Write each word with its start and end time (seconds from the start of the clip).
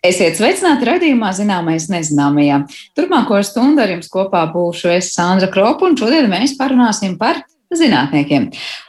Esiet 0.00 0.38
sveicināti 0.38 0.86
raidījumā 0.88 1.28
Zināmais 1.36 1.90
nezināmajā. 1.92 2.62
Turpmāko 2.96 3.36
stundu 3.44 3.82
ar 3.84 3.90
jums 3.92 4.08
kopā 4.08 4.46
būšu 4.48 4.88
es 4.94 5.10
Sandra 5.12 5.50
Kropa, 5.52 5.84
un 5.90 5.98
šodien 6.00 6.30
mēs 6.32 6.54
parunāsim 6.56 7.18
par 7.20 7.42
zinātniekiem. 7.76 8.46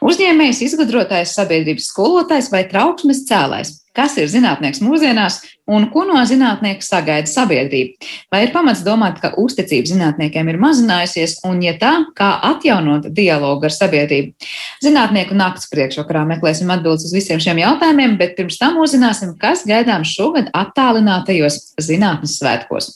Uzņēmējs, 0.07 0.61
izgudrotājs, 0.69 1.33
sabiedrības 1.35 1.89
skolotājs 1.91 2.47
vai 2.53 2.63
trauksmes 2.71 3.25
cēlājs. 3.27 3.73
Kas 3.91 4.15
ir 4.23 4.31
zinātnieks 4.31 4.79
mūsdienās 4.79 5.41
un 5.71 5.87
ko 5.93 6.03
no 6.07 6.19
zinātnieka 6.27 6.85
sagaida 6.85 7.29
sabiedrība? 7.31 8.09
Vai 8.33 8.43
ir 8.45 8.53
pamats 8.55 8.83
domāt, 8.85 9.21
ka 9.23 9.33
uzticība 9.41 9.91
zinātniekiem 9.91 10.51
ir 10.51 10.59
mazinājusies, 10.61 11.39
un, 11.47 11.61
ja 11.65 11.75
tā, 11.81 11.93
kā 12.17 12.31
atjaunot 12.51 13.09
dialogu 13.15 13.69
ar 13.69 13.75
sabiedrību? 13.75 14.49
Zinātnieku 14.83 15.37
nakts 15.37 15.69
priekšvakarā 15.71 16.25
meklēsim 16.35 16.71
atbildes 16.73 17.07
uz 17.09 17.15
visiem 17.15 17.41
šiem 17.43 17.63
jautājumiem, 17.63 18.17
bet 18.21 18.35
pirms 18.39 18.59
tam 18.61 18.81
uzzināsim, 18.83 19.35
kas 19.41 19.65
gaidāms 19.69 20.11
šogad 20.15 20.51
attālinātajos 20.63 21.63
zinātnes 21.81 22.39
svētkos. 22.41 22.95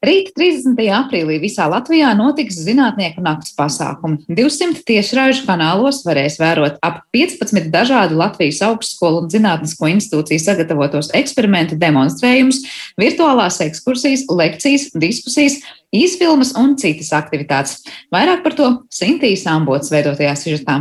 Rīt 0.00 0.30
30. 0.32 0.78
aprīlī 0.96 1.34
visā 1.42 1.66
Latvijā 1.68 2.14
notiks 2.16 2.56
zinātnieku 2.64 3.20
nakts 3.20 3.52
pasākumi. 3.52 4.22
200 4.32 4.80
tiešraižu 4.88 5.44
kanālos 5.44 5.98
varēs 6.06 6.38
vērot 6.40 6.78
ap 6.80 7.02
15 7.12 7.68
dažādu 7.68 8.16
Latvijas 8.16 8.62
augstskolu 8.64 9.20
un 9.20 9.28
zinātnisko 9.28 9.90
institūciju 9.92 10.40
sagatavotos 10.40 11.12
eksperimentu 11.20 11.76
demonstrējumus, 11.82 12.62
virtuālās 12.96 13.60
ekskursijas, 13.66 14.24
lekcijas, 14.32 14.88
diskusijas, 14.96 15.60
īsfilmas 15.92 16.54
un 16.56 16.78
citas 16.80 17.12
aktivitātes. 17.20 17.82
Vairāk 18.08 18.40
par 18.46 18.56
to 18.56 18.72
Sintīs 18.88 19.44
Ambots 19.52 19.92
veidotajā 19.92 20.32
sižetā. 20.46 20.80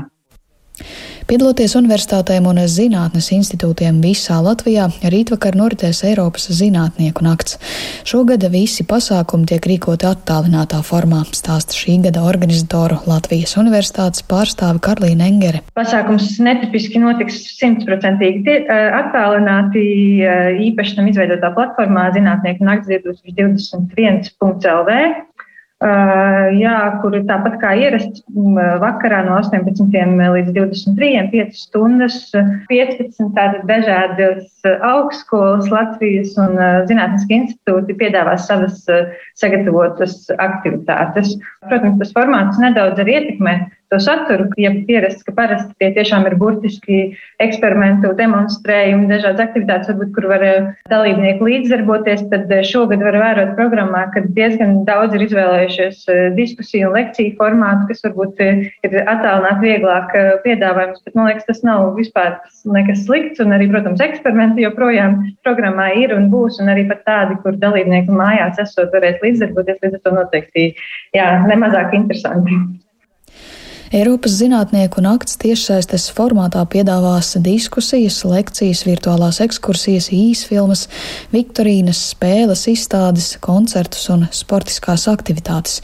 Piedaloties 1.30 1.76
universitātēm 1.78 2.48
un 2.50 2.58
zinātnes 2.66 3.28
institūtiem 3.36 4.00
visā 4.02 4.40
Latvijā, 4.42 4.88
rītvakar 5.14 5.54
noritēs 5.60 6.00
Eiropas 6.10 6.48
zinātnieku 6.58 7.22
nakts. 7.22 7.60
Šogad 8.10 8.48
visi 8.50 8.82
pasākumi 8.90 9.46
tiek 9.52 9.68
rīkoti 9.70 10.08
attālinātā 10.10 10.80
formā, 10.88 11.20
stāsta 11.38 11.78
šī 11.78 12.00
gada 12.08 12.24
organizatoru 12.26 12.98
Latvijas 13.06 13.54
universitātes 13.62 14.26
pārstāve 14.26 14.82
Karlīna 14.82 15.30
Engere. 15.30 15.62
Pasākums 15.78 16.34
netipiski 16.42 16.98
notiks 17.06 17.38
simtprocentīgi 17.62 18.66
attālināti 18.74 19.86
īpaši 20.72 20.98
tam 20.98 21.14
izveidotā 21.14 21.54
platformā 21.54 22.10
Zinātnieku 22.18 22.66
nakts 22.66 22.90
2021.lv 22.90 24.90
Uh, 24.90 25.29
jā, 25.80 26.76
kur 27.00 27.14
tāpat 27.24 27.56
kā 27.62 27.72
ierasts 27.80 28.24
vakarā 28.82 29.22
no 29.24 29.38
18 29.40 29.80
līdz 30.36 30.52
23, 30.52 31.30
5 31.32 31.56
stundas, 31.56 32.18
15 32.68 33.32
tādas 33.38 33.64
dažādas 33.70 34.68
augstskolas 34.84 35.72
Latvijas 35.72 36.36
un 36.42 36.60
Zinātniski 36.90 37.40
institūti 37.40 37.96
piedāvās 37.96 38.48
savas 38.52 38.84
sagatavotas 39.40 40.26
aktivitātes. 40.36 41.38
Protams, 41.70 42.00
tas 42.04 42.16
formāts 42.18 42.60
nedaudz 42.60 43.00
arī 43.00 43.22
ietekmē 43.22 43.56
to 43.90 44.00
saturu, 44.00 44.46
ja 44.62 44.70
pierasts, 44.86 45.24
ka 45.26 45.34
parasti 45.34 45.74
tie 45.82 45.90
tiešām 45.96 46.28
ir 46.30 46.36
burtiski 46.38 47.00
eksperimentu 47.42 48.12
demonstrējumi, 48.18 49.08
dažādas 49.10 49.48
aktivitātes, 49.48 49.90
varbūt, 49.90 50.12
kur 50.14 50.28
var 50.30 50.44
eh, 50.46 50.68
dalībnieki 50.92 51.46
līdzdarboties, 51.48 52.28
tad 52.30 52.52
eh, 52.54 52.62
šogad 52.70 53.02
var 53.06 53.18
vērot 53.18 53.56
programmā, 53.58 54.04
ka 54.14 54.22
diezgan 54.38 54.84
daudz 54.86 55.18
ir 55.18 55.26
izvēlējušies 55.26 56.04
eh, 56.14 56.20
diskusiju 56.38 56.92
un 56.92 56.98
lekciju 57.00 57.34
formātu, 57.40 57.88
kas 57.90 58.06
varbūt 58.06 58.44
ir 58.46 59.00
attālināt 59.10 59.64
vieglāk 59.64 60.14
piedāvājums, 60.46 61.02
bet 61.06 61.18
man 61.18 61.32
liekas, 61.32 61.48
tas 61.50 61.64
nav 61.66 61.90
vispār 61.98 62.38
nekas 62.70 63.08
slikts, 63.08 63.42
un 63.42 63.56
arī, 63.58 63.72
protams, 63.72 64.04
eksperimenti 64.06 64.68
joprojām 64.68 65.18
programmā 65.46 65.90
ir 65.98 66.14
un 66.14 66.30
būs, 66.30 66.62
un 66.62 66.70
arī 66.76 66.86
pat 66.92 67.02
tādi, 67.10 67.40
kur 67.42 67.58
dalībnieki 67.58 68.14
mājās 68.14 68.62
esot 68.62 68.94
varēs 68.94 69.18
līdzdarboties, 69.26 69.82
līdz 69.82 69.98
ar 69.98 70.06
to 70.06 70.16
noteikti, 70.20 70.68
jā, 71.18 71.32
nemazāk 71.50 71.98
interesanti. 71.98 72.60
Eiropas 73.90 74.36
zinātnieku 74.38 75.02
nakts 75.02 75.40
tiešsaistes 75.42 76.04
formātā 76.14 76.62
piedāvās 76.70 77.32
diskusijas, 77.42 78.20
lekcijas, 78.22 78.84
virtuālās 78.86 79.40
ekskursijas, 79.42 80.12
īsfilmas, 80.14 80.84
viktorīnas, 81.34 81.98
spēles, 82.12 82.68
izstādes, 82.70 83.32
koncertus 83.42 84.04
un 84.14 84.28
sportiskās 84.30 85.08
aktivitātes. 85.10 85.80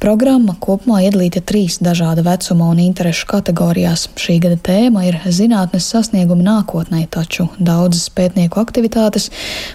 Programma 0.00 0.54
kopumā 0.64 1.02
iedalīta 1.04 1.42
trīs 1.44 1.76
dažāda 1.84 2.24
vecuma 2.24 2.70
un 2.72 2.80
interešu 2.86 3.28
kategorijās. 3.34 4.06
Šī 4.16 4.38
gada 4.46 4.56
tēma 4.56 5.04
ir 5.10 5.20
zinātnes 5.28 5.90
sasniegumi 5.92 6.48
nākotnē, 6.48 7.02
taču 7.12 7.50
daudzas 7.60 8.08
pētnieku 8.16 8.62
aktivitātes 8.64 9.28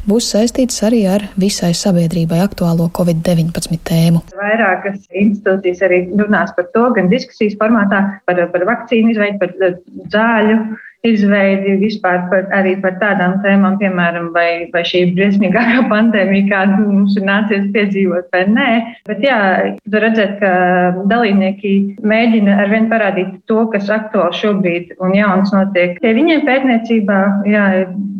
būs 0.09 0.31
saistītas 0.33 0.81
arī 0.89 1.03
ar 1.13 1.27
visai 1.37 1.75
sabiedrībai 1.77 2.41
aktuālo 2.47 2.89
Covid-19 2.89 3.77
tēmu. 3.85 4.25
Vairākas 4.41 5.05
institūcijas 5.13 5.85
arī 5.85 6.03
runās 6.17 6.57
par 6.57 6.73
to, 6.73 6.89
gan 6.97 7.13
diskusijas 7.13 7.53
formātā 7.67 8.03
par, 8.25 8.43
par 8.53 8.67
vakcīnu 8.73 9.13
izveidi, 9.13 9.39
par 9.43 9.55
eh, 9.61 9.79
zāļu 10.13 10.59
izveidi, 11.05 11.75
vispār 11.79 12.23
par, 12.31 12.47
arī 12.55 12.73
par 12.81 12.97
tādām 13.01 13.37
tēmām, 13.43 13.77
piemēram, 13.81 14.31
vai, 14.35 14.67
vai 14.73 14.83
šī 14.87 15.03
briesmīgākā 15.15 15.85
pandēmija, 15.91 16.47
kādu 16.51 16.87
mums 16.89 17.17
ir 17.19 17.27
nācies 17.27 17.67
piedzīvot, 17.75 18.29
vai 18.33 18.43
nē. 18.51 18.67
Bet 19.09 19.23
jā, 19.25 19.39
var 19.93 20.05
redzēt, 20.07 20.37
ka 20.41 20.51
dalībnieki 21.11 21.73
mēģina 22.07 22.59
arvien 22.65 22.89
parādīt 22.91 23.37
to, 23.51 23.63
kas 23.73 23.91
aktuāli 23.93 24.41
šobrīd 24.41 24.95
un 24.97 25.15
jauns 25.17 25.53
notiek. 25.55 25.99
Ja 26.03 26.15
viņiem 26.17 26.45
pētniecībā 26.47 27.19
jā, 27.49 27.65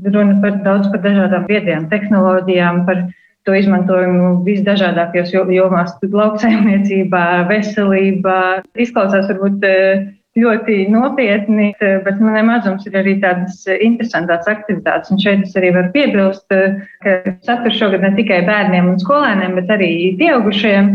runa 0.08 0.38
par 0.44 0.62
daudz 0.66 0.92
par 0.94 1.04
dažādām 1.06 1.48
viedajām 1.50 1.90
tehnoloģijām, 1.92 2.86
par 2.88 3.08
to 3.48 3.56
izmantojumu 3.56 4.44
visdažādākajos 4.48 5.32
jomās, 5.34 5.96
lauksaimniecībā, 6.04 7.26
veselībā. 7.52 8.40
Izklausās 8.84 9.30
varbūt 9.32 9.66
eh, 9.68 10.08
ļoti 10.38 10.80
nopietni, 10.94 11.72
eh, 11.80 12.00
bet 12.06 12.20
man 12.22 12.36
nemazums 12.38 12.86
ir 12.90 12.98
arī 13.00 13.18
tādas 13.24 13.64
interesantas 13.80 14.50
aktivitātes. 14.52 15.14
Un 15.14 15.22
šeit 15.24 15.46
es 15.48 15.56
arī 15.60 15.72
varu 15.78 15.94
piebilst, 15.96 16.46
eh, 16.52 16.82
ka 17.06 17.38
saturs 17.48 17.80
šogad 17.80 18.04
ne 18.04 18.12
tikai 18.20 18.44
bērniem 18.50 18.92
un 18.92 19.00
skolēniem, 19.02 19.56
bet 19.62 19.72
arī 19.78 19.92
pieaugušiem. 20.20 20.92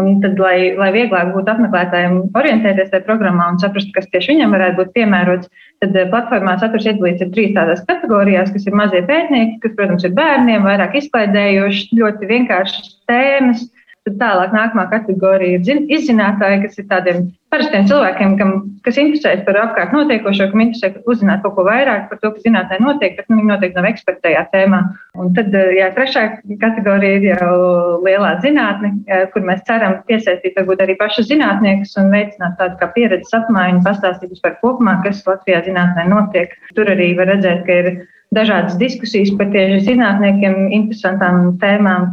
Un 0.00 0.20
tad, 0.22 0.38
lai, 0.40 0.72
lai 0.78 0.90
vieglāk 0.94 1.32
būtu 1.34 1.52
apmeklētājiem 1.52 2.16
orientēties 2.38 2.92
tajā 2.92 3.04
programmā 3.08 3.50
un 3.52 3.58
saprast, 3.62 3.90
kas 3.96 4.08
tieši 4.12 4.34
viņam 4.34 4.54
varētu 4.56 4.78
būt 4.78 4.92
piemērots, 4.96 5.50
tad 5.82 5.96
eh, 5.98 6.08
platformā 6.12 6.56
saturs 6.60 6.86
iedalīts 6.88 7.24
ir 7.24 7.32
trīs 7.34 7.52
tādās 7.56 7.82
kategorijās, 7.88 8.52
kas 8.54 8.68
ir 8.68 8.78
mazie 8.80 9.02
pētnieki, 9.08 9.58
kas, 9.64 9.74
protams, 9.76 10.06
ir 10.06 10.14
bērniem, 10.16 10.64
vairāk 10.68 10.96
izklaidējoši, 11.02 12.00
ļoti 12.00 12.30
vienkāršas 12.30 12.94
tēmas. 13.10 13.66
Tad 14.08 14.14
tālāk 14.16 14.54
nākamā 14.56 14.86
kategorija 14.88 15.58
ir 15.60 15.80
izzinātāji, 15.92 16.62
kas 16.62 16.78
ir 16.80 16.86
tādiem 16.88 17.18
parastiem 17.52 17.84
cilvēkiem, 17.84 18.36
kam, 18.38 18.52
kas 18.86 18.96
interesējas 19.02 19.42
par 19.44 19.58
apkārt 19.60 19.92
notiekošo, 19.92 20.46
kam 20.48 20.62
interesē 20.64 21.02
uzzināt 21.10 21.42
kaut 21.44 21.58
ko 21.58 21.64
vairāk 21.66 22.06
par 22.08 22.20
to, 22.22 22.30
kas 22.32 22.46
zinātnē 22.46 22.78
notiek, 22.80 23.18
bet 23.18 23.28
viņi 23.28 23.44
noteikti 23.50 23.76
nav 23.76 23.88
eksperti 23.90 24.22
tajā 24.24 24.44
tēmā. 24.54 24.78
Un 25.20 25.34
tad, 25.36 25.52
eh, 25.52 25.74
jā, 25.76 25.90
trešā 25.96 26.22
kategorija 26.62 27.18
ir 27.18 27.26
jau 27.34 27.56
lielā 28.06 28.30
zinātne, 28.44 28.94
eh, 29.06 29.26
kur 29.34 29.44
mēs 29.44 29.66
ceram 29.68 29.98
piesaistīt 30.08 30.56
varbūt 30.56 30.80
arī 30.86 30.96
pašus 30.96 31.28
zinātniekus 31.28 31.92
un 32.00 32.08
veicināt 32.14 32.56
tādu 32.56 32.78
kā 32.80 32.88
pieredzes 32.94 33.36
apmaiņu, 33.36 33.82
pastāstīt 33.84 34.40
par 34.40 34.56
kopumā, 34.62 35.02
kas 35.04 35.20
Latvijā 35.28 35.60
zinātnē 35.66 36.08
notiek. 36.08 36.56
Tur 36.74 36.86
arī 36.86 37.12
var 37.20 37.26
redzēt, 37.34 37.66
ka 37.66 37.72
ir 37.82 38.06
dažādas 38.32 38.78
diskusijas 38.78 39.36
par 39.36 39.52
tieši 39.52 39.84
zinātniekiem 39.90 40.70
interesantām 40.72 41.58
tēmām. 41.58 42.10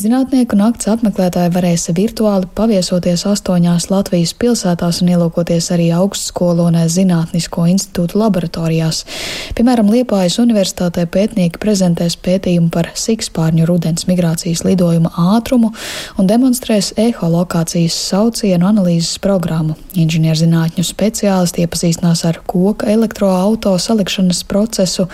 Zinātnieku 0.00 0.56
nakts 0.56 0.86
apmeklētāji 0.88 1.50
varēs 1.52 1.82
virtuāli 1.92 2.46
paviesoties 2.56 3.26
astoņās 3.28 3.90
Latvijas 3.90 4.30
pilsētās 4.40 5.02
un 5.02 5.10
ielūkoties 5.12 5.66
arī 5.74 5.90
augstskolu 5.92 6.64
un 6.70 6.78
zinātnisko 6.88 7.66
institūtu 7.68 8.16
laboratorijās. 8.16 9.02
Piemēram, 9.58 9.90
Liepājas 9.92 10.38
universitātē 10.40 11.04
pētnieki 11.04 11.60
prezentēs 11.60 12.16
pētījumu 12.16 12.70
par 12.72 12.88
sikspārņu 12.96 13.66
rudens 13.68 14.06
migrācijas 14.08 14.62
lidojuma 14.64 15.10
ātrumu 15.34 15.74
un 16.16 16.30
demonstrēs 16.30 16.94
eholokācijas 16.96 17.98
saucienu 18.06 18.70
analīzes 18.70 19.20
programmu. 19.20 19.76
Inženierzinātņu 20.00 20.86
speciālisti 20.86 21.66
iepazīstinās 21.66 22.24
ar 22.30 22.40
koka 22.48 22.88
elektroauto 22.88 23.74
salikšanas 23.76 24.46
procesu, 24.48 25.10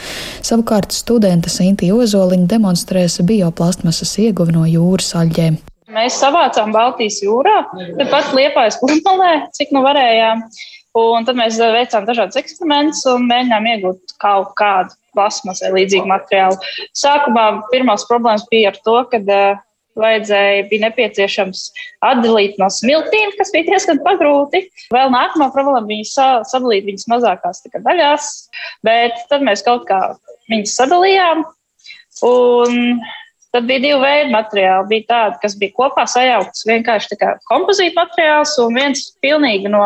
savukārt 0.46 0.94
studente 0.94 1.50
Sintīja 1.50 1.98
Ozoliņa 1.98 2.46
demonstrēs 2.54 3.18
bioplastmasas 3.26 4.14
ieguvi 4.28 4.54
no 4.54 4.62
jūras 4.62 4.75
aļģēm. 5.20 5.58
Mēs 5.96 6.16
savācām 6.20 6.72
Baltijas 6.74 7.20
jūrā, 7.22 7.60
tepat 7.98 8.32
liepājas 8.36 8.80
pludmalē, 8.82 9.46
cik 9.56 9.70
nu 9.76 9.84
varējām. 9.86 10.42
Un 10.96 11.26
tad 11.28 11.36
mēs 11.36 11.58
veicām 11.60 12.06
dažādus 12.08 12.38
eksperimentus 12.40 13.02
un 13.12 13.26
mēģinājām 13.28 13.68
iegūt 13.74 14.14
kaut 14.22 14.54
kādu 14.56 14.96
plasmas 15.16 15.60
vai 15.64 15.82
līdzīgu 15.82 16.08
materiālu. 16.08 16.56
Sākumā 16.96 17.46
pirmās 17.70 18.06
problēmas 18.08 18.46
bija 18.50 18.72
ar 18.72 18.80
to, 18.84 18.96
ka 19.12 19.20
uh, 19.20 19.60
vajadzēja, 20.00 20.66
bija 20.70 20.86
nepieciešams 20.86 21.62
atdalīt 22.04 22.60
no 22.60 22.68
smiltīm, 22.72 23.32
kas 23.38 23.52
bija 23.54 23.70
diezgan 23.70 24.00
pagrūti. 24.04 24.66
Vēl 24.94 25.12
nākamā 25.14 25.50
problēma 25.54 25.86
bija 25.88 26.28
sadalīt 26.48 26.86
viņas 26.88 27.08
mazākās 27.12 27.64
daļās, 27.76 28.32
bet 28.86 29.20
tad 29.30 29.44
mēs 29.46 29.64
kaut 29.66 29.86
kā 29.88 30.00
viņas 30.52 30.76
sadalījām. 30.80 31.44
Un 32.26 33.00
tad 33.56 33.66
bija 33.68 33.80
divi 33.80 33.96
veidi 34.02 34.34
materiāli. 34.34 34.90
Bija 34.90 35.08
tādi, 35.08 35.40
kas 35.42 35.56
bija 35.56 35.74
kopā 35.80 36.04
sajauktas 36.10 36.66
vienkārši 36.68 37.18
kompozīta 37.48 38.04
materiāls, 38.04 38.54
un 38.60 38.76
viens 38.76 39.08
pilnīgi 39.24 39.72
no 39.72 39.82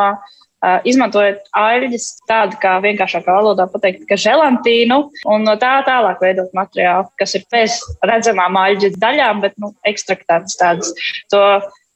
izmantojot 0.84 1.46
aļģes, 1.56 2.06
tādu 2.28 2.58
kā 2.60 2.74
vienkāršākā 2.84 3.32
valodā 3.32 3.64
pateikt, 3.70 4.02
ka 4.10 4.18
želantīnu, 4.20 4.98
un 5.32 5.46
no 5.48 5.54
tā 5.60 5.78
tālāk 5.86 6.20
veidot 6.20 6.50
materiālu, 6.56 7.08
kas 7.20 7.32
ir 7.38 7.46
bez 7.52 7.78
redzamām 8.04 8.58
aļģes 8.60 8.98
daļām, 9.00 9.40
bet 9.46 9.56
nu, 9.62 9.72
ekstraktētas 9.88 10.58
tādas. 10.60 10.92
To 11.32 11.40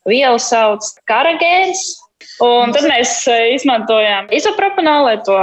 vielu 0.09 0.41
sauc 0.41 0.87
karagēns, 1.11 1.85
un 2.44 2.73
tad 2.73 2.88
mēs 2.88 3.19
izmantojām 3.59 4.32
izopropanolu, 4.32 5.11
lai 5.11 5.19
to 5.29 5.38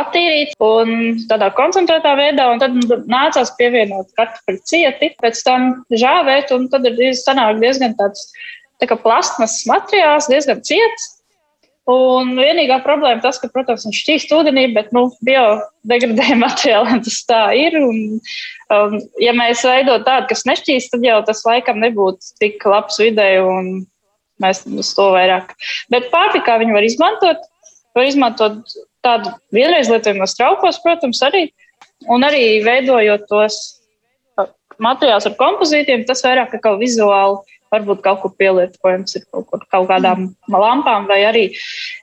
attīrīt 0.00 0.54
un 0.64 1.18
tādā 1.30 1.50
koncentrētā 1.56 2.14
veidā, 2.18 2.48
un 2.52 2.62
tad 2.62 2.76
nācās 3.10 3.54
pievienot 3.58 4.12
kartupeļu 4.18 4.62
cieti, 4.70 5.12
pēc 5.22 5.42
tam 5.46 5.70
žāvēt, 5.92 6.54
un 6.56 6.68
tad 6.72 6.88
ir 6.90 7.16
sanāk 7.18 7.60
diezgan 7.62 7.96
tāds 7.98 8.28
tā 8.82 8.90
kā 8.90 8.98
plasmas 9.00 9.60
materiāls, 9.70 10.30
diezgan 10.32 10.62
ciets, 10.66 11.14
Un 11.90 12.30
vienīgā 12.38 12.78
problēma 12.80 13.20
tas, 13.20 13.36
ka, 13.36 13.50
protams, 13.52 13.82
viņš 13.84 13.98
šķīst 14.00 14.30
ūdenī, 14.32 14.62
bet 14.72 14.88
nu, 14.96 15.10
biodegradējuma 15.28 16.40
materiāliem 16.46 17.02
tas 17.04 17.18
tā 17.28 17.40
ir. 17.60 17.76
Un, 17.76 17.98
um, 18.72 18.94
ja 19.20 19.34
mēs 19.36 19.66
veidot 19.68 20.06
tādu, 20.06 20.30
kas 20.30 20.46
nešķīst, 20.48 20.94
tad 20.94 21.04
jau 21.04 21.18
tas 21.28 21.44
laikam 21.44 21.82
nebūtu 21.84 22.38
tik 22.40 22.64
labs 22.72 22.96
videi, 23.02 23.36
un 23.44 23.84
mēs 24.40 24.64
uz 24.64 24.94
to 24.96 25.10
vairāk. 25.12 25.52
Bet 25.92 26.08
pārtikā 26.14 26.56
viņi 26.62 26.76
var 26.78 26.88
izmantot. 26.88 27.44
Var 27.94 28.08
izmantot 28.08 28.78
tādu 29.04 29.32
vienreiz 29.54 29.90
lietojamos 29.92 30.36
traukos, 30.38 30.80
protams, 30.82 31.22
arī. 31.26 31.48
Un 32.10 32.24
arī 32.26 32.60
veidojot 32.64 33.24
tos 33.30 33.56
uh, 34.40 34.48
materiālus 34.82 35.28
ar 35.30 35.36
kompozītiem, 35.38 36.04
tas 36.08 36.24
vairāk 36.24 36.56
kā 36.60 36.74
vizuāli 36.80 37.38
varbūt 37.74 38.02
kaut 38.04 38.20
kur 38.22 38.34
pielietojams 38.38 39.16
ir 39.18 39.24
kaut, 39.30 39.46
kur, 39.50 39.64
kaut 39.72 39.88
kādām 39.90 40.28
lampām 40.50 41.08
vai 41.10 41.22
arī 41.28 41.44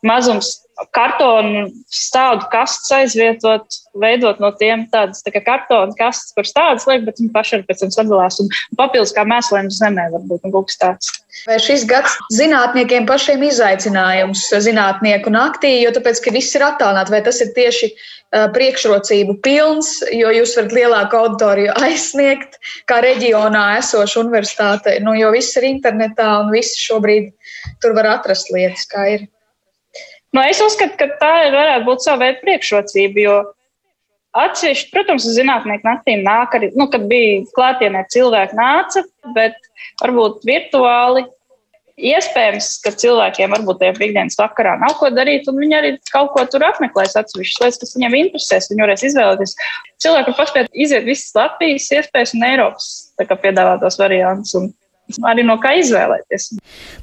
mazums 0.07 0.57
kartonu 0.95 1.67
stādu 1.93 2.47
kastes 2.51 2.91
aizvietot, 2.95 3.77
veidot 4.01 4.39
no 4.41 4.51
tiem 4.57 4.85
tādas 4.91 5.23
tā 5.25 5.33
kartonu 5.35 5.95
kastes, 5.97 6.33
kur 6.35 6.47
stādas 6.47 6.87
liek, 6.89 7.03
bet 7.07 7.19
viņi 7.19 7.33
paši 7.35 7.57
arī 7.57 7.67
pēc 7.67 7.83
tam 7.83 7.91
sadalās 7.95 8.39
un 8.43 8.49
papildus 8.79 9.13
kā 9.15 9.25
mēslojums 9.27 9.81
zemē 9.81 10.07
varbūt 10.15 10.47
un 10.47 10.55
kaut 10.55 10.71
kas 10.71 10.79
tāds. 10.81 11.11
Vai 11.47 11.59
šis 11.63 11.85
gads 11.89 12.17
zinātniekiem 12.35 13.05
pašiem 13.09 13.43
izaicinājums 13.47 14.47
zinātnieku 14.65 15.33
naktī, 15.33 15.77
jo 15.83 15.93
tāpēc, 15.95 16.23
ka 16.23 16.33
viss 16.35 16.57
ir 16.57 16.65
attālināti, 16.67 17.13
vai 17.13 17.21
tas 17.25 17.41
ir 17.43 17.53
tieši 17.55 17.91
priekšrocību 18.31 19.37
pilns, 19.43 19.97
jo 20.15 20.31
jūs 20.31 20.55
varat 20.55 20.75
lielāku 20.75 21.19
auditoriju 21.19 21.73
aizsniegt, 21.83 22.55
kā 22.87 23.01
reģionā 23.03 23.65
esoša 23.81 24.21
universitāte, 24.23 24.95
nu, 25.03 25.15
jo 25.19 25.33
viss 25.35 25.57
ir 25.59 25.67
internetā 25.67 26.29
un 26.39 26.51
visi 26.55 26.79
šobrīd 26.79 27.31
tur 27.83 27.95
var 27.97 28.13
atrast 28.15 28.53
lietas, 28.55 28.87
kā 28.91 29.07
ir. 29.17 29.27
Nu, 30.31 30.43
es 30.47 30.61
uzskatu, 30.63 30.95
ka 30.99 31.09
tā 31.19 31.33
varētu 31.51 31.87
būt 31.87 32.05
sava 32.05 32.25
veida 32.25 32.39
priekšrocība, 32.43 33.25
jo 33.25 33.35
atsevišķi, 34.39 34.91
protams, 34.93 35.27
zinātnieku 35.35 35.87
naktī 35.87 36.15
nāk 36.21 36.55
arī, 36.55 36.71
nu, 36.79 36.87
kad 36.91 37.03
bija 37.11 37.41
klātienē 37.57 38.05
cilvēki 38.13 38.55
nāca, 38.55 39.03
bet 39.35 39.59
varbūt 39.99 40.45
virtuāli 40.47 41.25
Iespējams, 42.01 42.67
ka 42.81 42.91
cilvēkiem 42.97 43.51
varbūt 43.53 43.77
tajā 43.81 43.93
piekdienas 43.99 44.37
vakarā 44.39 44.73
nav 44.81 44.95
ko 44.97 45.11
darīt, 45.13 45.45
un 45.51 45.59
viņi 45.61 45.75
arī 45.77 45.91
kaut 46.09 46.31
ko 46.33 46.43
tur 46.49 46.63
apmeklēs, 46.65 47.13
atsevišķas 47.19 47.61
lietas, 47.61 47.79
kas 47.83 47.93
viņiem 47.97 48.15
interesēs. 48.17 48.69
Viņi 48.71 48.85
varēs 48.85 49.03
izvēlēties. 49.11 49.53
Cilvēki 50.01 50.31
var 50.31 50.37
paspēt 50.39 50.71
iziet 50.73 51.05
visas 51.05 51.35
Latvijas 51.37 51.89
iespējas 51.99 52.33
un 52.37 52.47
Eiropas 52.47 52.87
piedāvātos 53.43 53.99
variantus. 54.01 54.55
Un 54.57 54.71
arī 55.27 55.45
no 55.47 55.57
kā 55.61 55.73
izvēlēties. 55.81 56.47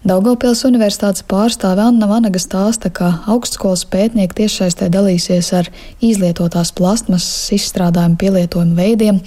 Daugopils 0.09 0.65
universitātes 0.69 1.25
pārstāve 1.29 1.83
Anna 1.85 2.09
Vanaga 2.11 2.41
stāsta, 2.41 2.91
ka 2.95 3.11
augstskolas 3.31 3.85
pētnieki 3.91 4.43
tiešsaistē 4.43 4.89
dalīsies 4.93 5.51
ar 5.59 5.71
izlietotās 6.05 6.73
plastmasas 6.77 7.53
izstrādājumu 7.57 8.19
pielietojumu 8.21 8.77
veidiem. 8.79 9.21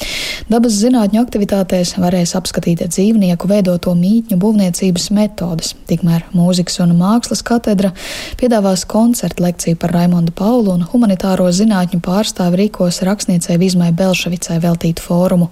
Dabas 0.52 0.80
zinātņu 0.82 1.22
aktivitātēs 1.22 1.96
varēs 2.02 2.36
apskatīt 2.40 2.86
dzīvnieku 2.88 3.50
veidoto 3.52 3.94
mītņu 3.98 4.40
būvniecības 4.42 5.10
metodas. 5.16 5.74
Tikmēr 5.90 6.26
mūzikas 6.36 6.80
un 6.86 6.96
mākslas 7.00 7.44
katedra 7.46 7.92
piedāvās 8.40 8.86
koncertu 8.90 9.46
lekciju 9.46 9.80
par 9.82 9.94
Raimondu 9.96 10.34
Paulu 10.38 10.76
un 10.78 10.86
humanitāro 10.88 11.50
zinātņu 11.52 12.02
pārstāvi 12.06 12.64
rīkos 12.64 13.02
rakstniecei 13.08 13.60
Vizmai 13.62 13.92
Belševicai 13.96 14.60
veltītu 14.64 15.04
fórumu. 15.04 15.50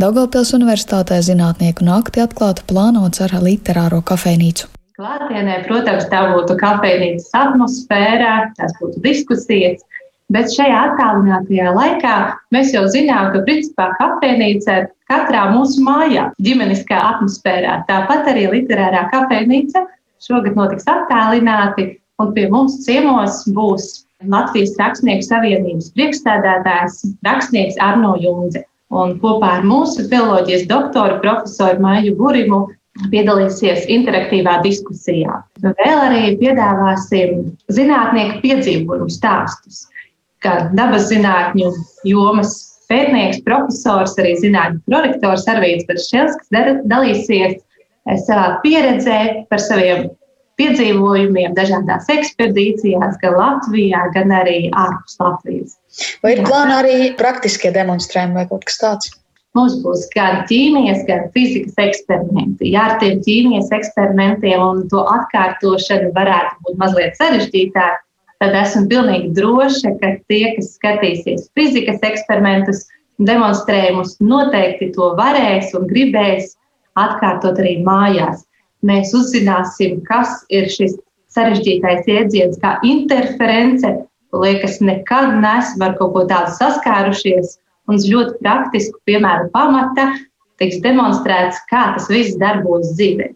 Daugopils 0.00 0.54
universitātē 0.56 1.18
zinātnieku 1.24 1.84
nakti 1.86 2.22
atklāt 2.22 2.53
atklāta 2.54 2.66
plānots 2.70 3.20
ar 3.20 3.32
literāro 3.42 4.02
kafejnīcu. 4.02 4.68
Klātienē, 4.94 5.64
protams, 5.66 6.06
tā 6.06 6.34
būtu 6.34 6.56
kafejnīcas 6.56 7.30
atmosfēra, 7.34 8.52
tās 8.56 8.72
būtu 8.80 9.02
diskusijas, 9.02 9.82
bet 10.30 10.46
šajā 10.54 10.94
attālinātajā 10.94 11.72
laikā 11.74 12.14
mēs 12.54 12.72
jau 12.72 12.86
zinām, 12.86 13.32
ka 13.32 13.42
principā 13.44 13.90
kafejnīca 13.98 14.76
ir 14.78 14.86
katrā 15.10 15.50
mūsu 15.50 15.82
mājā, 15.82 16.30
ģimeniskā 16.40 16.96
atmosfērā. 16.96 17.84
Tāpat 17.88 18.30
arī 18.30 18.46
literārā 18.52 19.08
kafejnīca 19.10 19.86
šogad 20.22 20.54
notiks 20.54 20.86
attālināti, 20.86 21.98
un 22.22 22.32
pie 22.32 22.46
mums 22.48 22.84
ciemos 22.86 23.42
būs 23.50 24.06
Latvijas 24.30 24.76
Rakstnieku 24.78 25.26
savienības 25.26 25.90
priekšstādātājs, 25.98 27.02
rakstnieks 27.26 27.82
Arno 27.82 28.14
Junze. 28.22 28.62
Un 28.92 29.16
kopā 29.22 29.58
ar 29.58 29.64
mūsu 29.66 30.04
filozofijas 30.10 30.66
doktoru 30.70 31.20
profesoru 31.22 31.80
Maiju 31.82 32.14
Burimu 32.18 32.60
piedalīsies 33.10 33.88
interaktīvā 33.90 34.60
diskusijā. 34.62 35.40
Vēl 35.64 36.02
arī 36.04 36.36
piedāvāsim 36.38 37.48
zinātnieku 37.74 38.38
piedzīvojumu 38.44 39.10
stāstus, 39.10 39.86
kā 40.44 40.68
dabas 40.76 41.08
zinātņu 41.10 41.72
jomas 42.06 42.54
pētnieks, 42.90 43.42
profesors, 43.46 44.14
arī 44.20 44.36
zinātņu 44.42 44.82
prorektors 44.86 45.48
Arvīts 45.50 45.88
Beršels, 45.88 46.36
kas 46.42 46.82
dalīsies 46.90 47.58
savā 48.26 48.60
pieredzē 48.62 49.18
par 49.48 49.62
saviem 49.64 50.10
piedzīvojumiem 50.60 51.54
dažādās 51.56 52.08
ekspedīcijās, 52.12 53.18
gan 53.22 53.36
Latvijā, 53.38 54.06
gan 54.14 54.32
arī 54.34 54.58
ārpus 54.70 55.18
Latvijas. 55.20 55.76
Vai 56.22 56.36
ir 56.36 56.44
plānā 56.46 56.80
arī 56.84 56.96
praktiskie 57.18 57.72
demonstrējumi 57.74 58.38
vai 58.38 58.46
kaut 58.50 58.66
kas 58.68 58.80
tāds? 58.82 59.12
Mums 59.54 59.76
būs 59.84 60.08
gan 60.14 60.40
ķīmijas, 60.48 61.04
gan 61.06 61.28
fizikas 61.34 61.76
eksperimenti. 61.78 62.72
Jā, 62.74 62.88
ar 62.88 62.96
tiem 63.02 63.20
ķīmijas 63.22 63.70
eksperimentiem 63.76 64.62
un 64.62 64.80
to 64.90 65.04
atkārtošanu 65.12 66.10
varētu 66.16 66.58
būt 66.66 66.80
mazliet 66.80 67.14
sarežģītāk. 67.20 68.00
Tad 68.42 68.56
esmu 68.58 68.88
pilnīgi 68.90 69.30
droša, 69.36 69.94
ka 70.00 70.16
tie, 70.26 70.56
kas 70.56 70.72
skatīsies 70.74 71.46
fizikas 71.54 72.02
eksperimentus, 72.02 72.82
demonstrējumus, 73.22 74.16
noteikti 74.18 74.90
to 74.96 75.12
varēs 75.20 75.70
un 75.78 75.86
gribēs 75.90 76.56
atkārtot 76.98 77.62
arī 77.62 77.78
mājās 77.86 78.42
mēs 78.86 79.14
uzzināsim, 79.16 80.00
kas 80.08 80.42
ir 80.52 80.68
šis 80.72 80.96
sarežģītais 81.34 82.08
jēdziens, 82.08 82.60
kā 82.62 82.78
interference. 82.86 83.94
Liekas, 84.34 84.80
nekad 84.82 85.36
neesam 85.38 85.84
ar 85.86 85.94
kaut 85.98 86.14
ko 86.14 86.24
tādu 86.30 86.54
saskārušies. 86.58 87.58
Un 87.86 87.98
uz 88.00 88.06
ļoti 88.08 88.38
praktisku 88.40 88.98
piemēru 89.06 89.50
pamata 89.52 90.08
tiks 90.58 90.80
demonstrēts, 90.82 91.60
kā 91.70 91.90
tas 91.96 92.08
viss 92.10 92.38
darbojas 92.40 92.94
dzīvē. 92.96 93.30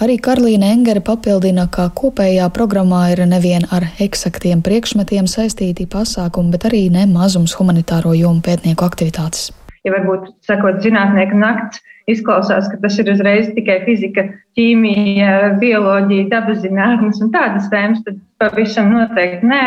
Arī 0.00 0.16
Karolīna 0.16 0.70
Engere 0.72 1.02
papildina, 1.04 1.66
ka 1.68 1.90
kopējā 1.92 2.46
programmā 2.56 3.02
ir 3.12 3.20
nevien 3.28 3.66
ar 3.68 3.84
eksaktiem 4.00 4.62
priekšmetiem 4.64 5.28
saistīti 5.28 5.84
pasākumi, 5.92 6.54
bet 6.54 6.64
arī 6.70 6.86
ne 6.92 7.04
mazums 7.08 7.52
humanitāro 7.58 8.14
jomu 8.16 8.40
pētnieku 8.44 8.86
aktivitātes. 8.86 9.50
Ja 9.84 9.92
varbūt 9.92 10.32
sakot, 10.48 10.80
zinātnieku 10.84 11.36
nakts 11.40 11.84
izklausās, 12.12 12.68
ka 12.70 12.80
tas 12.82 12.98
ir 13.00 13.10
uzreiz 13.12 13.50
tikai 13.56 13.80
fizika, 13.86 14.26
ķīmija, 14.58 15.56
bioloģija, 15.62 16.28
dabas 16.32 16.62
zinātnes 16.64 17.20
un 17.24 17.32
tādas 17.34 17.68
tēmas, 17.72 18.04
tad 18.06 18.20
pavisam 18.42 18.92
noteikti 18.94 19.50
nē. 19.50 19.64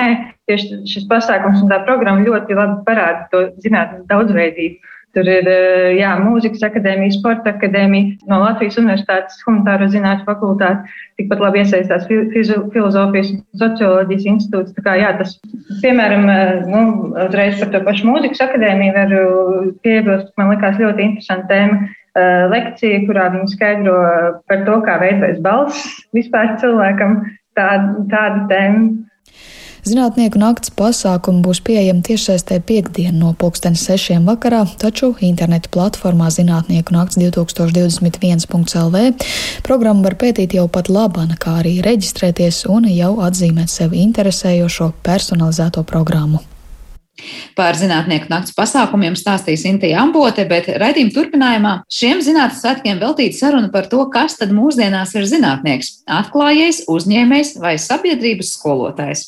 Tieši 0.50 0.82
šis 0.92 1.06
pasākums 1.08 1.62
un 1.64 1.70
tā 1.72 1.80
programma 1.88 2.26
ļoti 2.26 2.58
labi 2.58 2.82
parāda 2.88 3.30
to 3.32 3.46
zinātnes 3.64 4.04
daudzveidību. 4.10 4.92
Tur 5.14 5.28
ir 5.30 5.46
jā, 5.94 6.10
mūzikas 6.18 6.64
akadēmija, 6.66 7.14
sporta 7.14 7.52
akadēmija, 7.54 8.16
no 8.32 8.40
Latvijas 8.42 8.80
Universitātes 8.82 9.44
humanitāro 9.46 9.86
zinātņu 9.94 10.26
fakultāte, 10.26 10.96
tikpat 11.22 11.44
labi 11.44 11.62
iesaistās 11.62 12.08
filozofijas 12.10 13.30
un 13.36 13.44
socioloģijas 13.62 14.26
institūts. 14.32 14.74
Tā 14.74 14.86
kā, 14.88 14.96
jā, 14.98 15.12
tas, 15.20 15.36
piemēram, 15.84 16.26
nu, 16.66 16.82
uzreiz 17.28 17.62
par 17.62 17.70
to 17.76 17.84
pašu 17.86 18.10
mūzikas 18.10 18.42
akadēmiju 18.48 18.96
var 18.98 19.14
piebilst, 19.86 20.34
man 20.42 20.50
likās 20.56 20.82
ļoti 20.82 21.06
interesanta 21.12 21.52
tēma 21.52 21.94
lekcija, 22.16 23.06
kurā 23.08 23.30
viņi 23.34 23.56
skaidro 23.56 23.96
par 24.50 24.66
to, 24.68 24.82
kā 24.86 25.00
veidojas 25.02 25.40
balss 25.42 25.88
vispār 26.14 26.56
cilvēkam. 26.62 27.24
Tāda, 27.54 28.06
tāda 28.10 28.46
tēma. 28.50 29.04
Zinātnieku 29.84 30.40
nakts 30.40 30.72
pasākumi 30.72 31.42
būs 31.44 31.60
pieejami 31.68 32.06
tiešsaistē 32.08 32.62
piekdien 32.64 33.18
no 33.20 33.34
pulksten 33.36 33.76
sešiem 33.76 34.24
vakarā, 34.30 34.62
taču 34.80 35.10
interneta 35.20 35.68
platformā 35.76 36.30
Zinātnieku 36.32 36.96
nakts 36.96 37.20
2021.lv 37.20 39.04
programmu 39.68 40.08
var 40.08 40.16
pētīt 40.24 40.56
jau 40.56 40.70
pat 40.72 40.88
labana, 40.88 41.36
kā 41.36 41.60
arī 41.60 41.76
reģistrēties 41.84 42.64
un 42.72 42.88
jau 42.94 43.18
atzīmēt 43.28 43.76
sevi 43.76 44.00
interesējošo 44.08 44.94
personalizēto 45.04 45.84
programmu. 45.84 46.40
Par 47.54 47.78
zinātnieku 47.78 48.26
nakts 48.32 48.56
pasākumiem 48.58 49.14
stāstīs 49.20 49.68
Intija 49.70 50.02
Ambote, 50.02 50.48
bet 50.50 50.72
raidījuma 50.82 51.14
turpinājumā 51.14 51.74
šiem 51.92 52.24
zinātnes 52.26 52.64
svētkiem 52.64 53.02
veltīta 53.04 53.38
saruna 53.38 53.70
par 53.74 53.86
to, 53.92 54.02
kas 54.14 54.40
tad 54.40 54.54
mūsdienās 54.56 55.14
ir 55.20 55.30
zinātnieks- 55.30 55.94
atklājējs, 56.20 56.84
uzņēmējs 56.90 57.56
vai 57.62 57.78
sabiedrības 57.78 58.58
skolotājs. 58.58 59.28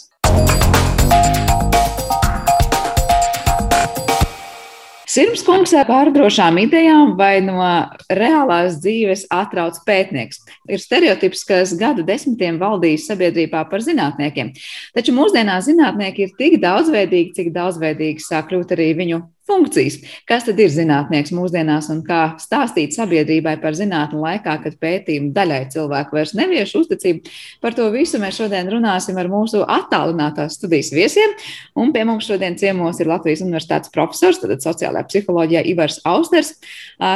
Sirms 5.15 5.45
kungs 5.47 5.71
ar 5.71 5.85
pārdrošām 5.87 6.57
idejām 6.59 7.13
vai 7.15 7.37
no 7.39 7.63
reālās 8.11 8.81
dzīves 8.83 9.21
atrauc 9.31 9.77
pētnieks. 9.87 10.41
Ir 10.67 10.81
stereotips, 10.83 11.45
kas 11.47 11.71
gadu 11.79 12.03
desmitiem 12.03 12.57
valdījis 12.59 13.05
sabiedrībā 13.07 13.61
par 13.71 13.85
zinātniekiem. 13.85 14.51
Taču 14.97 15.15
mūsdienās 15.15 15.69
zinātnieki 15.69 16.25
ir 16.25 16.35
tik 16.35 16.57
daudzveidīgi, 16.65 17.31
cik 17.37 17.53
daudzveidīgi 17.55 18.25
sāk 18.25 18.49
kļūt 18.51 18.75
arī 18.75 18.89
viņu 18.99 19.21
funkcijas. 19.47 19.97
Kas 20.27 20.45
tad 20.47 20.59
ir 20.61 20.71
zinātnieks 20.73 21.33
mūsdienās 21.35 21.89
un 21.93 22.01
kā 22.05 22.35
stāstīt 22.41 22.95
sabiedrībai 22.95 23.55
par 23.61 23.77
zinātni 23.77 24.19
laikā, 24.21 24.57
kad 24.63 24.77
pētījumu 24.81 25.31
daļai 25.35 25.61
cilvēku 25.73 26.17
vairs 26.17 26.33
nevieš 26.37 26.75
uzticību? 26.81 27.31
Par 27.63 27.77
to 27.77 27.87
visu 27.93 28.19
mēs 28.21 28.39
šodien 28.39 28.69
runāsim 28.71 29.19
ar 29.21 29.29
mūsu 29.31 29.61
attālinātās 29.61 30.57
studijas 30.59 30.91
viesiem. 30.95 31.35
Un 31.77 31.93
pie 31.95 32.05
mums 32.07 32.27
šodien 32.29 32.57
ciemos 32.59 32.99
ir 33.01 33.09
Latvijas 33.11 33.43
Universitātes 33.45 33.93
profesors, 33.93 34.41
tad 34.41 34.65
sociālajā 34.65 35.07
psiholoģijā 35.11 35.65
Ivars 35.73 36.01
Austers, 36.09 36.55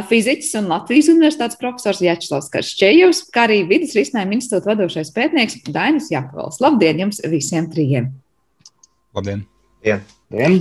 fiziķis 0.10 0.56
un 0.62 0.72
Latvijas 0.74 1.12
Universitātes 1.14 1.60
profesors 1.62 2.04
Jačslavs 2.06 2.52
Karšķējevs, 2.54 3.26
kā 3.34 3.48
arī 3.50 3.64
vidas 3.70 3.96
risinājuma 3.98 4.38
institūta 4.40 4.74
vadošais 4.74 5.14
pētnieks 5.16 5.64
Dainis 5.70 6.12
Jakvals. 6.14 6.62
Labdien 6.64 7.06
jums 7.06 7.24
visiem 7.30 7.72
trījiem! 7.72 8.12
Labdien! 9.18 9.48
Dien. 9.84 10.04
Dien. 10.30 10.60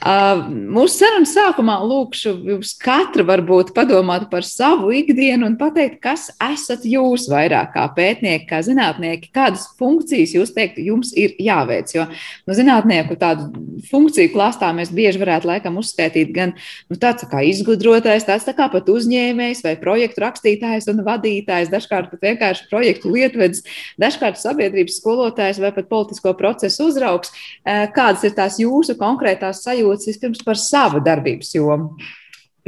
Uh, 0.00 0.46
mūsu 0.48 0.94
sarunas 1.02 1.34
sākumā 1.36 1.74
lūkšu 1.84 2.30
jums 2.48 2.70
katru 2.80 3.20
varbūt 3.28 3.74
padomāt 3.76 4.30
par 4.30 4.46
savu 4.48 4.94
ikdienu 4.96 5.44
un 5.44 5.58
pateikt, 5.60 5.98
kas 6.00 6.30
esat 6.40 6.86
jūs 6.88 7.26
vairāk 7.28 7.74
kā 7.74 7.82
pētnieki, 7.98 8.46
kā 8.48 8.62
zinātnieki, 8.64 9.28
kādas 9.36 9.66
funkcijas 9.76 10.32
jūs 10.38 10.54
teikt, 10.56 10.78
jums 10.80 11.10
ir 11.12 11.34
jāveic. 11.36 11.92
Jo 11.92 12.06
nu, 12.08 12.56
zinātnieku 12.56 13.18
tādu 13.20 13.50
funkciju 13.90 14.30
klāstā 14.32 14.70
mēs 14.72 14.88
bieži 14.88 15.20
varētu 15.20 15.50
laikam 15.50 15.76
uzskaitīt 15.82 16.32
gan 16.32 16.56
nu, 16.56 16.96
tāds 16.96 17.28
kā 17.28 17.44
izgudrotājs, 17.50 18.24
tāds 18.24 18.48
tā 18.48 18.56
kā 18.56 18.70
pat 18.72 18.88
uzņēmējs 18.88 19.60
vai 19.68 19.76
projektu 19.84 20.24
rakstītājs 20.24 20.88
un 20.94 21.04
vadītājs, 21.04 21.68
dažkārt 21.76 22.08
pat 22.14 22.24
vienkārši 22.24 22.70
projektu 22.72 23.12
lietvedis, 23.12 23.66
dažkārt 24.00 24.40
sabiedrības 24.40 24.96
skolotājs 25.02 25.60
vai 25.60 25.74
pat 25.76 25.92
politisko 25.92 26.32
procesu 26.40 26.88
uzraugs. 26.88 27.36
Kādas 27.68 28.24
ir 28.24 28.32
tās 28.40 28.56
jūsu 28.64 28.96
konkrētās 28.96 29.60
sajūtas? 29.68 29.89
Sajūtas 29.90 30.10
vispirms 30.10 30.42
par 30.44 30.58
savu 30.58 31.00
darbības 31.04 31.54
jomu. 31.54 31.96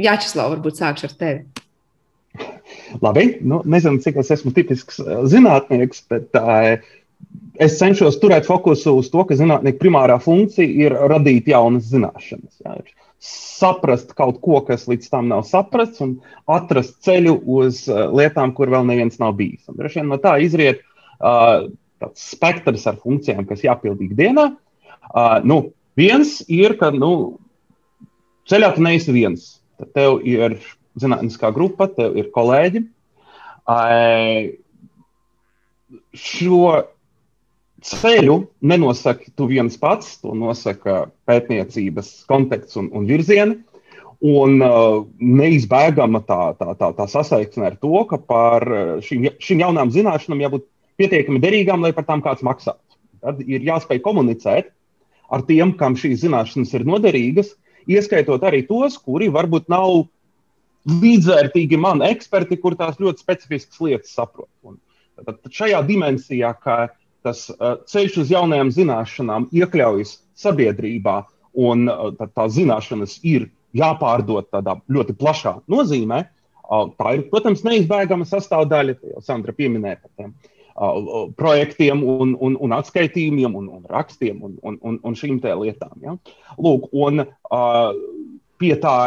Jāčeslau, 0.01 0.51
varbūt 0.55 0.79
sākšu 0.79 1.07
ar 1.07 1.13
tevi. 1.19 1.43
Labi, 3.01 3.37
nu, 3.45 3.61
nezinu, 3.65 4.01
cik 4.01 4.17
es 4.21 4.31
esmu 4.33 4.53
tipisks 4.53 4.99
uh, 4.99 5.23
zinātnieks, 5.29 6.01
bet 6.09 6.33
uh, 6.39 6.81
es 7.61 7.77
cenšos 7.77 8.17
turēt 8.21 8.47
fokusu 8.47 8.95
uz 8.97 9.11
to, 9.13 9.23
ka 9.29 9.37
zinātnieka 9.37 9.79
primārā 9.81 10.17
funkcija 10.21 10.65
ir 10.65 10.95
radīt 11.11 11.47
jaunas 11.47 11.91
zināšanas. 11.91 12.57
Jā, 12.65 12.79
saprast 13.23 14.15
kaut 14.17 14.41
ko, 14.43 14.59
kas 14.65 14.87
līdz 14.89 15.11
tam 15.13 15.29
nav 15.29 15.45
saprasts, 15.47 16.01
un 16.03 16.17
atrast 16.49 16.97
ceļu 17.05 17.37
uz 17.45 17.85
uh, 17.91 18.09
lietām, 18.09 18.55
kur 18.57 18.73
vēl 18.73 18.89
neviens 18.89 19.21
nav 19.21 19.37
bijis. 19.37 19.61
Un, 19.69 19.77
vien, 19.85 20.09
no 20.09 20.17
tā 20.21 20.39
izriet 20.41 20.81
uh, 21.21 21.69
tāds 22.01 22.27
spektrs 22.33 22.89
ar 22.89 22.97
funkcijām, 22.97 23.45
kas 23.47 23.63
jāpild 23.63 24.01
ikdienā. 24.01 24.49
Uh, 25.13 25.37
nu, 25.45 25.61
Viens 25.99 26.39
ir, 26.49 26.73
ka 26.79 26.89
nu, 26.93 27.37
ceļā 28.49 28.71
tu 28.75 28.83
neesi 28.85 29.13
viens. 29.13 29.45
Tad 29.77 29.93
tev 29.97 30.23
ir 30.25 30.57
zinātniskā 31.01 31.51
grupa, 31.53 31.87
tev 31.91 32.17
ir 32.17 32.31
kolēģi. 32.33 32.83
Šo 36.17 36.63
ceļu 37.83 38.39
nenosaka 38.63 39.33
tu 39.37 39.47
viens 39.51 39.77
pats, 39.77 40.17
to 40.23 40.33
nosaka 40.37 41.05
pētniecības 41.29 42.11
konteksts 42.29 42.79
un, 42.79 42.89
un 42.95 43.07
virzieni. 43.09 43.59
Un 44.23 44.61
uh, 44.63 45.01
neizbēgama 45.19 46.21
tā, 46.23 46.53
tā, 46.55 46.73
tā, 46.79 46.93
tā 46.95 47.07
sasaiksme 47.11 47.65
ar 47.67 47.73
to, 47.75 48.05
ka 48.07 48.21
par 48.23 48.63
šīm, 49.03 49.33
šīm 49.43 49.65
jaunām 49.65 49.91
zināšanām 49.91 50.45
jābūt 50.45 50.63
pietiekami 51.01 51.41
derīgām, 51.43 51.83
lai 51.83 51.91
par 51.91 52.07
tām 52.07 52.23
kāds 52.23 52.45
maksātu. 52.45 52.79
Tad 53.19 53.41
ir 53.43 53.65
jāspēj 53.67 53.99
komunicēt 54.05 54.71
ar 55.33 55.43
tiem, 55.47 55.73
kam 55.79 55.97
šīs 55.99 56.21
zināšanas 56.23 56.73
ir 56.77 56.85
noderīgas, 56.87 57.53
ieskaitot 57.89 58.43
arī 58.47 58.63
tos, 58.67 58.97
kuri 59.01 59.29
varbūt 59.33 59.69
nav 59.71 60.05
līdzvērtīgi 60.89 61.79
man 61.79 62.03
eksperti, 62.05 62.59
kur 62.59 62.75
tās 62.79 62.99
ļoti 63.01 63.23
specifiskas 63.23 63.81
lietas 63.83 64.13
saprot. 64.15 64.51
Un 64.67 64.77
tad 65.23 65.39
šajā 65.51 65.79
dimensijā, 65.87 66.51
ka 66.59 66.77
tas 67.23 67.45
uh, 67.53 67.77
ceļš 67.87 68.19
uz 68.25 68.33
jaunajām 68.33 68.71
zināšanām 68.75 69.47
iekļaujas 69.55 70.17
sabiedrībā, 70.43 71.21
un 71.63 71.87
uh, 71.87 72.11
tā 72.19 72.47
zināšanas 72.51 73.19
ir 73.23 73.47
jāpārdod 73.77 74.49
tādā 74.53 74.75
ļoti 74.91 75.15
plašā 75.17 75.55
nozīmē, 75.71 76.23
uh, 76.25 76.89
tā 76.99 77.15
ir, 77.17 77.27
protams, 77.31 77.63
neizbēgama 77.63 78.27
sastāvdaļa. 78.27 78.97
Jau 79.15 79.23
Sandra 79.23 79.55
pieminēja 79.55 80.01
par 80.03 80.11
tiem 80.19 80.35
projektiem, 81.37 82.01
un, 82.01 82.33
un, 82.41 82.55
un 82.57 82.73
atskaitījumiem, 82.73 83.53
un, 83.55 83.67
un 83.77 83.83
rakstiem 83.89 84.39
un, 84.41 84.55
un, 84.65 84.79
un, 84.81 84.97
un 85.05 85.17
šīm 85.17 85.37
lietām. 85.43 85.93
Ja? 86.01 86.15
Lūk, 86.57 86.89
un 86.97 87.25
uh, 87.25 87.91
pie 88.57 88.73
tā 88.81 88.97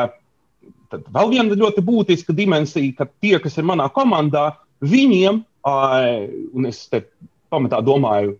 vēl 0.91 1.33
viena 1.33 1.59
ļoti 1.59 1.83
būtiska 1.85 2.35
dimensija, 2.37 2.95
ka 2.99 3.09
tie, 3.21 3.39
kas 3.43 3.59
ir 3.59 3.67
manā 3.67 3.89
komandā, 3.93 4.53
viņiem, 4.85 5.43
un 5.67 6.69
es 6.69 6.85
te 6.91 7.03
pamatā 7.51 7.81
domāju 7.83 8.37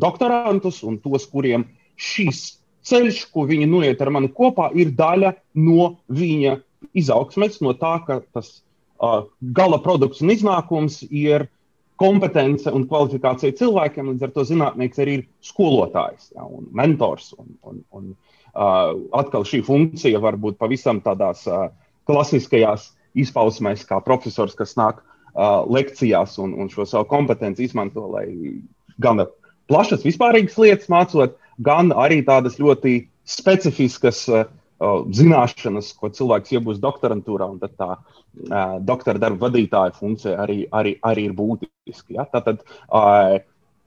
doktorantus 0.00 0.82
un 0.86 0.98
tos, 1.02 1.26
kuriem 1.28 1.66
šis 1.96 2.56
ceļš, 2.84 3.24
ko 3.32 3.46
viņi 3.48 3.68
noiet 3.68 4.00
ar 4.04 4.12
mani 4.12 4.30
kopā, 4.32 4.70
ir 4.76 4.92
daļa 4.96 5.34
no 5.60 5.94
viņa 6.12 6.58
izaugsmes, 6.96 7.60
no 7.64 7.74
tā, 7.76 7.96
ka 8.06 8.20
tas 8.32 8.60
gala 9.56 9.80
produkts 9.82 10.22
un 10.24 10.32
iznākums 10.32 11.02
ir 11.10 11.48
kompetence 12.00 12.70
un 12.74 12.86
kvalifikācija 12.90 13.54
cilvēkiem. 13.58 14.10
Līdz 14.12 14.26
ar 14.26 14.34
to 14.34 14.44
zinātnēks 14.48 15.00
arī 15.02 15.18
ir 15.20 15.24
skolotājs 15.44 16.32
ja, 16.34 16.46
un 16.46 16.66
mentors. 16.74 17.32
Un, 17.38 17.54
un, 17.62 17.80
un, 17.94 18.10
uh, 18.54 18.94
atkal 19.16 19.46
šī 19.48 19.62
funkcija 19.66 20.22
var 20.22 20.38
būt 20.40 20.58
pavisam 20.60 21.02
tādās 21.04 21.46
uh, 21.50 21.68
klasiskajās 22.10 22.90
izpausmēs, 23.14 23.86
kā 23.86 24.00
profesors, 24.04 24.56
kas 24.58 24.74
nāk 24.80 25.00
uh, 25.00 25.62
lekcijās 25.70 26.38
un, 26.42 26.56
un 26.58 26.70
šo 26.72 26.86
savu 26.88 27.08
kompetenci 27.10 27.68
izmanto, 27.68 28.08
lai 28.10 28.26
gan 29.02 29.22
plašas 29.70 30.04
vispārīgas 30.06 30.58
lietas 30.60 30.90
mācot, 30.92 31.38
gan 31.62 31.94
arī 31.94 32.24
tādas 32.26 32.58
ļoti 32.58 33.04
specifiskas 33.24 34.26
uh, 34.32 34.48
zināšanas, 35.14 35.92
ko 35.98 36.10
cilvēks 36.14 36.54
iegūst 36.56 36.82
doktorantūrā, 36.82 37.48
un 37.50 37.60
tā 37.62 37.90
uh, 37.96 38.76
doktora 38.84 39.22
darba 39.22 39.48
vadītāja 39.48 39.94
funkcija 39.98 40.38
arī, 40.44 40.64
arī, 40.72 40.96
arī 41.06 41.28
ir 41.30 41.36
būtiska. 41.38 42.14
Ja? 42.16 42.26
Tātad 42.32 42.62
uh, 42.64 43.38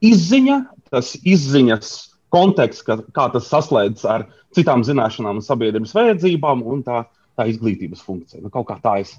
izziņa, 0.04 0.58
tas 0.92 1.14
izziņas 1.22 1.94
konteksts, 2.34 2.84
ka, 2.86 2.98
kā 3.16 3.28
tas 3.32 3.48
saslēdzas 3.50 4.08
ar 4.08 4.26
citām 4.56 4.84
zināšanām 4.86 5.40
un 5.40 5.44
sabiedrības 5.44 5.94
vajadzībām, 5.96 6.64
un 6.66 6.84
tā, 6.86 7.04
tā 7.38 7.48
izglītības 7.52 8.04
funkcija. 8.04 8.42
Nu, 8.44 8.52
kaut 8.52 8.68
kā 8.70 8.78
tā 8.84 8.98
es 9.04 9.16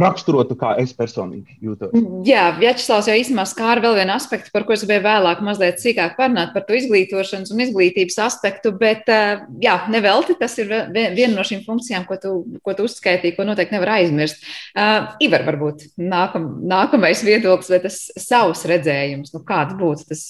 raksturotu, 0.00 0.56
kā 0.58 0.72
es 0.82 0.90
personīgi 0.96 1.56
jūtos. 1.62 1.92
Jā, 2.26 2.48
Vjačslavs 2.58 3.08
jau 3.10 3.14
īstenībā 3.18 3.44
skāra 3.46 3.82
vēl 3.84 3.98
vienu 4.00 4.14
aspektu, 4.16 4.50
par 4.54 4.66
ko 4.66 4.74
es 4.74 4.82
gribēju 4.82 5.04
vēlāk 5.06 5.42
mazliet 5.46 5.78
sīkāk 5.82 6.16
parunāt 6.18 6.50
par 6.54 6.64
to 6.66 6.74
izglītošanas 6.78 7.52
un 7.54 7.62
izglītības 7.62 8.18
aspektu, 8.26 8.74
bet 8.80 9.10
eh, 9.12 9.44
jā, 9.62 9.76
nevelti 9.94 10.34
tas 10.40 10.56
ir 10.62 10.72
viena 10.90 11.30
no 11.36 11.46
šīm 11.46 11.62
funkcijām, 11.66 12.08
ko 12.08 12.18
tu, 12.22 12.34
ko 12.66 12.74
tu 12.74 12.88
uzskaitīji, 12.88 13.36
ko 13.38 13.46
noteikti 13.46 13.76
nevar 13.76 13.94
aizmirst. 14.00 14.42
Uh, 14.74 15.14
Ivar, 15.22 15.46
varbūt 15.46 15.86
nākam, 16.00 16.50
nākamais 16.66 17.22
viedoklis 17.26 17.70
vai 17.70 17.80
tas 17.86 18.00
savs 18.18 18.66
redzējums, 18.70 19.34
nu 19.36 19.44
kāds 19.46 19.78
būtu 19.78 20.10
tas 20.10 20.26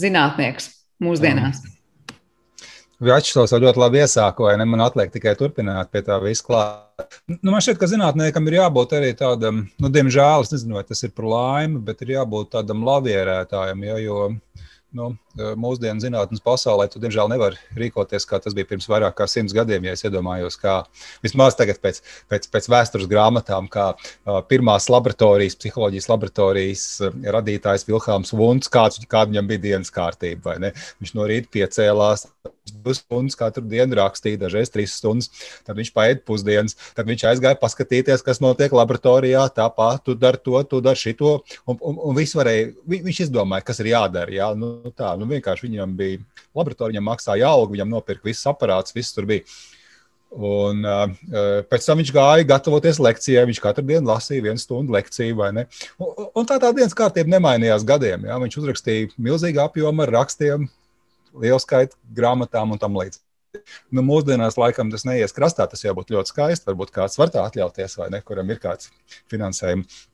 zinātnieks 0.00 0.72
mūsdienās? 1.04 1.62
Um. 1.66 1.71
Vjačslavs 3.02 3.50
jau 3.50 3.58
ļoti 3.58 3.80
labi 3.82 3.98
iesākoja, 4.04 4.58
ne 4.60 4.66
man 4.68 4.84
atliek 4.84 5.10
tikai 5.10 5.34
turpināt 5.38 5.90
pie 5.90 6.04
tā 6.06 6.20
visu 6.22 6.44
klāt. 6.46 7.06
Nu, 7.26 7.50
man 7.50 7.62
šķiet, 7.64 7.80
ka 7.80 7.88
zinātniekam 7.90 8.46
ir 8.46 8.60
jābūt 8.60 8.94
arī 8.98 9.10
tādam, 9.18 9.64
nu, 9.82 9.90
diemžēl, 9.90 10.44
es 10.46 10.52
nezinu, 10.54 10.78
vai 10.78 10.84
tas 10.86 11.02
ir 11.02 11.10
par 11.16 11.26
laimi, 11.32 11.82
bet 11.82 12.04
ir 12.04 12.14
jābūt 12.14 12.52
tādam 12.54 12.84
lavierētājam, 12.86 13.82
ja, 13.88 13.96
jo 14.04 14.28
nu, 14.96 15.08
mūsdienu 15.58 16.02
zinātnīs 16.04 16.42
pasaulē, 16.44 16.86
tu 16.92 17.00
diemžēl 17.02 17.30
nevari 17.32 17.58
rīkoties, 17.78 18.26
kā 18.28 18.38
tas 18.44 18.54
bija 18.56 18.68
pirms 18.68 18.86
vairāk 18.90 19.16
kā 19.18 19.26
simts 19.30 19.54
gadiem. 19.56 19.88
Ja 19.88 19.96
es 19.96 20.04
iedomājos, 20.06 20.58
kā 20.60 20.82
vismaz 21.24 21.56
tagad 21.58 21.80
pēc, 21.82 22.02
pēc, 22.30 22.48
pēc 22.52 22.68
vēstures 22.72 23.10
grāmatām, 23.10 23.70
kā 23.72 23.92
uh, 23.96 24.40
pirmās 24.48 24.90
laboratorijas, 24.92 25.56
psiholoģijas 25.58 26.10
laboratorijas 26.12 26.86
uh, 27.02 27.20
radītājs 27.38 27.88
Vilhelms 27.88 28.34
Vunds, 28.36 28.70
kāds, 28.72 29.00
kāda 29.08 29.32
viņam 29.32 29.50
bija 29.50 29.66
dienas 29.70 29.92
kārtība. 29.94 30.58
Viņš 30.60 31.16
no 31.16 31.28
rīta 31.30 31.50
piecēlās, 31.56 32.28
divas 32.66 33.00
stundas 33.02 33.36
katru 33.38 33.64
dienu 33.66 33.96
rakstīja, 33.98 34.40
dažreiz 34.44 34.70
trīs 34.72 34.94
stundas. 34.98 35.30
Tad 35.66 35.78
viņš 35.78 35.90
paēda 35.94 36.22
pusdienas, 36.26 36.76
tad 36.96 37.08
viņš 37.10 37.26
aizgāja 37.32 37.58
paskatīties, 37.60 38.24
kas 38.24 38.42
notiek 38.44 38.74
laboratorijā. 38.76 39.44
Tāpat 39.56 40.06
tu 40.06 40.16
dari 40.18 40.40
to, 40.44 40.56
tu 40.68 40.82
dari 40.84 41.00
šito. 41.00 41.40
Un, 41.66 41.78
un, 41.80 42.00
un 42.10 42.22
varēja, 42.22 42.72
viņš 42.92 43.26
izdomāja, 43.26 43.66
kas 43.66 43.82
ir 43.82 43.92
jādara. 43.92 44.32
Jā, 44.32 44.52
nu, 44.58 44.74
tā, 44.96 45.14
nu, 45.18 45.28
vienkārši 45.30 45.68
viņam 45.68 45.98
bija 45.98 46.22
laboratorija, 46.54 46.94
viņam 46.96 47.08
maksāja 47.10 47.50
algu, 47.50 47.74
viņam 47.76 47.94
nopirka 47.96 48.30
viss 48.30 48.48
aparāts, 48.50 48.94
viss 48.94 49.14
tur 49.16 49.28
bija. 49.30 49.46
Un, 50.32 50.78
uh, 50.88 51.10
pēc 51.68 51.84
tam 51.84 51.98
viņš 52.00 52.10
gāja 52.16 52.44
gatavoties 52.48 53.00
lekcijai. 53.04 53.44
Viņš 53.50 53.60
katru 53.60 53.84
dienu 53.90 54.08
lasīja 54.08 54.46
vienu 54.46 54.60
stundu 54.60 54.94
lekciju. 54.94 55.36
Un, 55.36 55.58
un 56.32 56.48
tā 56.48 56.56
tā 56.62 56.70
dienas 56.72 56.96
kārtība 56.96 57.34
nemainījās 57.34 57.84
gadiem. 57.84 58.24
Jā. 58.30 58.38
Viņš 58.40 58.56
uzrakstīja 58.62 59.10
milzīgu 59.20 59.60
apjomu 59.60 60.06
ar 60.06 60.14
rakstiem, 60.16 60.64
lielu 61.38 61.60
skaitu 61.62 61.98
grāmatām 62.16 62.74
un 62.74 62.80
tam 62.82 62.96
līdzīgi. 63.00 63.24
Nu, 63.92 64.00
mūsdienās 64.06 64.56
laikam 64.56 64.88
tas 64.92 65.04
neies 65.04 65.34
krastā. 65.36 65.66
Tas 65.68 65.84
jau 65.84 65.92
būtu 65.96 66.16
ļoti 66.16 66.32
skaisti. 66.32 66.66
Varbūt 66.70 66.94
kāds 66.94 67.18
var 67.20 67.32
tā 67.32 67.44
atļauties, 67.44 67.98
vai 68.00 68.08
ne, 68.14 68.22
kuram 68.24 68.48
ir 68.48 68.60
kāds 68.62 68.88
finansējums 69.32 70.06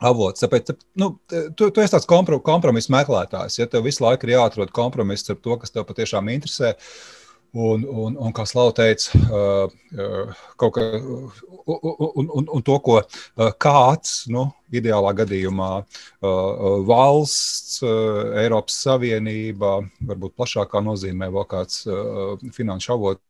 avots. 0.00 0.40
Tāpēc 0.40 0.72
nu, 1.00 1.10
tu, 1.28 1.68
tu 1.68 1.82
esi 1.82 1.92
tāds 1.92 2.08
kompromiss 2.08 2.88
meklētājs. 2.92 3.60
Ja 3.60 3.68
tev 3.68 3.84
visu 3.84 4.06
laiku 4.06 4.24
ir 4.24 4.38
jāatrod 4.38 4.72
kompromiss 4.72 5.28
ar 5.28 5.36
to, 5.44 5.58
kas 5.60 5.76
tev 5.76 5.84
patiešām 5.90 6.32
interesē. 6.32 6.72
Uh, 6.72 7.19
Un, 7.50 7.82
un, 7.82 8.14
un 8.14 8.34
kā 8.34 8.44
Slava 8.46 8.70
teica, 8.78 9.18
kaut 10.60 10.74
kā, 10.76 10.84
un, 11.66 12.28
un, 12.28 12.44
un 12.46 12.62
to, 12.62 12.76
ko 12.84 13.00
kāds, 13.58 14.28
nu, 14.30 14.44
ideālā 14.70 15.10
gadījumā, 15.18 15.70
valsts, 16.86 17.80
Eiropas 17.82 18.78
Savienība, 18.84 19.80
varbūt 20.12 20.36
plašākā 20.38 20.84
nozīmē 20.86 21.30
vēl 21.34 21.48
kāds 21.50 21.82
finanšu 22.54 22.94
avots 22.94 23.29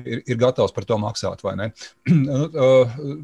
ir, 0.00 0.22
ir 0.26 0.40
gatavs 0.40 0.74
par 0.74 0.86
to 0.88 0.98
maksāt. 1.00 1.42
Nu, 2.24 2.46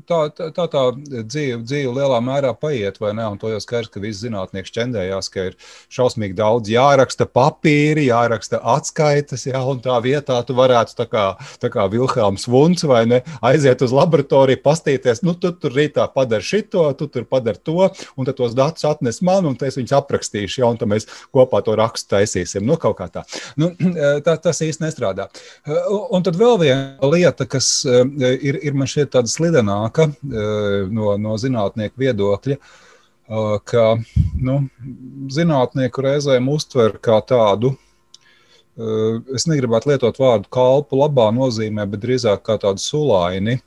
tā, 0.08 0.18
tā, 0.34 0.48
tā, 0.54 0.64
tā 0.70 0.80
dzīve, 0.96 1.60
dzīve 1.64 1.92
lielā 1.94 2.18
mērā 2.24 2.50
paiet, 2.58 2.98
vai 3.00 3.12
ne? 3.16 3.26
Un 3.32 3.38
to 3.40 3.50
jau 3.52 3.60
skaidrs, 3.62 3.90
ka 3.92 4.02
visi 4.02 4.26
zinātnieki 4.26 4.70
šķendējās, 4.70 5.28
ka 5.32 5.44
ir 5.50 5.56
šausmīgi 5.92 6.36
daudz 6.38 6.70
jāraksta 6.72 7.26
papīri, 7.28 8.08
jāraksta 8.08 8.60
atskaites, 8.74 9.46
jā, 9.48 9.60
un 9.62 9.82
tā 9.84 9.96
vietā 10.04 10.38
tu 10.46 10.56
varētu 10.58 10.96
tā 10.98 11.06
kā, 11.10 11.26
tā 11.62 11.70
kā 11.72 11.86
Vilhelms 11.92 12.48
Vunts 12.50 12.86
vai 12.88 13.04
ne, 13.10 13.20
aiziet 13.46 13.84
uz 13.84 13.94
laboratoriju, 13.94 14.62
pastīties, 14.64 15.22
nu, 15.26 15.36
tu 15.38 15.52
tur 15.52 15.76
rītā 15.76 16.06
padari 16.14 16.46
šito, 16.46 16.86
tu 16.98 17.08
tur 17.12 17.28
padari 17.30 17.62
to, 17.64 17.88
un 18.16 18.28
tad 18.28 18.38
tos 18.40 18.56
datus 18.58 18.86
atnes 18.88 19.20
man, 19.26 19.48
un 19.48 19.58
es 19.66 19.78
viņus 19.78 19.96
aprakstīšu, 20.00 20.62
jā, 20.62 20.70
un 20.70 20.80
tad 20.80 20.90
mēs 20.90 21.08
kopā 21.34 21.62
to 21.66 21.76
rakstu 21.78 22.16
taisīsim. 22.16 22.66
Nu, 22.66 22.78
kaut 22.80 22.98
kā 23.00 23.08
tā. 23.12 23.24
Nu, 23.60 23.72
tā 24.26 24.36
tas 24.42 24.62
īsti 24.64 24.84
nestrādā. 24.84 25.28
Un 26.10 26.24
tad 26.26 26.38
vēl 26.40 26.56
viena 26.60 27.10
lieta, 27.12 27.46
kas 27.48 27.68
eh, 27.88 28.04
ir, 28.40 28.58
ir 28.64 28.76
man 28.76 28.88
šķiet 28.90 29.12
tāda 29.16 29.30
slidenāka 29.30 30.08
eh, 30.10 30.88
no, 30.90 31.14
no 31.20 31.36
zinātnieku 31.40 32.00
viedokļa, 32.00 32.56
eh, 32.56 33.54
ka 33.70 33.84
nu, 34.40 34.58
zinātnieku 35.32 36.04
reizēm 36.06 36.50
uztver 36.52 36.98
kā 37.02 37.20
tādu. 37.26 37.76
Es 39.36 39.44
negribētu 39.50 39.90
lietot 39.90 40.16
vārdu 40.16 40.48
kalpu 40.54 40.96
labā 40.96 41.26
nozīmē, 41.36 41.84
bet 41.90 42.00
drīzāk 42.00 42.40
kā 42.46 42.54
tādu 42.62 42.80
sulaini. 42.80 43.58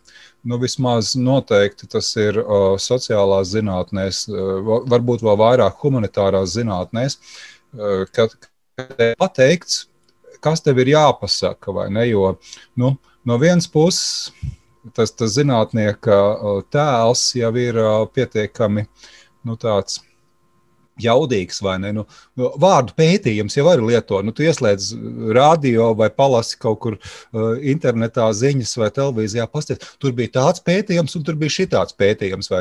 Nu, 0.47 0.57
vismaz 0.57 1.11
noteikti 1.19 1.85
tas 1.91 2.07
ir 2.17 2.39
uh, 2.41 2.73
sociālās 2.81 3.51
zinātnēs, 3.51 4.23
uh, 4.31 4.71
varbūt 4.89 5.21
vēl 5.27 5.37
vairāk 5.43 5.77
humanitārās 5.85 6.55
zinātnēs, 6.55 7.19
uh, 7.19 8.07
kad, 8.15 8.33
kad 8.79 9.03
pateikts, 9.21 9.83
kas 10.43 10.63
tev 10.63 10.81
ir 10.83 10.93
jāpasaka, 10.93 11.73
vai 11.75 11.87
ne? 11.93 12.05
Jo 12.09 12.35
nu, 12.79 12.95
no 13.25 13.39
vienas 13.41 13.69
puses 13.71 14.31
tas, 14.91 15.13
tas 15.15 15.35
zinātnieka 15.37 16.17
tēls 16.73 17.29
jau 17.39 17.51
ir 17.59 17.79
pietiekami 18.15 18.85
nu, 19.47 19.55
tāds 19.59 20.01
jaudīgs 21.01 21.61
vai 21.63 21.77
ne. 21.81 21.91
Nu, 21.95 22.05
nu, 22.39 22.49
vārdu 22.61 22.93
pētījums 22.97 23.57
jau 23.57 23.65
var 23.67 23.81
lietot. 23.83 24.25
Nu, 24.25 24.33
tu 24.35 24.45
ieslēdz 24.45 24.91
radio 25.35 25.91
vai 25.97 26.09
palasi 26.13 26.59
kaut 26.61 26.79
kur 26.83 26.97
uh, 26.97 27.55
internetā 27.59 28.27
ziņas 28.37 28.75
vai 28.81 28.91
televīzijā. 28.93 29.47
Pasties. 29.51 29.81
Tur 30.01 30.13
bija 30.17 30.35
tāds 30.39 30.63
pētījums, 30.65 31.15
un 31.17 31.25
tur 31.25 31.37
bija 31.39 31.57
šitāds 31.57 31.97
pētījums. 31.97 32.51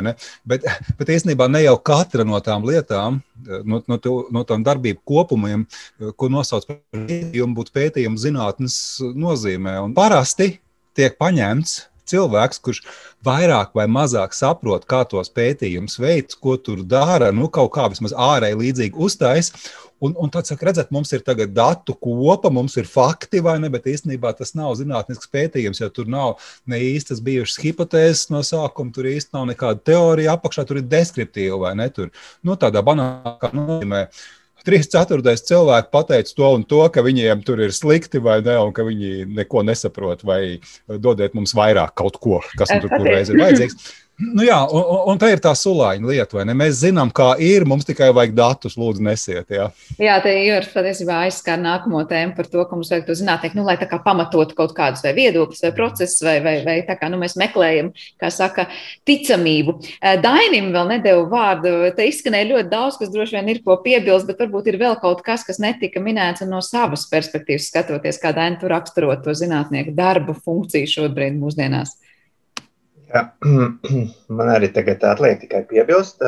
Bet, 0.48 0.66
bet 0.98 1.14
īstenībā 1.16 1.48
ne 1.52 1.64
jau 1.66 1.76
katra 1.84 2.26
no 2.28 2.40
tām 2.44 2.66
lietām, 2.68 3.20
no, 3.64 3.82
no, 3.86 4.00
to, 4.00 4.16
no 4.32 4.44
tām 4.48 4.64
darbību 4.66 5.02
kopumiem, 5.08 5.66
ko 6.16 6.32
nosauc 6.32 6.68
par 6.68 6.82
pētījumu, 6.96 7.56
būtu 7.58 7.76
pētījuma 7.76 8.20
zinātnes 8.20 8.76
nozīmē. 9.00 9.78
Un 9.84 9.96
parasti 9.96 10.54
tiek 10.96 11.16
paņemts 11.20 11.80
cilvēks, 12.12 12.60
kurš 12.64 12.82
vairāk 13.26 13.72
vai 13.78 13.88
mazāk 13.90 14.36
saprot, 14.36 14.86
kā 14.88 15.02
tos 15.08 15.32
pētījumus 15.34 15.98
veids, 16.02 16.38
ko 16.38 16.58
tur 16.60 16.84
dara, 16.86 17.32
nu, 17.34 17.48
kaut 17.52 17.72
kā 17.76 17.88
vismaz 17.92 18.14
ārēji 18.14 18.60
līdzīgi 18.60 19.02
uztais. 19.08 19.52
Un, 20.02 20.16
un 20.18 20.32
tad, 20.34 20.48
saka, 20.48 20.66
redzat, 20.66 20.90
mums 20.90 21.12
ir 21.14 21.22
tagad 21.22 21.52
datu 21.54 21.94
kopa, 21.94 22.50
mums 22.50 22.74
ir 22.80 22.88
fakti, 22.90 23.38
vai 23.44 23.54
ne? 23.62 23.70
Bet 23.70 23.86
īstenībā 23.86 24.32
tas 24.34 24.50
nav 24.58 24.74
zinātnisks 24.80 25.30
pētījums, 25.30 25.78
jo 25.78 25.88
tur 25.94 26.10
nav 26.10 26.42
ne 26.66 26.80
īstas 26.82 27.22
bijušas 27.22 27.60
hipotēzes 27.62 28.26
no 28.34 28.42
sākuma, 28.46 28.90
tur 28.94 29.06
īstenībā 29.12 29.38
nav 29.38 29.52
nekāda 29.52 29.84
teorija 29.92 30.34
apakšā, 30.34 30.66
tur 30.66 30.82
ir 30.82 30.88
deskriptīva 30.90 31.60
vai 31.68 31.76
ne? 31.78 31.86
Tur, 31.94 32.10
nu, 32.42 32.58
tādā 32.58 32.82
banālā 32.82 33.52
nozīmē. 33.54 34.06
Uh, 34.08 34.41
trīs 34.66 34.90
ceturtais 34.92 35.44
cilvēki 35.48 35.90
pateica 35.94 36.36
to 36.38 36.52
un 36.58 36.66
to, 36.68 36.82
ka 36.92 37.04
viņiem 37.04 37.42
tur 37.46 37.62
ir 37.64 37.74
slikti 37.74 38.22
vai 38.22 38.40
ne, 38.44 38.56
un 38.62 38.72
ka 38.76 38.86
viņi 38.86 39.26
neko 39.38 39.64
nesaprot, 39.68 40.24
vai 40.26 40.58
dodiet 40.88 41.36
mums 41.38 41.54
vairāk 41.58 41.96
kaut 41.98 42.20
ko, 42.22 42.40
kas 42.58 42.72
nu 42.76 42.86
tur 42.86 43.08
reiz 43.08 43.32
ir 43.32 43.40
vajadzīgs. 43.42 43.92
Nu 44.20 44.44
jā, 44.44 44.58
un, 44.68 44.82
un 45.08 45.18
tā 45.20 45.30
ir 45.32 45.40
tā 45.42 45.50
sulāņa 45.56 46.10
lieta, 46.10 46.36
vai 46.36 46.44
ne? 46.44 46.54
Mēs 46.56 46.82
zinām, 46.82 47.10
kā 47.14 47.30
ir, 47.42 47.64
mums 47.68 47.86
tikai 47.88 48.10
vajag 48.14 48.34
datus, 48.36 48.76
lūdzu, 48.78 49.02
nesiet. 49.06 49.48
Jā, 49.50 49.70
jā 50.00 50.18
te 50.22 50.34
ir 50.36 50.66
patiesībā 50.68 51.22
aizskar 51.26 51.56
nākamo 51.58 52.02
tēmu 52.10 52.36
par 52.36 52.50
to, 52.52 52.62
ka 52.68 52.76
mums 52.76 52.92
vajag 52.92 53.06
to 53.08 53.16
zinātnē, 53.18 53.52
nu, 53.56 53.64
lai 53.66 53.78
tā 53.80 53.88
kā 53.90 53.98
pamatotu 54.04 54.56
kaut 54.58 54.74
kādus 54.76 55.02
vai 55.06 55.14
viedokļus 55.16 55.64
vai 55.64 55.72
procesus, 55.78 56.20
vai, 56.26 56.36
vai, 56.44 56.54
vai 56.66 56.76
tā 56.86 56.98
kā 57.00 57.08
nu, 57.10 57.18
mēs 57.22 57.38
meklējam, 57.40 57.90
kā 58.20 58.30
saka, 58.34 58.68
ticamību. 59.08 59.78
Dainim 60.22 60.70
vēl 60.76 60.92
nedēvu 60.92 61.26
vārdu, 61.32 61.74
te 61.96 62.06
izskanēja 62.12 62.50
ļoti 62.52 62.72
daudz, 62.76 63.00
kas 63.00 63.10
droši 63.16 63.38
vien 63.38 63.50
ir 63.54 63.62
ko 63.64 63.78
piebilst, 63.82 64.28
bet 64.28 64.44
varbūt 64.44 64.70
ir 64.70 64.80
vēl 64.84 65.00
kaut 65.02 65.24
kas, 65.26 65.46
kas 65.48 65.58
netika 65.62 66.04
minēts 66.04 66.44
no 66.46 66.60
savas 66.62 67.08
perspektīvas 67.10 67.72
skatoties, 67.72 68.20
kā 68.22 68.36
Daini 68.36 68.60
tur 68.60 68.76
raksturot 68.76 69.24
to 69.24 69.34
zinātnieku 69.34 69.96
darbu 69.96 70.36
funkciju 70.44 70.94
šobrīd 70.98 71.40
mūsdienās. 71.40 71.96
Jā, 73.12 73.26
man 74.36 74.50
arī 74.54 74.70
tagad 74.72 75.04
atliek 75.04 75.40
tikai 75.42 75.62
piebilst. 75.68 76.22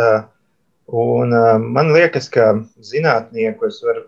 Un 0.94 1.32
man 1.72 1.92
liekas, 1.94 2.28
ka 2.28 2.50
zinātnieku 2.84 3.70
es 3.70 3.80
varu, 3.84 4.04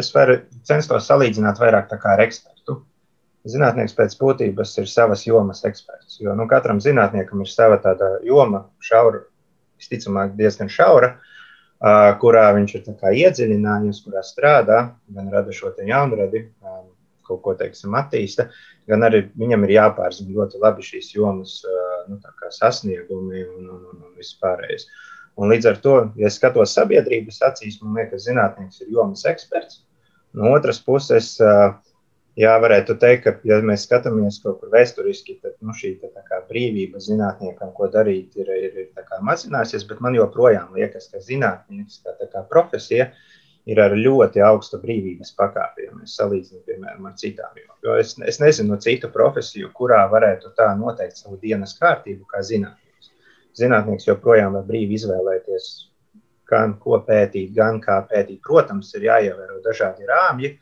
es 0.00 0.08
varu 0.14 0.38
censtos 0.68 1.08
salīdzināt 1.10 1.60
vairāk 1.60 1.92
ar 1.92 2.22
ekspertu. 2.24 2.78
Zinātnieks 3.48 3.94
pēc 3.96 4.16
būtības 4.20 4.74
ir 4.80 4.88
savas 4.88 5.26
jomas 5.26 5.64
eksperts. 5.68 6.18
Jo 6.20 6.34
nu, 6.36 6.48
katram 6.48 6.80
zinātniekam 6.84 7.44
ir 7.44 7.52
sava 7.52 7.78
tāda 7.80 8.16
joma, 8.24 8.64
šaura, 8.84 9.22
visticamāk, 9.78 10.34
diezgan 10.36 10.72
šaura, 10.72 11.14
kurā 12.22 12.46
viņš 12.56 12.74
ir 12.74 12.88
iedziļinājies, 13.22 14.02
kurā 14.04 14.24
strādā, 14.26 14.80
gan 15.14 15.30
rada 15.32 15.54
šo 15.54 15.74
jaunradi, 15.76 16.48
kaut 17.28 17.42
ko 17.44 17.54
teiksim, 17.58 17.94
attīsta, 17.98 18.48
gan 18.88 19.04
arī 19.06 19.26
viņam 19.38 19.66
ir 19.66 19.76
jāpārzina 19.76 20.34
ļoti 20.36 20.62
labi 20.62 20.86
šīs 20.86 21.12
jomas 21.14 21.60
nu, 22.08 22.18
sasniegumi 22.56 23.44
un, 23.44 23.68
un, 23.68 23.84
un, 23.92 24.02
un 24.08 24.16
viss 24.16 24.38
pārējais. 24.42 24.88
Un 25.38 25.52
līdz 25.52 25.68
ar 25.70 25.76
to, 25.82 25.98
ja 26.18 26.30
skatos 26.34 26.72
sabiedrības 26.74 27.42
acīs, 27.46 27.78
man 27.82 28.00
liekas, 28.00 28.24
zinātnēks 28.26 28.82
ir 28.82 28.96
jomas 28.96 29.22
eksperts. 29.30 29.84
No 30.34 30.50
otras 30.56 30.80
puses, 30.82 31.36
jā, 32.38 32.54
varētu 32.64 32.96
teikt, 32.98 33.22
ka, 33.24 33.34
ja 33.46 33.60
mēs 33.64 33.86
skatāmies 33.86 34.40
kaut 34.42 34.58
kur 34.60 34.72
vēsturiski, 34.72 35.38
tad 35.44 35.54
nu, 35.62 35.74
šī 35.78 35.94
tā, 36.02 36.40
brīvība 36.50 37.00
zinātniekam, 37.02 37.70
ko 37.76 37.86
darīt, 37.92 38.34
ir, 38.40 38.50
ir, 38.50 38.82
ir 38.84 39.14
mazinājusies, 39.30 39.86
bet 39.88 40.02
man 40.04 40.18
joprojām 40.18 40.74
liekas, 40.74 41.10
ka 41.12 41.22
zinātnieks 41.22 42.02
kā, 42.02 42.16
kā 42.32 42.44
profesija 42.50 43.12
ir 43.12 43.37
ar 43.76 43.92
ļoti 43.92 44.40
augstu 44.40 44.78
brīvības 44.80 45.34
pakāpi, 45.36 45.84
ja 45.84 45.92
mēs 45.92 46.14
salīdzinām, 46.16 46.62
piemēram, 46.64 47.08
ar 47.10 47.16
citām. 47.20 47.58
Jo 47.84 47.98
es, 48.00 48.14
es 48.24 48.40
nezinu 48.40 48.72
no 48.72 48.78
citu 48.80 49.10
profesiju, 49.12 49.68
kurā 49.76 50.06
varētu 50.08 50.54
tā 50.56 50.70
noteikt 50.78 51.20
savu 51.20 51.36
dienas 51.42 51.74
kārtību, 51.76 52.24
kā 52.30 52.40
zinātnieks. 52.48 53.12
Zinātnieks 53.58 54.08
joprojām 54.08 54.56
var 54.56 54.64
brīvi 54.70 54.96
izvēlēties, 54.96 55.68
gan 56.48 56.78
ko 56.80 57.02
pētīt, 57.04 57.52
gan 57.56 57.82
kā 57.84 57.98
pētīt. 58.08 58.40
Protams, 58.46 58.94
ir 58.96 59.04
jāievēro 59.10 59.60
dažādi 59.66 60.08
rāmji. 60.08 60.54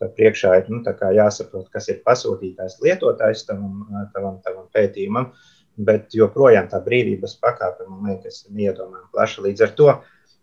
Tad 0.00 0.16
priekšā 0.16 0.56
ir 0.58 0.72
nu, 0.72 0.80
jāsaprot, 1.18 1.68
kas 1.72 1.92
ir 1.92 2.00
pasūtītājs, 2.06 2.80
lietotājs 2.82 3.44
tavam, 3.46 3.84
tavam, 4.16 4.40
tavam 4.42 4.66
pētījumam, 4.74 5.30
bet 5.76 6.16
joprojām 6.16 6.72
tā 6.72 6.80
brīvības 6.82 7.36
pakāpe, 7.44 7.86
man 7.86 8.10
liekas, 8.10 8.46
ir 8.48 8.56
neiedomājama 8.56 9.12
plaša. 9.12 9.44
Līdz 9.44 9.68
ar 9.68 9.76
to 9.78 9.92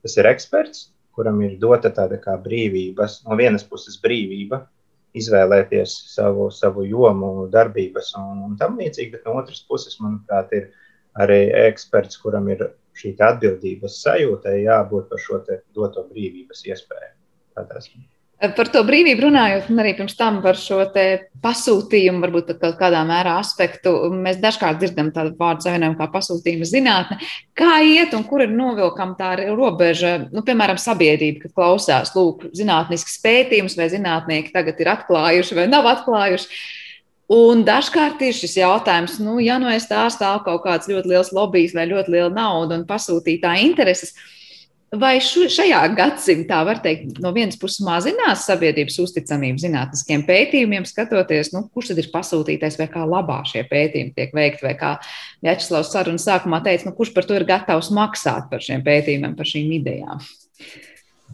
tas 0.06 0.18
ir 0.22 0.30
eksperts, 0.30 0.86
kuram 1.22 1.42
ir 1.46 1.58
dota 1.62 1.92
tāda 1.94 2.18
kā 2.18 2.34
brīvības, 2.42 3.22
no 3.28 3.38
vienas 3.38 3.66
puses 3.70 4.00
brīvība 4.02 4.64
izvēlēties 5.14 5.94
savu, 6.16 6.48
savu 6.56 6.86
jomu, 6.88 7.48
darbības 7.54 8.14
un, 8.18 8.46
un 8.48 8.56
tam 8.58 8.80
līdzīgi, 8.82 9.12
bet 9.14 9.28
no 9.28 9.36
otras 9.42 9.62
puses, 9.70 10.00
manuprāt, 10.02 10.56
ir 10.58 10.72
arī 11.22 11.44
eksperts, 11.68 12.18
kuram 12.24 12.50
ir 12.50 12.64
šī 12.98 13.14
atbildības 13.28 14.00
sajūta, 14.02 14.56
jābūt 14.64 15.12
par 15.12 15.22
šo 15.28 15.44
doto 15.76 16.08
brīvības 16.10 16.66
iespēju. 16.72 17.14
Tādā 17.60 17.84
ziņā. 17.86 18.11
Par 18.42 18.72
to 18.74 18.82
brīvību 18.82 19.22
runājot, 19.28 19.68
un 19.70 19.80
arī 19.84 19.92
pirms 19.94 20.16
tam 20.18 20.40
par 20.42 20.58
šo 20.58 20.80
pasūtījumu, 21.44 22.24
varbūt 22.24 22.48
pat 22.58 22.74
kādā 22.80 23.04
mērā 23.06 23.36
aspektu, 23.38 23.94
mēs 24.16 24.40
dažkārt 24.42 24.80
dzirdam 24.82 25.12
tādu 25.14 25.36
vārdu 25.38 25.68
savienojumu 25.68 26.00
kā 26.00 26.08
pasūtījuma 26.10 26.66
zinātne. 26.66 27.20
Kā 27.58 27.76
iet 27.86 28.16
un 28.18 28.26
kur 28.26 28.42
ir 28.42 28.50
novilkama 28.50 29.14
tā 29.20 29.36
robeža, 29.44 30.16
nu, 30.34 30.42
piemēram, 30.48 30.82
sabiedrība, 30.82 31.44
kad 31.44 31.56
klausās, 31.60 32.16
lūk, 32.18 32.48
zinātnisks 32.58 33.20
pētījums 33.22 33.78
vai 33.78 33.92
zinātnieki 33.94 34.54
tagad 34.56 34.82
ir 34.82 34.90
atklājuši 34.96 35.62
vai 35.62 35.70
nav 35.70 35.92
atklājuši. 35.94 36.62
Un 37.32 37.62
dažkārt 37.64 38.26
ir 38.26 38.34
šis 38.36 38.58
jautājums, 38.58 39.20
nu, 39.24 39.38
ja 39.40 39.62
nu 39.62 39.70
es 39.72 39.86
tā 39.88 40.02
stāv 40.12 40.42
kaut 40.50 40.66
kāds 40.66 40.90
ļoti 40.90 41.14
liels 41.14 41.30
lobbyis 41.32 41.78
vai 41.78 41.86
ļoti 41.94 42.18
liela 42.18 42.34
nauda 42.34 42.82
un 42.82 42.90
pasūtītāja 42.90 43.70
intereses, 43.70 44.18
Vai 44.92 45.14
šajā 45.24 45.80
gadsimtā, 45.96 46.58
var 46.68 46.82
teikt, 46.84 47.22
no 47.24 47.30
vienas 47.32 47.56
puses 47.60 47.80
mazinās 47.86 48.42
sabiedrības 48.44 48.98
uzticamība 49.00 49.64
zinātniskiem 49.64 50.26
pētījumiem, 50.28 50.84
skatoties, 50.90 51.54
nu, 51.56 51.62
kurš 51.72 51.94
tad 51.94 52.02
ir 52.04 52.10
pasūtītais 52.12 52.76
vai 52.82 52.90
kā 52.92 53.06
labā 53.08 53.38
šie 53.48 53.64
pētījumi 53.70 54.12
tiek 54.18 54.36
veikti, 54.36 54.66
vai 54.68 54.74
kā 54.76 54.92
Vjačeslavs 55.46 55.94
sarunas 55.96 56.28
sākumā 56.28 56.60
teica, 56.66 56.90
nu, 56.90 56.96
kurš 56.98 57.14
par 57.16 57.30
to 57.30 57.40
ir 57.40 57.48
gatavs 57.48 57.88
maksāt 57.96 58.52
par 58.52 58.68
šiem 58.68 58.84
pētījumiem, 58.84 59.38
par 59.40 59.48
šīm 59.48 59.72
idejām? 59.80 60.28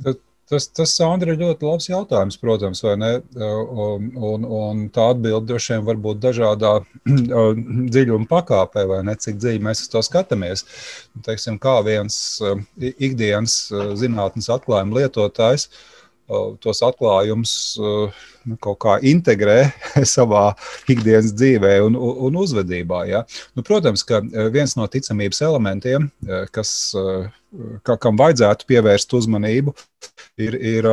Tad 0.06 0.22
Tas, 0.48 0.70
tas 0.72 0.94
Sandra, 0.96 1.34
ir 1.34 1.42
ļoti 1.42 1.68
labs 1.68 1.90
jautājums, 1.90 2.38
protams, 2.40 2.80
vai 2.86 2.94
ne? 3.00 3.10
Un, 3.36 4.06
un, 4.30 4.46
un 4.60 4.86
tā 4.96 5.10
atbilde 5.12 5.50
droši 5.50 5.74
vien 5.74 5.84
var 5.90 6.00
būt 6.06 6.22
dažādā 6.24 6.72
dziļuma 7.94 8.30
pakāpē, 8.32 8.86
vai 8.88 9.02
ne? 9.10 9.18
Cik 9.20 9.42
dziļi 9.44 9.66
mēs 9.68 9.84
to 9.92 10.00
skatāmies. 10.08 10.64
Teiksim, 11.28 11.60
kā 11.60 11.82
viens 11.88 12.40
ikdienas 12.80 13.60
zinātnes 14.00 14.48
atklājuma 14.56 15.02
lietotājs 15.02 15.68
tos 16.64 16.84
atklājumus 16.84 17.54
nu, 18.48 18.58
kaut 18.64 18.80
kā 18.84 18.98
integrē 19.06 19.60
savā 20.16 20.50
ikdienas 20.90 21.34
dzīvē 21.38 21.78
un, 21.86 21.98
un 21.98 22.40
uzvedībā. 22.44 23.04
Ja? 23.12 23.26
Nu, 23.58 23.66
protams, 23.68 24.06
ka 24.08 24.22
viens 24.54 24.78
no 24.80 24.88
ticamības 24.92 25.44
elementiem, 25.48 26.10
kas, 26.56 26.72
kam 27.86 28.20
vajadzētu 28.20 28.68
pievērst 28.70 29.14
uzmanību, 29.18 29.76
ir, 30.42 30.56
ir 30.56 30.88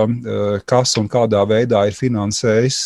kas 0.69 0.95
un 1.01 1.09
kādā 1.11 1.43
veidā 1.49 1.85
ir 1.89 1.97
finansējis 1.97 2.79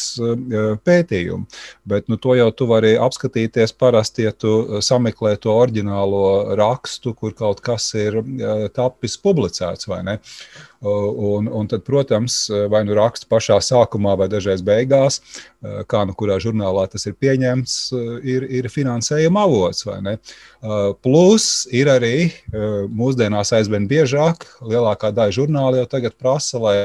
pētījumu. 0.86 1.46
Bet 1.88 2.08
nu, 2.10 2.18
to 2.20 2.34
jau 2.38 2.48
tu 2.54 2.68
vari 2.70 2.94
apskatīties 3.00 3.74
parasti, 3.78 4.26
ja 4.26 4.32
tu 4.32 4.80
sameklē 4.84 5.36
to 5.42 5.54
oriģinālo 5.54 6.56
rakstu, 6.58 7.14
kur 7.18 7.36
kaut 7.38 7.62
kas 7.64 7.90
ir 7.98 8.20
tapis 8.76 9.18
publicēts 9.22 9.90
vai 9.90 10.02
ne. 10.06 10.18
Un, 10.78 11.48
un 11.50 11.66
tad, 11.70 11.82
protams, 11.86 12.44
vai 12.70 12.84
nu 12.86 12.94
raksts 12.98 13.26
pašā 13.30 13.58
sākumā, 13.64 14.14
vai 14.18 14.28
dažreiz 14.30 14.57
beigās, 14.66 15.20
kā 15.90 16.02
nu 16.08 16.14
kurā 16.18 16.38
žurnālā 16.42 16.86
tas 16.92 17.06
ir 17.10 17.16
pieņemts, 17.18 17.76
ir, 18.22 18.48
ir 18.60 18.70
finansējuma 18.72 19.44
avots. 19.48 19.86
Plus 21.04 21.48
ir 21.74 21.90
arī 21.92 22.16
mūsdienās 22.94 23.54
aizvien 23.58 23.88
biežāk, 23.90 24.46
lielākā 24.62 25.12
daļa 25.14 25.38
žurnāla 25.40 25.82
jau 25.82 25.88
tagad 25.96 26.18
prasa, 26.18 26.62
lai 26.62 26.76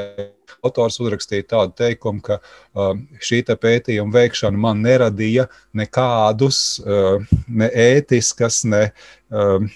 autors 0.64 0.98
uzrakstīja 1.02 1.46
tādu 1.54 1.74
teikumu, 1.78 2.22
ka 2.24 2.38
uh, 2.40 2.94
šī 3.22 3.42
pētījuma 3.60 4.14
veikšana 4.14 4.60
man 4.60 4.82
neradīja 4.84 5.48
nekādus 5.76 6.80
uh, 6.84 7.24
ne 7.48 7.70
ētiskas, 7.70 8.62
ne 8.68 8.86
uh, 8.88 9.66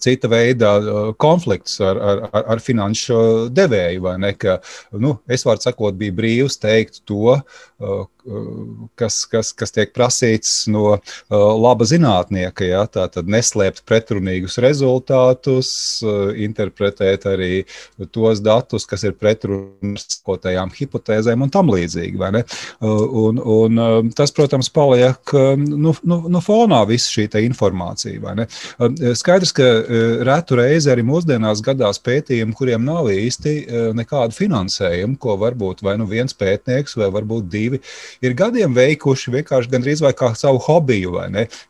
cita 0.00 0.28
veida 0.30 0.72
konflikts 1.20 1.80
ar, 1.80 1.98
ar, 1.98 2.44
ar 2.54 2.62
finanšu 2.62 3.48
devēju. 3.54 4.14
Ne, 4.22 4.32
ka, 4.38 4.58
nu, 4.92 5.16
es 5.28 5.44
varu 5.46 5.62
sakot, 5.62 5.96
bija 5.98 6.14
brīvs 6.16 6.58
teikt 6.62 7.02
to, 7.08 7.38
kas, 8.98 9.22
kas, 9.30 9.50
kas 9.56 9.74
tiek 9.74 9.92
prasīts 9.94 10.66
no 10.70 10.98
laba 11.30 11.86
zinātnieka. 11.88 12.66
Ja? 12.66 12.84
Tā 12.90 13.08
tad 13.12 13.30
neslēpt 13.30 13.84
pretrunīgus 13.88 14.58
rezultātus, 14.62 15.72
interpretēt 16.38 17.26
arī 17.30 17.64
tos 18.14 18.42
datus, 18.44 18.86
kas 18.88 19.04
ir 19.08 19.16
pretrunīgi 19.18 20.20
kotajām 20.26 20.72
hipotēzēm 20.76 21.44
un 21.46 21.52
tam 21.52 21.72
līdzīgi. 21.72 22.20
Un, 22.82 23.40
un 23.40 24.12
tas, 24.16 24.32
protams, 24.34 24.70
paliek 24.72 25.34
nu, 25.58 25.94
nu, 26.02 26.20
nu 26.30 26.42
fonā 26.44 26.82
visa 26.88 27.10
šī 27.12 27.28
informācija. 27.42 28.46
Skaidrs, 29.18 29.54
ka 29.56 29.68
retu 30.28 30.58
reizi 30.60 30.92
arī 30.92 31.04
mūsdienās 31.06 31.62
gadās 31.64 32.00
pētījumi, 32.02 32.56
kuriem 32.56 32.84
nav 32.86 33.10
īsti 33.12 33.56
nekādu 33.98 34.36
finansējumu, 34.36 35.18
ko 35.22 35.36
varbūt 35.40 35.82
vai 35.86 35.96
nu 36.00 36.06
viens 36.10 36.36
pētnieks 36.36 36.96
vai 37.00 37.10
varbūt 37.14 37.50
divi 37.52 37.82
ir 38.24 38.34
gadiem 38.38 38.74
veikuši 38.76 39.32
vienkārši 39.38 39.72
gandrīz 39.72 40.02
vai 40.04 40.12
kā 40.16 40.32
savu 40.38 40.60
hobiju. 40.66 41.16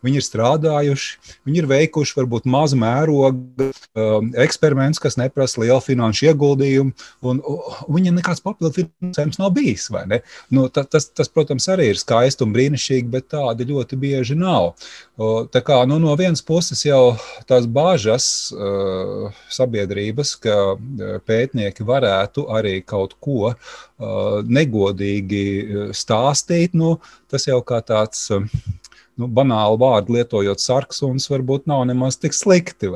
Viņi 0.02 0.18
ir 0.20 0.26
strādājuši, 0.26 1.36
viņi 1.48 1.62
ir 1.62 1.68
veikuši 1.70 2.16
varbūt 2.18 2.48
mazu 2.50 2.78
mērogu 2.80 3.68
um, 3.68 4.32
eksperimentus, 4.42 5.02
kas 5.02 5.18
neprasa 5.20 5.62
lielu 5.62 5.80
finanšu 5.84 6.30
ieguldījumu, 6.30 6.94
un, 7.28 7.42
un 7.42 7.96
viņiem 7.98 8.18
nekāds 8.20 8.42
papildu 8.44 8.82
finansējums 8.82 9.40
nav 9.42 9.52
bijis. 9.56 9.88
Nu, 10.52 10.66
tas, 10.72 10.88
tas, 10.92 11.08
tas, 11.10 11.30
protams, 11.32 11.68
arī 11.72 11.90
ir 11.92 12.00
skaisti 12.00 12.46
un 12.46 12.54
brīnišķīgi, 12.56 13.10
bet 13.12 13.30
tādi 13.34 13.68
ļoti 13.70 13.98
bieži 14.00 14.38
nav. 14.38 14.72
Tā 15.52 15.60
kā, 15.64 15.80
nu, 15.88 15.98
no 16.02 16.14
vienas 16.18 16.42
puses 16.44 16.80
jau 16.86 17.14
tās 17.48 17.66
bāžas 17.68 18.26
uh, 18.54 19.28
sabiedrības, 19.52 20.34
ka 20.42 20.56
uh, 20.74 21.16
pētnieki 21.28 21.86
varētu 21.86 22.46
arī 22.56 22.78
kaut 22.86 23.16
ko 23.22 23.52
uh, 23.52 23.56
negodīgi 24.46 25.44
stāstīt, 25.96 26.76
nu, 26.78 26.96
tas 27.30 27.48
jau 27.50 27.60
kā 27.66 27.82
tāds. 27.84 28.30
Nu, 29.20 29.26
banāli 29.28 29.76
vārdu 29.76 30.14
lietojot, 30.16 30.62
sarksuns 30.62 31.26
varbūt 31.28 31.66
nav 31.68 31.82
nemaz 31.84 32.16
tik 32.16 32.32
slikti. 32.32 32.88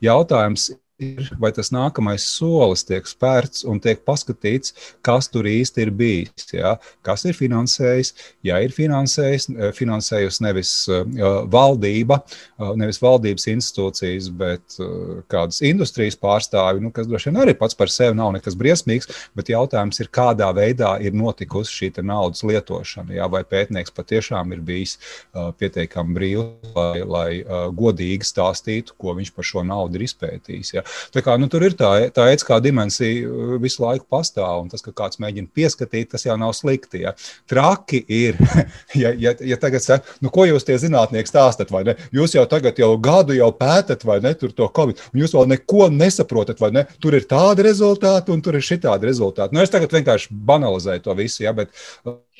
Jautājums 0.00 0.70
ir, 1.00 1.30
vai 1.40 1.50
tas 1.54 1.70
nākamais 1.74 2.24
solis 2.28 2.84
tiek 2.86 3.06
spērts 3.08 3.64
un 3.68 3.80
tiek 3.82 4.02
paskatīts, 4.06 4.74
kas 5.06 5.28
tur 5.32 5.48
īsti 5.48 5.84
ir 5.84 5.92
bijis. 5.96 6.48
Ja? 6.54 6.76
Kas 7.06 7.24
ir 7.28 7.36
finansējis? 7.36 8.12
Ja 8.46 8.60
ir 8.62 8.74
finansējis, 8.74 9.48
eh, 9.54 9.72
finansējusi 9.76 10.44
nevis 10.44 10.72
uh, 10.90 11.04
valdība, 11.50 12.20
uh, 12.22 12.72
nevis 12.78 13.00
valdības 13.02 13.48
institūcijas, 13.52 14.30
bet 14.40 14.78
uh, 14.80 15.20
kādas 15.30 15.60
industrijas 15.66 16.18
pārstāvi, 16.20 16.82
nu, 16.84 16.92
kas 16.94 17.08
droši 17.10 17.30
vien 17.30 17.40
arī 17.44 17.56
pats 17.58 17.78
par 17.78 17.92
sevi 17.92 18.18
nav 18.18 18.34
nekas 18.36 18.56
briesmīgs, 18.58 19.10
bet 19.36 19.52
jautājums 19.52 20.00
ir, 20.02 20.10
kādā 20.12 20.50
veidā 20.56 20.96
ir 21.04 21.16
notikusi 21.16 21.76
šī 21.76 21.92
naudas 22.06 22.44
lietošana. 22.46 23.16
Ja? 23.16 23.28
Vai 23.30 23.42
pētnieks 23.48 23.92
patiešām 23.94 24.54
ir 24.54 24.62
bijis 24.64 24.96
pietiekami 25.32 26.16
brīvs, 26.16 26.72
lai, 26.76 27.02
lai 27.04 27.70
godīgi 27.76 28.26
stāstītu, 28.26 28.94
ko 29.00 29.14
viņš 29.18 29.32
par 29.36 29.46
šo 29.46 29.64
naudu 29.66 29.98
ir 29.98 30.06
izpētījis. 30.06 30.72
Ja? 30.76 30.84
Tā 31.14 31.22
kā, 31.24 31.36
nu, 31.40 31.48
tur 31.50 31.64
ir 31.66 31.76
tā, 31.78 31.90
tā 32.14 32.28
etiskā 32.32 32.60
dimensija 32.62 33.28
uh, 33.28 33.56
visu 33.62 33.84
laiku 33.84 34.06
pastāv, 34.10 34.64
un 34.64 34.70
tas, 34.72 34.84
ka 34.84 34.94
kāds 34.96 35.20
mēģina 35.22 35.50
pieskatīt, 35.56 36.10
tas 36.14 36.26
jau 36.26 36.36
nav 36.40 36.54
slikti. 36.56 37.04
Ja. 37.04 37.14
Traki 37.50 38.02
ir, 38.06 38.38
ja, 39.02 39.12
ja, 39.16 39.34
ja 39.52 39.58
tagad 39.60 39.84
saka, 39.84 40.18
nu, 40.24 40.32
ko 40.34 40.46
jūs 40.48 40.66
tie 40.68 40.78
zinātnieki 40.80 41.30
stāstat, 41.30 41.72
vai 41.74 41.84
ne? 41.88 41.96
Jūs 42.16 42.36
jau 42.36 42.46
tagad 42.50 42.78
jau 42.80 42.92
gadu 43.02 43.36
jau 43.36 43.50
pētat, 43.56 44.04
vai 44.08 44.20
ne, 44.24 44.34
tur 44.38 44.54
to 44.56 44.68
covid, 44.76 45.00
un 45.12 45.22
jūs 45.22 45.36
vēl 45.36 45.50
neko 45.54 45.90
nesaprotat, 45.94 46.60
vai 46.62 46.72
ne? 46.76 46.86
Tur 47.02 47.16
ir 47.18 47.28
tādi 47.30 47.66
rezultāti, 47.66 48.34
un 48.34 48.42
tur 48.44 48.58
ir 48.58 48.66
šitādi 48.66 49.10
rezultāti. 49.10 49.56
Nu, 49.56 49.64
es 49.64 49.72
tagad 49.72 49.92
vienkārši 49.94 50.34
banalizēju 50.50 51.06
to 51.06 51.16
visu, 51.18 51.44
ja, 51.44 51.54
bet 51.56 51.72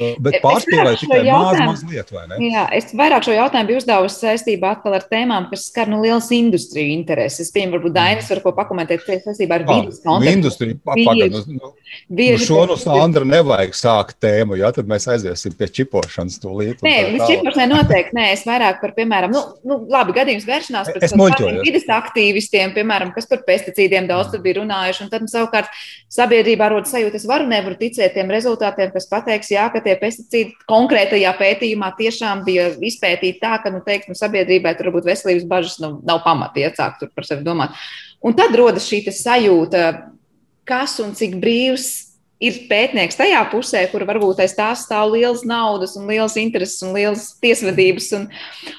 Bet 0.01 0.39
pārspīlēt 0.41 1.03
tikai 1.03 1.21
maz, 1.29 1.59
mazliet, 1.61 2.13
vai 2.15 2.25
ne? 2.31 2.39
Jā, 2.49 2.65
es 2.77 2.89
vairāk 2.97 3.27
šo 3.27 3.35
jautājumu 3.37 3.69
biju 3.69 3.81
uzdevusi 3.83 4.23
saistībā 4.25 4.75
atkal 4.77 4.97
ar 4.97 5.05
tēmām, 5.11 5.49
kas 5.51 5.67
skar 5.69 5.91
nu 5.93 6.01
lielas 6.01 6.31
industriju 6.33 6.95
intereses. 6.95 7.49
Es 7.49 7.55
pieņemu, 7.55 7.77
varbūt 7.77 7.97
Dainis 7.97 8.31
var 8.33 8.41
ko 8.45 8.55
pakomentēt 8.57 9.05
saistībā 9.07 9.61
ar 9.61 9.67
vidas 9.69 10.01
kontekstu. 10.05 10.37
Industriju, 10.41 10.79
pagaidām, 10.89 11.37
nu, 11.59 11.73
nu, 12.17 12.39
šo 12.41 12.63
no 12.71 12.79
Sandra 12.81 13.27
nevajag 13.29 13.77
sākt 13.77 14.17
tēmu, 14.25 14.57
jā, 14.61 14.71
tad 14.77 14.89
mēs 14.91 15.09
aiziesim 15.13 15.55
pie 15.59 15.69
čipošanas 15.81 16.41
tūlīt. 16.43 16.85
Nē, 16.87 16.95
līdz 17.15 17.27
čipošanai 17.29 17.69
noteikti, 17.75 18.17
nē, 18.17 18.27
es 18.37 18.47
vairāk 18.49 18.81
par, 18.81 18.95
piemēram, 18.97 19.35
nu, 19.35 19.43
nu 19.69 19.81
labi, 19.91 20.17
gadījums 20.17 20.49
vēršanās 20.49 20.93
pret 20.97 21.17
vidas 21.67 21.89
aktīvistiem, 22.01 22.75
piemēram, 22.77 23.13
kas 23.17 23.29
par 23.31 23.45
pesticīdiem 23.49 24.09
daudz 24.11 24.33
tur 24.33 24.45
bija 24.45 24.61
runājuši, 24.61 25.05
un 25.05 25.13
tad 25.13 25.29
savukārt 25.31 25.71
sabiedrībā 26.13 26.71
rodas 26.73 26.95
sajūta, 26.95 27.21
es 27.21 27.29
varu 27.29 27.49
nevaru 27.51 27.79
ticēt 27.81 28.15
tiem 28.17 28.31
rezultātiem, 28.33 28.93
kas 28.95 29.09
pateiks, 29.11 29.53
jā, 29.53 29.67
ka 29.73 29.83
tie 29.85 29.90
pesticīdi 30.01 30.55
konkrētajā 30.71 31.33
pētījumā 31.39 31.91
tiešām 31.99 32.45
bija 32.47 32.69
izpētīti 32.77 33.41
tā, 33.43 33.57
ka, 33.63 33.73
nu, 33.75 33.83
teiksim, 33.87 34.15
sabiedrībai 34.19 34.75
tur 34.79 34.91
varbūt 34.91 35.09
veselības 35.09 35.49
bažas 35.51 35.81
nu, 35.83 35.97
nav 36.07 36.23
pamati 36.27 36.67
iecākt 36.67 37.09
par 37.15 37.27
sevi 37.27 37.47
domāt. 37.47 37.75
Un 38.23 38.37
tad 38.37 38.55
rodas 38.59 38.87
šī 38.89 39.03
sajūta, 39.17 39.85
kas 40.69 40.99
un 41.03 41.15
cik 41.17 41.39
brīvs 41.41 42.10
ir 42.41 42.57
pētnieks 42.71 43.19
tajā 43.21 43.41
pusē, 43.53 43.83
kur 43.93 44.07
varbūt 44.09 44.41
aiz 44.41 44.55
tā 44.57 44.71
stāv 44.79 45.13
liels 45.13 45.43
naudas, 45.49 45.93
un 46.01 46.09
liels 46.09 46.39
intereses, 46.41 46.81
un 46.87 46.95
liels 46.97 47.27
tiesvedības 47.43 48.09
un, 48.17 48.27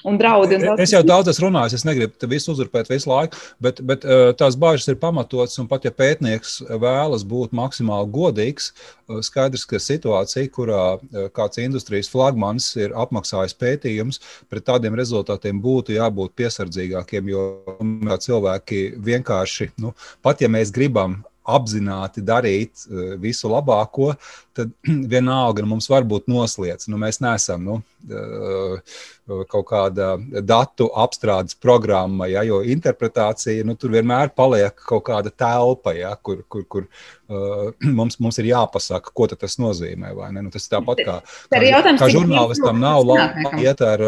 un 0.10 0.17
draudi. 0.17 0.58
Un 0.58 0.82
es 0.82 0.93
jau 0.95 1.04
daudz 1.06 1.30
esmu 1.32 1.47
runājis, 1.47 1.78
es 1.78 1.86
negribu 1.86 2.17
te 2.17 2.30
visu 2.32 2.56
uzurpēt 2.56 2.89
visu 2.89 3.12
laiku, 3.12 3.38
bet, 3.62 3.84
bet 3.86 4.08
uh, 4.08 4.32
tās 4.38 4.58
bāžas 4.60 4.89
ir 4.89 4.97
pamatotas, 5.02 5.60
un 5.62 5.69
pat 5.69 5.86
ja 5.86 5.93
pētnieks 5.93 6.58
vēlas 6.82 7.26
būt 7.28 7.54
maksimāli 7.58 8.10
godīgs, 8.17 8.71
uh, 8.74 9.21
skaidrs, 9.26 9.67
ka 9.69 9.82
situācija, 9.82 10.50
kurā 10.58 10.84
uh, 10.97 11.30
kāds 11.36 11.62
industrijas 11.62 12.10
flagmanis 12.12 12.74
ir 12.82 12.97
apmaksājis 12.97 13.58
pētījums, 13.62 14.21
pret 14.50 14.65
tādiem 14.71 14.97
rezultātiem 14.97 15.62
būtu 15.62 16.00
jābūt 16.00 16.34
piesardzīgākiem, 16.41 17.30
jo 17.30 17.50
cilvēki 18.21 18.88
vienkārši, 19.06 19.76
nu, 19.82 19.93
pat 20.26 20.41
ja 20.41 20.50
mēs 20.50 20.74
gribam 20.74 21.21
apzināti 21.47 22.23
darīt 22.25 22.86
eh, 22.86 23.15
visu 23.21 23.49
labāko, 23.51 24.12
tad 24.58 24.74
vienalga 25.14 25.64
nu, 25.64 25.72
mums 25.76 25.90
var 25.92 26.06
būt 26.08 26.30
noslēdz. 26.32 26.90
Nu, 26.92 27.00
mēs 27.02 27.22
neesam 27.24 27.64
nu, 27.66 27.80
kaut 29.52 29.68
kāda 29.70 30.16
datu 30.42 30.90
apstrādes 30.98 31.56
programma, 31.62 32.28
ja, 32.32 32.42
jo 32.48 32.62
interpretācija 32.66 33.66
nu, 33.68 33.76
tur 33.80 33.94
vienmēr 33.94 34.34
paliek 34.36 34.76
kaut 34.88 35.06
kāda 35.12 35.30
telpa, 35.30 35.94
ja, 35.96 36.16
kur, 36.22 36.42
kur, 36.50 36.66
kur 36.66 36.88
mums, 38.00 38.18
mums 38.20 38.42
ir 38.42 38.50
jāpasaka, 38.52 39.14
ko 39.16 39.28
tas 39.32 39.58
nozīmē. 39.62 40.12
Nu, 40.36 40.52
tas 40.54 40.68
ir 40.68 40.74
tāpat 40.76 41.04
kā, 41.08 41.18
kā, 41.54 41.96
kā 42.02 42.12
žurnālistam 42.12 42.82
nav 42.82 43.06
labi 43.08 43.64
iet 43.64 43.84
ar 43.86 44.04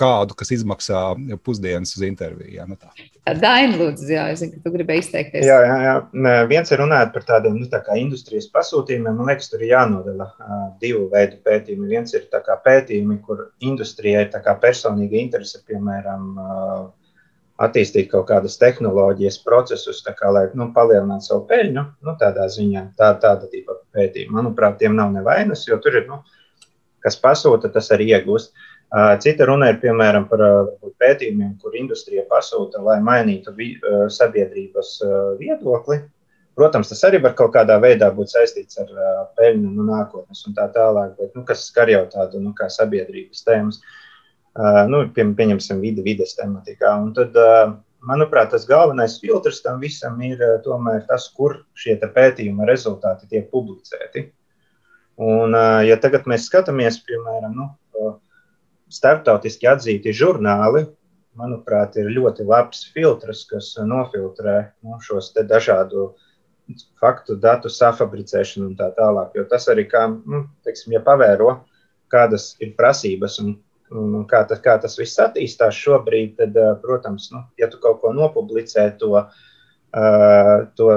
kādu, 0.00 0.38
kas 0.38 0.54
izmaksā 0.58 1.04
pusdienas 1.44 1.94
uz 1.96 2.06
interviju. 2.06 2.56
Ja, 2.56 2.66
nu 2.68 2.78
tā. 2.80 2.90
Daina, 3.22 3.76
lūdzu, 3.78 4.08
jā, 4.10 4.24
es 4.32 4.40
zinu, 4.42 4.56
ka 4.56 4.64
tu 4.64 4.72
gribēji 4.74 5.04
izteikties. 5.04 5.46
Jā, 5.46 5.60
jā, 5.62 5.76
jā. 5.86 6.32
Viens 6.50 6.72
ir 6.74 6.80
runāt 6.82 7.12
par 7.14 7.22
tādiem 7.28 7.60
nu, 7.60 7.68
tā 7.70 7.78
industrijas 8.00 8.48
pasūtījumiem. 8.72 9.16
Man 9.16 9.28
liekas, 9.28 9.50
tur 9.50 9.62
ir 9.62 9.72
jānodala 9.74 10.32
uh, 10.32 10.64
divu 10.80 11.08
veidu 11.12 11.38
pētījumi. 11.44 11.90
Viens 11.90 12.14
ir 12.14 12.24
pētījumi, 12.64 13.20
kur 13.26 13.52
industrijai 13.60 14.26
ir 14.26 14.58
personīga 14.60 15.18
interese, 15.20 15.62
piemēram, 15.66 16.38
uh, 16.38 16.90
attīstīt 17.62 18.10
kaut 18.10 18.28
kādas 18.28 18.58
tehnoloģijas, 18.58 19.42
procesus, 19.44 20.02
kā, 20.02 20.30
lai 20.32 20.48
nu, 20.54 20.72
palielinātu 20.72 21.28
savu 21.28 21.46
peļņu. 21.48 21.84
Nu, 22.02 22.16
tādā 22.18 22.48
ziņā 22.48 22.92
tā, 22.96 23.12
tāda 23.20 23.48
tipa 23.50 23.76
pētījuma. 23.92 24.40
Manuprāt, 24.40 24.78
tiem 24.78 24.96
nav 24.96 25.12
nevainas, 25.12 25.66
jo 25.68 25.78
tur 25.78 26.00
ir, 26.00 26.08
nu, 26.08 26.22
kas 27.02 27.18
pasūta, 27.20 27.70
tas 27.72 27.92
arī 27.92 28.14
iegūst. 28.16 28.54
Uh, 28.92 29.14
Cita 29.20 29.46
runa 29.48 29.70
ir 29.72 29.78
piemēram 29.80 30.26
par 30.28 30.42
pētījumiem, 31.00 31.54
kur 31.62 31.76
industrija 31.76 32.26
pasūta, 32.28 32.82
lai 32.84 32.98
mainītu 33.04 33.54
sabiedrības 34.12 34.98
viedokli. 35.40 36.02
Protams, 36.58 36.90
tas 36.92 37.00
arī 37.08 37.20
var 37.24 37.32
kaut 37.36 37.54
kādā 37.54 37.78
veidā 37.80 38.10
būt 38.12 38.34
saistīts 38.34 38.76
ar 38.82 38.90
peļņu 39.38 39.70
no 39.70 39.86
nu, 39.86 39.86
nākotnes 39.88 40.42
un 40.48 40.56
tā 40.58 40.66
tālāk, 40.74 41.14
bet 41.16 41.38
nu, 41.38 41.46
kas 41.48 41.64
skar 41.70 41.88
jau 41.88 42.02
tādu 42.12 42.42
nu, 42.44 42.52
sabiedrības 42.52 43.46
tēmas, 43.46 43.80
nu, 44.92 45.00
pie, 45.16 45.24
pieņemsim 45.38 45.80
vidi, 45.80 46.04
vides 46.04 46.36
tematikā. 46.36 46.92
Un 47.00 47.14
tad, 47.16 47.38
manuprāt, 48.04 48.50
tas 48.52 48.68
galvenais 48.68 49.16
filtrs 49.22 49.62
tam 49.64 49.80
visam 49.80 50.20
ir 50.20 50.42
tomēr 50.66 51.06
tas, 51.08 51.30
kur 51.32 51.62
šie 51.72 51.96
pētījuma 52.02 52.68
rezultāti 52.68 53.30
tiek 53.30 53.48
publicēti. 53.50 54.28
Un, 55.22 55.56
ja 55.86 55.96
tagad 56.00 56.28
mēs 56.28 56.50
skatāmies, 56.50 56.98
piemēram, 57.06 57.56
nu, 57.56 57.70
starptautiski 58.92 59.68
atzīti 59.72 60.12
žurnāli, 60.16 60.84
manuprāt, 61.38 61.96
ir 61.96 62.10
ļoti 62.12 62.44
labs 62.44 62.84
filtrs, 62.92 63.46
kas 63.48 63.72
nofiltrē 63.88 64.56
nu, 64.84 64.98
šos 65.04 65.32
dažādu 65.48 66.10
faktu, 67.00 67.36
datu 67.40 67.70
safabricēšanu 67.72 68.70
un 68.70 68.78
tā 68.78 68.90
tālāk. 68.96 69.36
Jo 69.38 69.44
tas 69.50 69.68
arī, 69.72 69.86
kā, 69.90 70.06
nu, 70.08 70.44
teiksim, 70.66 70.94
ja 70.96 71.02
pavēro, 71.04 71.58
kādas 72.12 72.52
ir 72.62 72.74
prasības 72.78 73.38
un, 73.42 73.54
un 73.90 74.24
kā, 74.28 74.42
tas, 74.48 74.60
kā 74.64 74.76
tas 74.82 74.98
viss 75.00 75.20
attīstās 75.22 75.76
šobrīd, 75.78 76.36
tad, 76.40 76.58
protams, 76.84 77.30
nu, 77.34 77.44
ja 77.60 77.68
tu 77.72 77.80
kaut 77.82 78.02
ko 78.02 78.12
nopublicē, 78.16 78.90
to, 79.00 79.24
to 80.78 80.90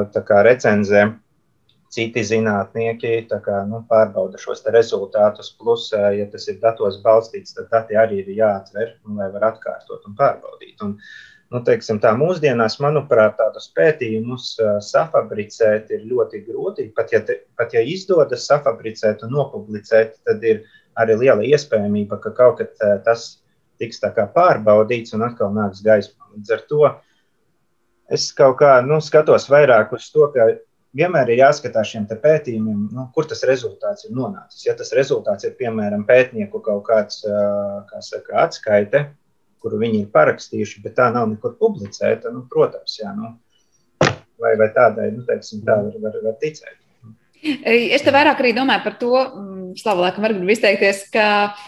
recenzē 0.50 1.06
citi 1.96 2.24
zinātnieki 2.28 3.14
kā, 3.30 3.62
nu, 3.70 3.84
pārbauda 3.90 4.40
šos 4.42 4.64
rezultātus. 4.74 5.54
Plus, 5.60 5.88
ja 5.94 6.26
tas 6.32 6.48
ir 6.52 6.60
datos 6.64 7.00
balstīts, 7.04 7.56
tad 7.56 7.70
dati 7.72 8.00
arī 8.00 8.24
ir 8.24 8.34
jāatver, 8.40 8.98
un, 9.08 9.20
lai 9.22 9.30
var 9.34 9.52
atkārtot 9.54 10.08
un 10.10 10.18
pārbaudīt. 10.20 10.82
Un, 10.86 10.98
nu, 11.54 11.62
teiksim, 11.66 12.00
tā, 12.04 12.12
mūsdienās, 12.18 12.80
manuprāt, 12.84 13.38
tādus 13.40 13.70
pētījumus 13.78 14.56
safabricēt 14.88 15.92
ir 15.96 16.06
ļoti 16.10 16.42
grūti. 16.48 16.90
Pat 16.96 17.14
ja, 17.14 17.22
te, 17.26 17.42
pat 17.60 17.76
ja 17.76 17.84
izdodas 17.86 18.48
safabricēt 18.50 19.24
un 19.28 19.36
nopublicēt, 19.38 20.20
tad 20.28 20.46
ir 20.46 20.64
arī 21.00 21.18
liela 21.26 21.46
iespējamība, 21.46 22.20
ka 22.24 22.34
kaut 22.36 22.62
kad 22.62 22.86
tas 23.06 23.28
tiks 23.82 24.00
pārbaudīts 24.36 25.16
un 25.16 25.26
atkal 25.28 25.52
nāks 25.56 25.84
gaismā. 25.86 26.32
Līdz 26.36 26.54
ar 26.56 26.64
to 26.70 26.86
es 28.16 28.30
kaut 28.36 28.60
kā 28.62 28.78
nu, 28.86 29.02
skatos 29.04 29.50
vairāk 29.52 29.94
uz 29.96 30.08
to, 30.14 30.30
ka 30.34 30.48
vienmēr 30.96 31.34
ir 31.34 31.44
jāskatās 31.44 31.92
šiem 31.92 32.08
pētījumiem, 32.08 32.88
nu, 32.96 33.08
kur 33.16 33.28
tas 33.28 33.44
rezultāts 33.48 34.08
ir 34.08 34.16
nonācis. 34.16 34.64
Ja 34.68 34.76
tas 34.80 34.94
rezultāts 34.96 35.48
ir 35.48 35.56
piemēram 35.60 36.06
pētnieku 36.08 36.62
kaut 36.64 36.86
kāds 36.88 37.22
kā 37.26 38.02
saka, 38.02 38.46
atskaite, 38.46 39.06
kuru 39.66 39.82
viņi 39.82 40.04
ir 40.04 40.14
parakstījuši, 40.14 40.86
bet 40.86 40.98
tā 41.00 41.10
nav 41.16 41.28
nekur 41.34 41.58
publicēta, 41.58 42.30
nu, 42.34 42.46
protams, 42.52 43.00
jā, 43.02 43.12
nu, 43.18 43.34
vai, 44.42 44.56
vai 44.62 44.70
tādai, 44.78 45.10
nu, 45.16 45.26
teiksim, 45.26 45.66
tā 45.66 45.80
var, 45.82 46.02
var, 46.04 46.20
var 46.30 46.42
ticēt. 46.42 46.78
Es 47.46 48.02
te 48.02 48.14
vairāk 48.14 48.40
arī 48.42 48.56
domāju 48.58 48.82
par 48.86 48.96
to, 48.98 49.14
mm, 49.14 49.54
Slavlēkam, 49.78 50.24
varbūt 50.24 50.52
izteikties, 50.54 51.02
ka 51.14 51.26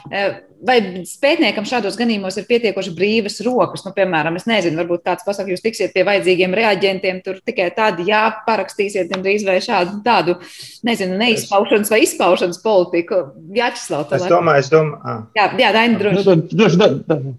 e, 0.10 0.22
vai 0.64 0.78
pētniekam 1.22 1.68
šādos 1.68 1.98
gadījumos 2.00 2.38
ir 2.40 2.48
pietiekoši 2.48 2.94
brīvas 2.98 3.38
rokas. 3.46 3.84
Nu, 3.86 3.92
piemēram, 3.94 4.40
es 4.40 4.48
nezinu, 4.50 4.80
varbūt 4.80 5.04
kāds 5.06 5.28
pasaka, 5.28 5.52
jūs 5.52 5.62
tiksiet 5.66 5.94
pie 5.94 6.06
vajadzīgiem 6.08 6.56
reaģentiem, 6.58 7.20
tur 7.26 7.42
tikai 7.46 7.68
tādi 7.78 8.08
jāparakstīsiet, 8.10 9.12
drīz 9.12 9.46
vai 9.48 9.60
šādu 9.64 10.00
tādu, 10.08 10.38
nezinu, 10.88 11.18
neizpaušanas 11.20 11.92
vai 11.94 12.02
izpaušanas 12.08 12.62
politiku. 12.64 13.26
Jāčeslav, 13.58 14.08
es 14.18 14.30
domāju, 14.32 14.64
es 14.64 14.72
domāju. 14.74 15.20
Jā, 15.38 15.52
jā 15.62 15.74
Daini, 15.76 16.00
droši. 16.02 17.36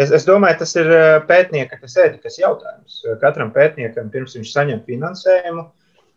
Es, 0.00 0.12
es 0.16 0.24
domāju, 0.24 0.60
tas 0.62 0.72
ir 0.80 0.88
pētnieka, 1.28 1.76
tas 1.82 1.96
ētikas 2.00 2.38
jautājums. 2.40 3.02
Katram 3.20 3.50
pētniekam, 3.52 4.08
pirms 4.12 4.36
viņš 4.38 4.52
saņem 4.54 4.82
finansējumu, 4.86 5.66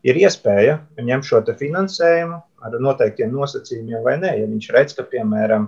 ir 0.08 0.20
iespēja 0.24 0.78
ņemt 1.00 1.28
šo 1.28 1.42
finansējumu 1.60 2.40
ar 2.64 2.78
noteiktiem 2.80 3.34
nosacījumiem 3.36 4.06
vai 4.06 4.16
nē. 4.22 4.36
Ja 4.40 4.48
viņš 4.48 4.70
redz, 4.76 4.96
ka, 4.96 5.08
piemēram, 5.12 5.68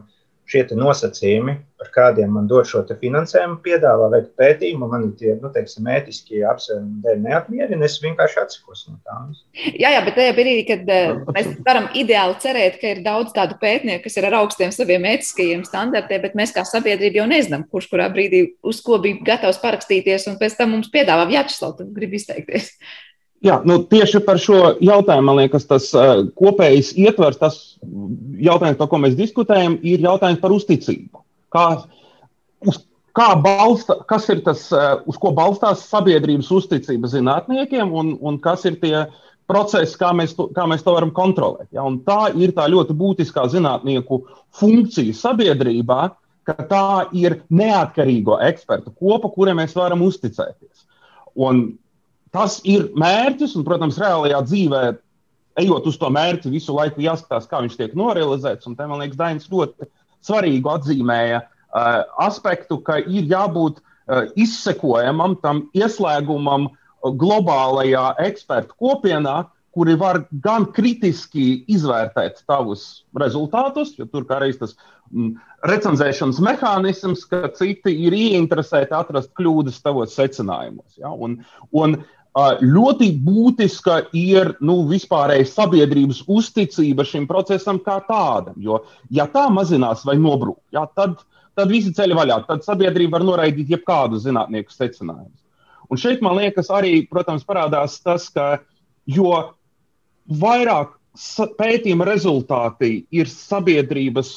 šie 0.49 0.63
nosacījumi, 0.77 1.55
par 1.79 1.89
kādiem 1.93 2.33
man 2.35 2.47
dod 2.49 2.67
šo 2.69 2.83
finansējumu, 2.99 3.57
piedāvā 3.65 4.07
veikt 4.13 4.33
pētījumu, 4.39 4.87
man 4.91 5.07
tie 5.19 5.33
nu, 5.41 5.49
teiksim, 5.53 5.87
ētiskie 5.91 6.43
apsvērumi 6.47 7.01
dēļ 7.03 7.23
neapmierina, 7.23 7.87
es 7.87 7.97
vienkārši 8.03 8.39
atsakos 8.43 8.85
no 8.89 8.99
tām. 9.07 9.33
Jā, 9.73 9.91
jā, 9.95 10.03
bet 10.05 10.17
tajā 10.19 10.35
brīdī, 10.37 10.65
kad 10.69 10.91
uh, 10.91 11.23
mēs 11.35 11.49
varam 11.65 11.89
ideāli 11.97 12.37
cerēt, 12.43 12.77
ka 12.81 12.93
ir 12.93 13.01
daudz 13.05 13.33
tādu 13.35 13.57
pētnieku, 13.61 14.05
kas 14.05 14.19
ir 14.19 14.29
ar 14.29 14.37
augstiem 14.41 14.73
saviem 14.75 15.09
ētiskajiem 15.15 15.65
standartiem, 15.67 16.23
bet 16.27 16.37
mēs 16.37 16.53
kā 16.55 16.65
sabiedrība 16.67 17.23
jau 17.23 17.27
nezinām, 17.31 17.65
kurš 17.71 17.89
kurā 17.91 18.07
brīdī 18.13 18.45
uz 18.65 18.83
ko 18.85 19.01
bija 19.03 19.23
gatavs 19.33 19.61
parakstīties, 19.63 20.29
un 20.31 20.39
pēc 20.41 20.59
tam 20.61 20.75
mums 20.77 20.93
piedāvā 20.93 21.27
Vjačslav, 21.31 21.75
tad 21.81 21.91
grib 21.95 22.15
izteikties. 22.15 22.71
Jā, 23.45 23.59
nu, 23.67 23.77
tieši 23.85 24.23
par 24.25 24.39
šo 24.41 24.57
jautājumu 24.81 25.27
man 25.27 25.37
liekas, 25.43 25.67
tas 25.69 25.91
uh, 25.93 26.23
kopējs 26.39 26.95
ietvers, 26.97 27.37
tas 27.37 27.59
jautājums, 28.41 28.79
par 28.79 28.89
ko 28.89 28.99
mēs 29.03 29.17
diskutējam, 29.19 29.77
ir 29.85 30.01
jautājums 30.01 30.41
par 30.41 30.55
uzticību. 30.55 31.21
Kā, 31.53 31.65
uz, 32.65 32.79
kā 33.15 33.27
balsta, 33.43 33.99
kas 34.09 34.25
ir 34.33 34.41
tas, 34.47 34.65
uh, 34.73 34.97
uz 35.05 35.19
ko 35.21 35.29
balstās 35.37 35.85
sabiedrības 35.91 36.49
uzticība 36.57 37.11
zinātniekiem 37.11 37.93
un, 37.93 38.15
un 38.17 38.41
kas 38.41 38.65
ir 38.65 38.79
tie 38.81 39.05
process, 39.45 39.93
kā 39.99 40.09
mēs 40.17 40.33
to, 40.33 40.49
kā 40.55 40.65
mēs 40.69 40.81
to 40.81 40.97
varam 40.97 41.13
kontrolēt. 41.13 41.69
Ja? 41.75 41.85
Un 41.85 42.01
tā 42.07 42.31
ir 42.33 42.55
tā 42.57 42.65
ļoti 42.71 42.97
būtiskā 42.97 43.45
zinātnieku 43.53 44.23
funkcija 44.57 45.13
sabiedrībā, 45.21 46.01
ka 46.45 46.57
tā 46.69 46.89
ir 47.17 47.43
neatkarīgo 47.53 48.39
ekspertu 48.49 48.93
kopa, 48.97 49.29
kuriem 49.37 49.61
mēs 49.61 49.77
varam 49.77 50.01
uzticēties. 50.05 50.85
Un 51.35 51.67
tas 52.35 52.59
ir 52.67 52.89
mērķis, 52.99 53.55
un, 53.55 53.65
protams, 53.67 53.99
reālajā 54.01 54.43
dzīvē, 54.49 54.83
ejot 55.63 55.87
uz 55.87 55.97
to 56.01 56.11
mērķi, 56.11 56.51
visu 56.51 56.75
laiku 56.75 57.03
jāskatās, 57.03 57.47
kā 57.47 57.61
viņš 57.63 57.77
tiek 57.79 57.95
norealizēts. 57.97 58.67
Un 58.67 58.75
te, 58.75 58.87
man 58.89 58.99
liekas, 59.03 59.19
Dainis 59.19 59.51
ļoti 59.51 59.87
svarīgu 60.25 60.73
atzīmēja 60.73 61.41
uh, 61.45 62.01
aspektu, 62.25 62.81
ka 62.83 62.99
ir 62.99 63.29
jābūt 63.31 63.79
uh, 63.79 64.25
izsekojamam 64.35 65.37
tam 65.43 65.67
ieslēgumam 65.77 66.73
globālajā 67.05 68.07
ekspertu 68.25 68.75
kopienā, 68.81 69.43
kuri 69.75 69.97
var 69.99 70.21
gan 70.43 70.69
kritiski 70.71 71.65
izvērtēt 71.71 72.45
tavus 72.47 73.05
rezultātus, 73.19 73.91
jo 73.99 74.07
tur 74.07 74.23
kā 74.27 74.39
reiz 74.39 74.55
tas 74.61 74.77
mm, 75.11 75.33
recenzēšanas 75.67 76.39
mehānisms, 76.45 77.25
ka 77.27 77.49
citi 77.57 77.91
ir 78.07 78.15
ieinteresēti 78.15 78.95
atrast 78.95 79.33
kļūdas 79.35 79.81
tavos 79.83 80.15
secinājumos. 80.15 80.95
Ja? 81.01 81.11
Un, 81.11 81.41
un 81.75 81.97
ļoti 82.35 83.07
būtiska 83.23 84.09
ir 84.11 84.55
nu, 84.59 84.81
vispārēji 84.89 85.47
sabiedrības 85.47 86.25
uzticība 86.27 87.05
šim 87.07 87.27
procesam 87.27 87.79
kā 87.79 88.01
tādam. 88.07 88.57
Jo, 88.59 88.83
ja 89.09 89.27
tā 89.31 89.47
mazinās 89.49 90.03
vai 90.05 90.17
nobrūk, 90.19 90.59
ja, 90.75 90.85
tad, 90.95 91.21
tad 91.55 91.71
visi 91.71 91.93
ceļi 91.95 92.17
vaļā, 92.17 92.41
tad 92.47 92.65
sabiedrība 92.67 93.17
var 93.17 93.25
noraidīt 93.29 93.71
jebkādu 93.71 94.19
zinātnieku 94.19 94.71
secinājumu. 94.75 95.31
Un 95.89 96.01
šeit 96.01 96.21
man 96.25 96.35
liekas, 96.35 96.67
arī, 96.73 97.05
protams, 97.07 97.45
parādās 97.47 98.01
tas, 98.03 98.27
ka 98.33 98.59
jo 99.07 99.31
vairāk 100.27 100.95
pētījuma 101.55 102.07
rezultāti 102.09 103.05
ir 103.15 103.31
sabiedrības 103.31 104.31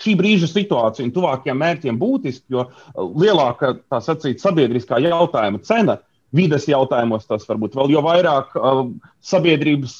šī 0.00 0.12
brīža 0.16 0.48
situācija 0.48 1.04
un 1.04 1.12
tuvākiem 1.12 1.56
mērķiem 1.60 1.98
būtiski, 2.00 2.52
jo 2.52 2.66
lielāka 2.96 3.74
tā 3.88 4.00
sacīt 4.04 4.40
sabiedriskā 4.40 5.00
jautājuma 5.04 5.60
cena 5.64 5.98
vides 6.34 6.66
jautājumos, 6.68 7.26
tas 7.28 7.46
varbūt 7.48 7.76
vēl 7.78 7.98
vairāk 8.04 8.56
uh, 8.58 8.86
sabiedrības 9.24 9.98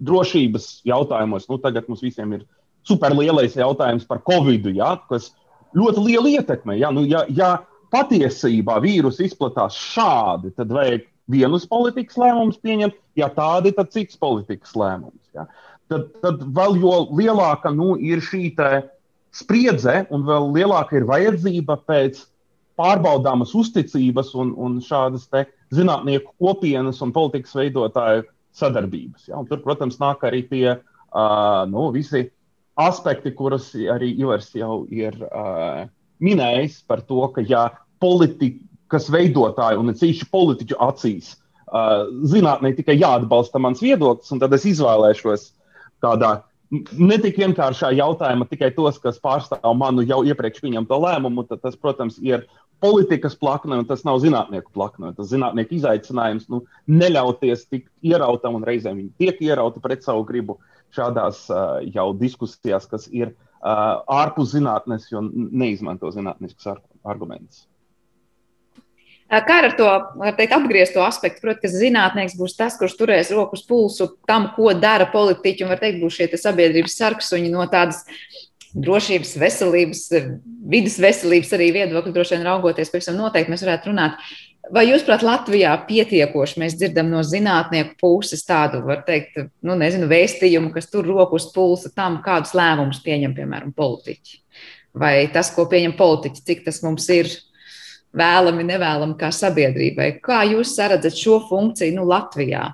drošības 0.00 0.80
jautājumos. 0.88 1.46
Nu, 1.50 1.60
tagad 1.60 1.88
mums 1.88 2.02
visiem 2.04 2.32
ir 2.38 2.46
superlielais 2.88 3.56
jautājums 3.58 4.06
par 4.08 4.22
covid, 4.26 4.70
ja, 4.74 4.94
kas 5.10 5.30
ļoti 5.76 6.06
lielu 6.06 6.34
ietekmi. 6.38 6.78
Ja, 6.80 6.90
nu, 6.94 7.04
ja, 7.08 7.24
ja 7.28 7.58
patiesībā 7.92 8.78
vīrusu 8.82 9.26
izplatās 9.26 9.76
šādi, 9.78 10.54
tad 10.56 10.72
vajag 10.74 11.06
vienus 11.30 11.66
politikas 11.70 12.18
lēmumus 12.18 12.58
pieņemt, 12.64 12.96
ja 13.18 13.28
tādi, 13.34 13.74
tad 13.76 13.92
cits 13.94 14.18
politikas 14.18 14.74
lēmums. 14.78 15.22
Ja. 15.36 15.46
Tad, 15.90 16.08
tad 16.22 16.42
vēl 16.54 16.80
jo 16.80 16.94
lielāka 17.18 17.72
nu, 17.74 17.94
ir 17.98 18.22
šī 18.24 18.50
spriedze, 19.34 20.04
un 20.10 20.26
vēl 20.26 20.50
lielāka 20.56 20.98
ir 20.98 21.06
vajadzība 21.06 21.78
pēc 21.86 22.24
pārbaudāmas 22.80 23.52
uzticības 23.54 24.32
un, 24.38 24.54
un 24.56 24.78
šādas 24.82 25.28
zinātnieku 25.74 26.34
kopienas 26.40 27.00
un 27.04 27.12
politikas 27.14 27.54
veidotāju 27.58 28.26
sadarbības. 28.56 29.28
Ja. 29.30 29.38
Un 29.40 29.48
tur, 29.50 29.62
protams, 29.64 30.00
nāk 30.02 30.24
arī 30.26 30.42
tie 30.48 30.66
uh, 30.74 31.62
nu, 31.70 31.88
visi 31.94 32.26
aspekti, 32.80 33.32
kurus 33.36 33.70
arī 33.74 34.10
Ivars 34.18 34.50
jau 34.56 34.84
ir 34.90 35.14
uh, 35.28 35.86
minējis 36.22 36.82
par 36.88 37.04
to, 37.06 37.22
ka 37.34 37.44
ja 37.46 37.68
politikas 38.02 39.08
veidotāji 39.12 39.80
un 39.80 39.94
cīši 39.94 40.28
politiķu 40.32 40.78
acīs 40.82 41.34
uh, 41.36 42.08
zinātnē 42.30 42.74
tikai 42.76 42.98
jāatbalsta 42.98 43.62
mans 43.62 43.82
viedoklis, 43.84 44.32
un 44.34 44.42
tad 44.42 44.54
es 44.56 44.66
izvēlēšos 44.72 45.50
tādā 46.02 46.40
ne 46.70 47.18
tik 47.18 47.38
vienkāršā 47.40 47.90
jautājumā 47.98 48.46
tikai 48.50 48.70
tos, 48.74 48.98
kas 49.02 49.18
pārstāv 49.22 49.72
manu 49.76 50.04
jau 50.06 50.22
iepriekš 50.26 50.62
pieņemto 50.62 50.98
lēmumu, 51.02 51.44
tad 51.48 51.62
tas, 51.64 51.76
protams, 51.76 52.20
ir 52.22 52.46
politikas 52.80 53.36
plakne, 53.38 53.78
un 53.80 53.86
tas 53.88 54.02
nav 54.08 54.20
zinātnieku 54.22 54.72
plakne. 54.74 55.12
Tas 55.16 55.30
zinātnieku 55.32 55.76
izaicinājums 55.78 56.48
nu, 56.52 56.62
neļauties 56.90 57.66
tikt 57.68 57.90
ierautam, 58.06 58.58
un 58.58 58.66
reizēm 58.66 58.98
viņi 58.98 59.14
tiek 59.20 59.40
ierauti 59.50 59.82
pret 59.84 60.06
savu 60.06 60.24
gribu 60.28 60.58
šādās 60.96 61.44
uh, 61.52 61.78
jau 61.94 62.10
diskusijās, 62.18 62.88
kas 62.90 63.06
ir 63.12 63.32
uh, 63.32 64.00
ārpus 64.20 64.54
zinātnes, 64.56 65.10
jo 65.12 65.22
neizmanto 65.22 66.10
zinātniskus 66.14 66.72
argumentus. 67.04 67.66
Kā 69.30 69.60
ar 69.62 69.74
to 69.78 69.86
teikt, 70.34 70.52
apgriezto 70.56 71.04
aspektu? 71.06 71.44
Protams, 71.44 71.62
ka 71.62 71.70
zinātnēks 71.70 72.34
būs 72.34 72.56
tas, 72.58 72.74
kurš 72.80 72.96
turēs 72.98 73.28
rokas 73.30 73.62
pulsu 73.62 74.08
tam, 74.26 74.48
ko 74.56 74.72
dara 74.74 75.06
politiķi, 75.12 75.62
un 75.62 75.70
var 75.70 75.78
teikt, 75.78 76.00
būs 76.02 76.16
šie 76.18 76.26
sabiedrības 76.34 76.96
sarksuņi 76.98 77.52
no 77.52 77.62
tādas 77.70 78.02
drošības, 78.74 79.34
veselības, 79.40 80.04
vidas 80.70 80.98
veselības 81.02 81.50
arī 81.56 81.70
viedokļa, 81.74 82.14
droši 82.14 82.36
vien 82.36 82.46
raugoties, 82.46 82.92
pavisam 82.92 83.18
noteikti 83.18 83.52
mēs 83.52 83.64
varētu 83.66 83.90
runāt. 83.90 84.20
Vai 84.70 84.84
jūs, 84.86 85.02
prāt, 85.02 85.24
Latvijā 85.26 85.72
pietiekoši 85.88 86.60
mēs 86.62 86.76
dzirdam 86.78 87.08
no 87.10 87.24
zinātnieku 87.26 87.96
puses 87.98 88.44
tādu, 88.46 88.84
var 88.86 89.00
teikt, 89.06 89.40
nu, 89.66 89.74
nezinu, 89.78 90.06
vēstījumu, 90.10 90.70
kas 90.74 90.86
tur 90.92 91.08
rokas 91.08 91.48
pulsa 91.54 91.90
tam, 91.96 92.20
kādus 92.22 92.52
lēmumus 92.54 93.00
pieņem, 93.02 93.34
piemēram, 93.34 93.72
politiķi? 93.74 94.38
Vai 95.00 95.14
tas, 95.34 95.50
ko 95.54 95.64
pieņem 95.70 95.96
politiķi, 95.98 96.44
cik 96.46 96.62
tas 96.68 96.82
mums 96.84 97.08
ir 97.14 97.32
vēlami, 98.16 98.66
nevēlami 98.68 99.16
kā 99.18 99.30
sabiedrībai. 99.34 100.12
Kā 100.22 100.42
jūs 100.50 100.76
redzat 100.78 101.18
šo 101.18 101.40
funkciju 101.48 101.96
nu, 101.96 102.06
Latvijā? 102.10 102.68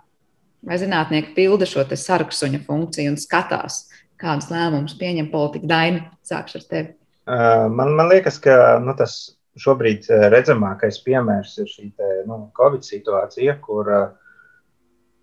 Vai 0.67 0.81
zinātnieki 0.83 1.35
pilda 1.37 1.69
šo 1.69 1.85
sarksuņa 1.87 2.65
funkciju 2.67 3.13
un 3.13 3.21
skatās, 3.21 3.85
kādus 4.21 4.51
lēmumus 4.53 4.97
pieņem 5.01 5.31
politika? 5.33 5.71
Daina, 5.71 6.05
sākšu 6.27 6.61
ar 6.61 6.69
tevi. 6.71 6.93
Man, 7.27 7.97
man 7.99 8.11
liekas, 8.13 8.39
ka 8.43 8.77
nu, 8.83 8.95
tas 8.99 9.17
šobrīd 9.61 10.07
redzamākais 10.33 11.01
piemērs 11.07 11.57
ir 11.63 11.71
šī 11.71 11.89
te, 11.97 12.13
nu, 12.29 12.45
Covid 12.57 12.85
situācija, 12.87 13.57
kur 13.65 13.89
uh, 13.91 14.07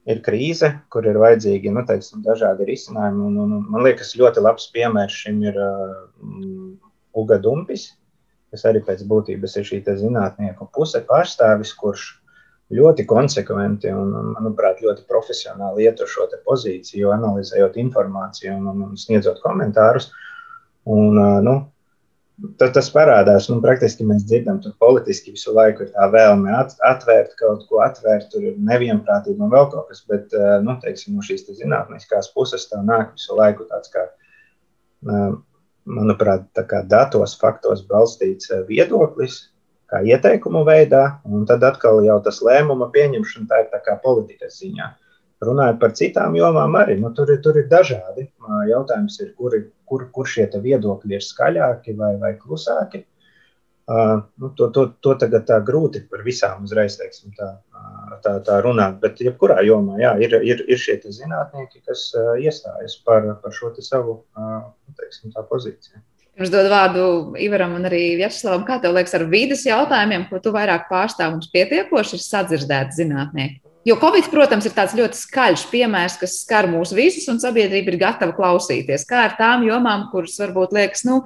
ir 0.10 0.22
krīze, 0.24 0.70
kur 0.92 1.06
ir 1.08 1.20
vajadzīgi 1.22 1.72
nu, 1.74 1.84
teiksim, 1.88 2.24
dažādi 2.26 2.68
risinājumi. 2.68 3.28
Un, 3.30 3.38
un, 3.46 3.68
man 3.72 3.86
liekas, 3.86 4.16
ļoti 4.20 4.44
labs 4.44 4.70
piemērs 4.76 5.20
šim 5.26 5.44
ir 5.46 5.60
uh, 5.60 6.02
Uga 7.20 7.40
Dumpis, 7.42 7.92
kas 8.54 8.66
arī 8.70 8.84
pēc 8.86 9.06
būtības 9.10 9.58
ir 9.60 9.70
šī 9.70 9.82
zinātnieku 9.88 10.68
puse 10.76 11.02
pārstāvis, 11.08 11.74
kurš 11.78 12.10
ļoti 12.78 13.06
konsekventi 13.10 13.92
un, 13.94 14.14
manuprāt, 14.36 14.82
ļoti 14.84 15.06
profesionāli 15.10 15.88
iet 15.88 16.02
uz 16.04 16.12
šo 16.14 16.28
pozīciju, 16.46 17.12
analizējot 17.16 17.78
informāciju 17.84 18.56
un, 18.58 18.72
un, 18.72 18.82
un 18.90 19.00
sniedzot 19.00 19.42
komentārus. 19.44 20.10
Un, 20.90 21.20
nu, 21.46 21.54
tas, 22.60 22.74
tas 22.76 22.90
parādās, 22.94 23.48
nu, 23.52 23.60
praktiski 23.64 24.06
mēs 24.08 24.26
dzirdam, 24.28 24.60
tur 24.64 24.74
politiski 24.82 25.36
visu 25.36 25.54
laiku 25.56 25.86
ir 25.86 25.94
tā 25.94 26.10
vēlme 26.12 26.52
at, 26.58 26.76
atvērt 26.90 27.38
kaut 27.40 27.64
ko, 27.70 27.80
atvērt, 27.86 28.28
tur 28.34 28.50
ir 28.50 28.60
nevienprātība 28.60 29.46
un 29.46 29.54
vēl 29.54 29.70
kaut 29.72 29.90
kas, 29.92 30.04
bet, 30.10 30.36
nu, 30.66 30.76
teiksim, 30.84 31.16
no 31.16 31.26
šīs 31.26 31.48
zinātniskās 31.62 32.34
puses 32.36 32.68
tā 32.72 32.82
nāk 32.84 33.14
visu 33.16 33.38
laiku 33.40 33.70
tāds 33.72 33.94
kā 33.94 34.10
manuprāt, 35.84 36.46
datos, 36.90 37.36
faktos 37.40 37.84
balstīts 37.88 38.52
viedoklis, 38.70 39.53
kā 39.94 40.02
ieteikumu 40.10 40.66
veidā, 40.66 41.04
un 41.30 41.46
tad 41.50 41.64
atkal 41.68 42.02
jau 42.06 42.18
tas 42.26 42.42
lēmuma 42.46 42.90
pieņemšana 42.94 43.50
tā 43.50 43.64
ir 43.64 43.72
tā 43.74 43.82
kā 43.86 44.00
politikas 44.02 44.58
ziņā. 44.64 44.90
Runājot 45.44 45.80
par 45.80 45.94
citām 45.98 46.36
jomām, 46.40 46.76
arī 46.80 46.98
nu, 47.02 47.12
tur, 47.16 47.30
ir, 47.34 47.42
tur 47.44 47.58
ir 47.60 47.68
dažādi. 47.72 48.30
Jautājums 48.70 49.18
ir, 49.20 49.34
kuri, 49.40 49.66
kur, 49.90 50.06
kur 50.16 50.30
šie 50.30 50.48
viedokļi 50.54 51.18
ir 51.18 51.26
skaļāki 51.26 51.98
vai, 52.00 52.14
vai 52.22 52.38
klusāki. 52.40 53.04
Uh, 53.84 54.22
nu, 54.40 54.54
to, 54.56 54.70
to, 54.72 54.86
to 55.04 55.12
tagad 55.20 55.44
tā 55.44 55.58
grūti 55.68 56.06
par 56.08 56.22
visām 56.24 56.64
uzreiz 56.64 56.96
teiksim, 56.96 57.34
tā, 57.36 57.50
tā, 58.24 58.38
tā 58.48 58.62
runāt. 58.64 59.02
Bet, 59.02 59.20
jebkurā 59.20 59.58
jomā, 59.68 59.98
jā, 60.00 60.14
ir, 60.24 60.38
ir, 60.40 60.64
ir 60.72 60.80
šie 60.80 60.96
zinātnieki, 61.04 61.84
kas 61.90 62.06
uh, 62.16 62.32
iestājas 62.40 62.96
par, 63.04 63.28
par 63.44 63.52
šo 63.52 63.74
savu 63.84 64.22
uh, 64.40 64.62
teiksim, 64.96 65.36
pozīciju. 65.52 66.00
Pirms 66.34 66.50
dod 66.50 66.66
vārdu 66.72 67.04
Ivaram 67.38 67.76
un 67.78 67.86
arī 67.86 68.16
Vjačeslavam, 68.18 68.64
kā 68.66 68.80
tev 68.82 68.96
liekas 68.96 69.14
ar 69.14 69.28
vīdes 69.30 69.68
jautājumiem, 69.68 70.26
ko 70.32 70.40
tu 70.42 70.54
vairāk 70.56 70.88
pārstāv 70.90 71.36
mums 71.36 71.52
pietiekoši 71.54 72.18
ir 72.18 72.24
sadzirdēti 72.24 72.98
zinātnieki? 73.04 73.60
Jo 73.86 73.98
Covid, 74.00 74.30
protams, 74.32 74.66
ir 74.66 74.74
tāds 74.74 74.96
ļoti 74.96 75.20
skaļš 75.20 75.66
piemērs, 75.70 76.16
kas 76.22 76.38
skar 76.46 76.70
mūs 76.72 76.94
visus, 76.96 77.28
un 77.30 77.42
sabiedrība 77.44 77.92
ir 77.92 78.00
gatava 78.02 78.34
klausīties. 78.34 79.04
Kā 79.10 79.26
ar 79.28 79.36
tām 79.38 79.66
jomām, 79.68 80.08
kuras 80.14 80.40
varbūt 80.40 80.74
liekas, 80.74 81.04
nu, 81.06 81.20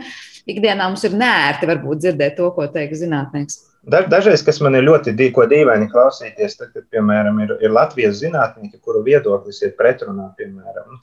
ikdienā 0.50 0.89
mums 0.89 1.06
ir 1.06 1.15
nērti 1.15 1.70
varbūt 1.70 2.02
dzirdēt 2.02 2.36
to, 2.41 2.50
ko 2.58 2.65
teiks 2.74 3.04
zinātnēks. 3.06 3.62
Dažreiz, 3.88 4.41
kas 4.43 4.60
man 4.65 4.76
ir 4.76 4.84
ļoti 4.89 5.13
dī, 5.15 5.30
dīvaini 5.54 5.88
klausīties, 5.93 6.58
tad, 6.58 6.74
kad, 6.74 6.84
piemēram, 6.91 7.38
ir, 7.46 7.56
ir 7.63 7.72
Latvijas 7.72 8.20
zinātnieki, 8.26 8.82
kuru 8.84 9.06
viedoklis 9.06 9.62
ir 9.64 9.78
pretrunā, 9.78 10.34
piemēram, 10.36 10.97
nu, 10.97 10.99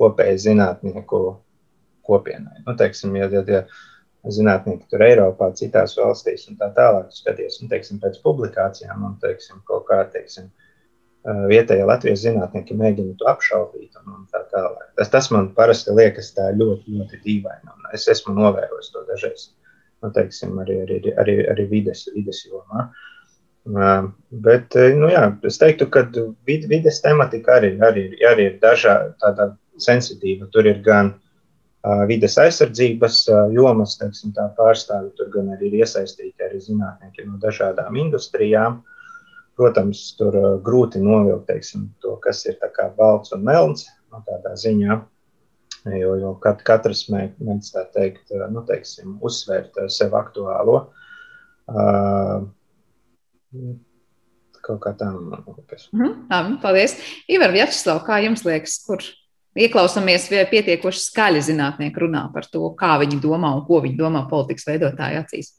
kopēji 0.00 0.40
zinātnieku 0.48 1.22
kopienai. 2.06 2.62
Nu, 2.66 2.76
teiksim, 2.78 3.16
ja, 3.18 3.28
ja, 3.32 3.42
ja, 3.48 3.62
zinātnieki 4.30 4.86
tur 4.90 5.02
Eiropā, 5.06 5.50
citās 5.58 5.96
valstīs 5.98 6.46
un 6.50 6.58
tā 6.60 6.70
tālāk. 6.76 7.10
Skaties, 7.14 7.60
un, 7.62 7.70
teiksim, 7.72 8.00
pēc 8.02 8.20
publikācijām 8.24 9.06
un 9.08 9.16
teiksim, 9.22 9.62
kaut 9.68 9.86
kā 9.88 10.02
teiksim, 10.12 10.50
vietējie 11.50 11.86
Latvijas 11.86 12.24
zinātnieki 12.24 12.76
mēģina 12.78 13.16
to 13.18 13.28
apšaubīt. 13.30 13.90
Un, 14.02 14.14
un 14.16 14.26
tā 14.32 14.42
tālāk. 14.50 14.88
tas, 14.98 15.10
tas 15.10 15.30
man 15.34 15.52
parasti 15.54 15.94
liekas 15.94 16.32
ļoti, 16.38 16.98
ļoti 16.98 17.22
dīvaini. 17.24 17.78
Es 17.94 18.08
esmu 18.10 18.34
novērojis 18.38 18.92
to 18.94 19.04
dažreiz, 19.10 19.48
nu, 20.02 20.10
teiksim, 20.14 20.58
arī, 20.58 20.82
arī, 20.86 21.00
arī, 21.18 21.38
arī 21.54 21.66
vides, 21.70 22.08
vides 22.14 22.44
jomā. 22.46 22.90
Uh, 23.62 24.08
bet, 24.42 24.74
nu, 24.98 25.06
jā, 25.12 25.28
es 25.46 25.60
teiktu, 25.62 25.86
ka 25.94 26.08
vid, 26.46 26.64
vides 26.66 26.98
tematika 27.04 27.60
arī, 27.60 27.76
arī, 27.78 28.08
arī 28.26 28.48
ir 28.50 28.56
dažāda 28.62 29.52
sensitīva. 29.78 30.48
Tur 30.50 30.66
ir 30.66 30.80
gan 30.82 31.14
vides 32.08 32.36
aizsardzības 32.38 33.24
jomas, 33.54 33.96
teiksim, 33.98 34.32
tā 34.36 34.46
pārstāvi, 34.58 35.10
tur 35.18 35.30
gan 35.34 35.50
arī 35.56 35.70
ir 35.70 35.82
iesaistīti 35.82 36.46
arī 36.46 36.60
zinātnieki 36.62 37.26
no 37.26 37.40
dažādām 37.42 37.98
industrijām. 37.98 38.82
Protams, 39.58 40.14
tur 40.16 40.36
grūti 40.64 41.02
novilkt 41.02 41.48
teiksim, 41.50 41.90
to, 42.00 42.16
kas 42.22 42.44
ir 42.46 42.56
balts 42.96 43.34
un 43.34 43.42
melns 43.44 43.86
no 44.12 44.22
tādā 44.26 44.54
ziņā. 44.56 45.02
Jo, 45.98 46.14
jo 46.14 46.34
kat, 46.38 46.62
katrs 46.62 47.08
mēģina 47.10 47.58
tā 47.72 47.82
teikt, 47.90 48.30
nu, 48.30 48.62
teiksim, 48.66 49.16
uzsvērt 49.20 49.80
sev 49.90 50.14
aktuālo. 50.14 50.84
Kaut 54.62 54.78
kā 54.84 54.92
liekas. 54.94 55.88
Mm 55.92 56.28
-hmm, 56.30 56.60
paldies. 56.62 56.96
Ivar 57.28 57.50
Vjačslav, 57.50 58.04
kā 58.06 58.22
jums 58.22 58.44
liekas, 58.44 58.78
kur 58.86 59.02
ieklausāmies, 59.58 60.28
pietiekoši 60.50 61.02
skaļi 61.06 61.42
zinātnieki 61.48 62.04
runā 62.04 62.26
par 62.34 62.48
to, 62.50 62.64
kā 62.78 62.94
viņi 63.02 63.20
domā 63.22 63.52
un 63.56 63.64
ko 63.66 63.80
viņi 63.84 63.98
domā 63.98 64.24
politikas 64.30 64.68
veidotāju 64.70 65.22
acīs? 65.22 65.52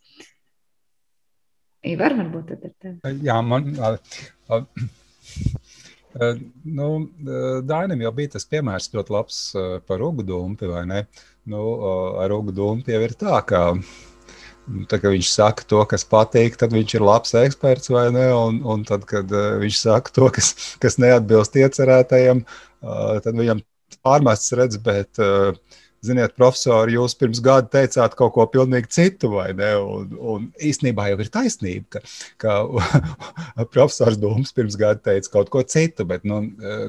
Ivar, 1.83 2.15
varbūt 2.15 2.53
tad 2.53 2.63
ir 2.69 2.73
tev. 2.79 3.17
Jā, 3.25 3.41
man. 3.43 3.73
Uh, 3.75 4.61
uh, 6.15 6.39
nu, 6.63 6.87
Dainam 7.67 8.05
jau 8.05 8.13
bija 8.15 8.37
tas 8.37 8.47
piemērs 8.47 8.91
ļoti 8.93 9.13
labs 9.17 9.43
par 9.89 10.05
ugdumpi, 10.05 10.69
vai 10.71 10.85
ne? 10.87 11.03
Nu, 11.49 11.61
ar 12.23 12.31
ugdumpi 12.31 12.95
jau 12.95 13.03
ir 13.03 13.17
tā, 13.19 13.41
ka 13.43 13.65
Tā, 14.63 14.95
kad 14.95 15.11
viņš 15.11 15.27
saka 15.27 15.65
to, 15.67 15.81
kas 15.91 16.05
patīk, 16.07 16.55
tad 16.55 16.71
viņš 16.71 16.93
ir 16.95 17.03
labs 17.03 17.33
eksperts, 17.35 17.89
vai 17.91 18.05
ne? 18.15 18.29
Un, 18.31 18.61
un 18.63 18.85
tad, 18.87 19.03
kad 19.09 19.27
uh, 19.35 19.57
viņš 19.59 19.79
saka 19.81 20.13
to, 20.15 20.29
kas, 20.31 20.53
kas 20.79 20.95
neatbilst 21.03 21.57
iecerētajam, 21.59 22.45
uh, 22.47 23.17
tad 23.25 23.35
viņam 23.35 23.59
pārmests 24.01 24.55
redz, 24.57 24.79
bet 24.81 25.21
uh, 25.21 25.53
ziniet, 26.03 26.35
profesori, 26.37 26.97
jūs 26.97 27.15
pirms 27.17 27.39
gada 27.43 27.69
teicāt 27.71 28.15
kaut 28.19 28.33
ko 28.35 28.45
pilnīgi 28.51 28.91
citu, 28.91 29.31
vai 29.37 29.49
ne? 29.55 29.69
Un, 29.79 30.11
un 30.33 30.47
īstenībā 30.63 31.07
jau 31.11 31.19
ir 31.23 31.31
taisnība, 31.33 32.01
ka, 32.01 32.01
ka 32.43 32.55
profesors 33.73 34.19
Dūms 34.19 34.53
pirms 34.55 34.77
gada 34.79 34.99
teica 35.03 35.31
kaut 35.37 35.51
ko 35.53 35.63
citu, 35.75 36.05
bet 36.09 36.27
nu, 36.27 36.41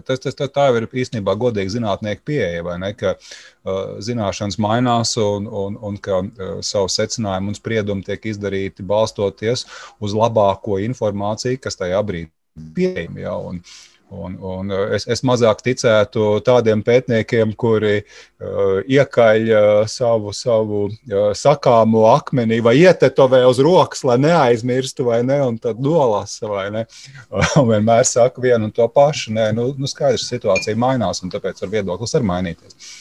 tas, 0.07 0.23
tas 0.25 0.39
tā, 0.39 0.49
tā 0.51 0.67
ir 0.75 0.89
īstenībā 0.91 1.37
godīgi 1.41 1.77
zinātnieku 1.77 2.27
pieeja, 2.33 2.67
vai 2.67 2.79
ne? 2.83 2.93
Ka, 2.99 3.15
uh, 3.15 3.97
Zināšanas 4.05 4.59
mainās, 4.63 5.15
un, 5.23 5.49
un, 5.49 5.79
un 5.79 5.99
ka 6.03 6.23
uh, 6.25 6.55
savu 6.67 6.91
secinājumu 6.93 7.55
un 7.55 7.59
spriedumu 7.59 8.07
tiek 8.07 8.31
izdarīti 8.35 8.87
balstoties 8.87 9.67
uz 10.03 10.19
labāko 10.19 10.81
informāciju, 10.91 11.63
kas 11.63 11.79
tajā 11.79 12.03
brīdī 12.07 12.33
pieejama. 12.75 13.23
Ja, 13.23 13.39
un, 13.39 13.63
uh, 13.63 13.94
Un, 14.15 14.37
un 14.41 14.71
uh, 14.71 14.93
es, 14.95 15.07
es 15.11 15.23
mazāk 15.27 15.63
ticētu 15.65 16.39
tādiem 16.47 16.83
pētniekiem, 16.87 17.55
kuri 17.59 17.97
uh, 18.01 18.81
iekaļ 18.87 19.49
uh, 19.51 19.71
savu, 19.91 20.33
savu 20.37 20.83
uh, 20.89 21.31
sakāmu 21.37 22.05
akmenī 22.13 22.61
vai 22.65 22.77
ietetovē 22.83 23.43
uz 23.49 23.61
rokas, 23.65 24.05
lai 24.07 24.19
neaizmirstu, 24.23 25.09
vai 25.11 25.23
ne, 25.27 25.41
un 25.49 25.59
tad 25.59 25.81
nolasa, 25.83 26.47
vai 26.51 26.69
ne. 26.75 26.85
Un 27.61 27.71
vienmēr 27.71 28.07
saka 28.09 28.43
vienu 28.43 28.69
un 28.69 28.75
to 28.75 28.87
pašu. 28.93 29.33
Nē, 29.35 29.49
nu, 29.57 29.71
nu 29.79 29.89
skaidrs, 29.91 30.29
situācija 30.31 30.79
mainās, 30.79 31.23
un 31.25 31.33
tāpēc 31.33 31.63
var 31.65 31.73
viedoklis 31.73 32.15
arī 32.19 32.29
mainīties. 32.31 32.95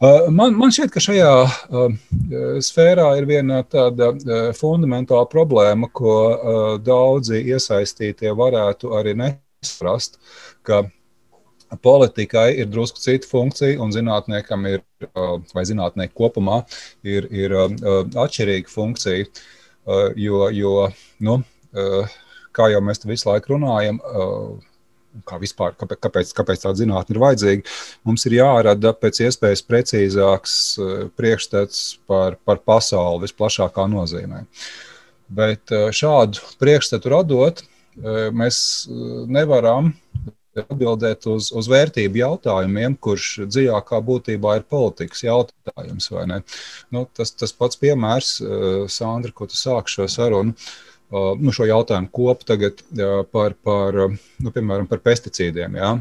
Man, 0.00 0.54
man 0.56 0.72
šķiet, 0.72 0.94
ka 0.94 1.00
šajā 1.04 1.32
uh, 1.44 1.90
sfērā 2.64 3.10
ir 3.20 3.26
viena 3.28 3.60
tāda 3.68 4.14
uh, 4.14 4.46
fundamentāla 4.56 5.28
problēma, 5.28 5.90
ko 5.92 6.14
uh, 6.30 6.60
daudzi 6.80 7.42
iesaistītie 7.52 8.32
varētu 8.36 8.94
arī 8.96 9.12
ne 9.20 9.30
saprast, 9.60 10.16
ka 10.62 10.84
politikai 11.84 12.54
ir 12.58 12.70
drusku 12.72 13.00
cita 13.00 13.28
funkcija, 13.28 13.78
un 13.82 13.92
zinātniekam 13.94 14.64
ir, 14.70 14.80
vai 15.54 15.64
zinātnieku 15.68 16.16
kopumā, 16.16 16.62
ir, 17.06 17.28
ir 17.30 17.54
atšķirīga 17.54 18.72
funkcija. 18.72 19.28
Jo, 20.18 20.48
jo 20.54 20.74
nu, 21.24 21.36
kā 22.56 22.66
jau 22.72 22.82
mēs 22.84 23.04
visu 23.06 23.30
laiku 23.30 23.54
runājam, 23.54 24.00
kā 25.26 25.38
vispār, 25.42 25.74
kāpēc, 25.78 26.32
kāpēc 26.36 26.64
tāda 26.64 26.78
zinātne 26.78 27.14
ir 27.14 27.22
vajadzīga, 27.22 27.78
mums 28.06 28.26
ir 28.26 28.38
jārada 28.38 28.92
pēc 28.96 29.24
iespējas 29.26 29.64
precīzāks 29.66 30.54
priekšstats 31.18 31.82
par, 32.10 32.38
par 32.46 32.62
pasauli 32.66 33.26
visplašākā 33.26 33.86
nozīmē. 33.90 34.44
Bet 35.30 35.70
šādu 35.70 36.42
priekšstatu 36.62 37.12
radot, 37.12 37.62
mēs 38.32 38.60
nevaram 39.30 39.92
atbildēt 40.58 41.26
uz, 41.30 41.50
uz 41.54 41.68
vērtību 41.70 42.20
jautājumiem, 42.20 42.96
kurš 43.02 43.46
dziļākā 43.46 44.00
būtībā 44.06 44.56
ir 44.58 44.66
politikas 44.70 45.22
jautājums. 45.24 46.10
Nu, 46.90 47.04
tas, 47.16 47.32
tas 47.38 47.54
pats 47.56 47.78
piemērs, 47.80 48.36
Sandra, 48.90 49.32
ko 49.34 49.46
tu 49.50 49.58
sāki 49.58 49.94
šo 49.94 50.08
sarunu. 50.10 50.56
Nu, 51.10 51.54
šo 51.54 51.66
jautājumu 51.66 52.10
kopu 52.14 52.46
tagad 52.46 52.82
par, 53.32 53.56
par, 53.66 53.96
nu, 54.10 54.52
piemēram, 54.54 54.86
par 54.90 55.02
pesticīdiem. 55.06 55.78
Ja? 55.78 55.94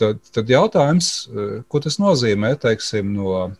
Tad, 0.00 0.22
tad 0.34 0.50
jautājums, 0.50 1.12
ko 1.70 1.82
tas 1.82 2.00
nozīmē 2.02 2.54
teiksim, 2.62 3.12
no 3.14 3.52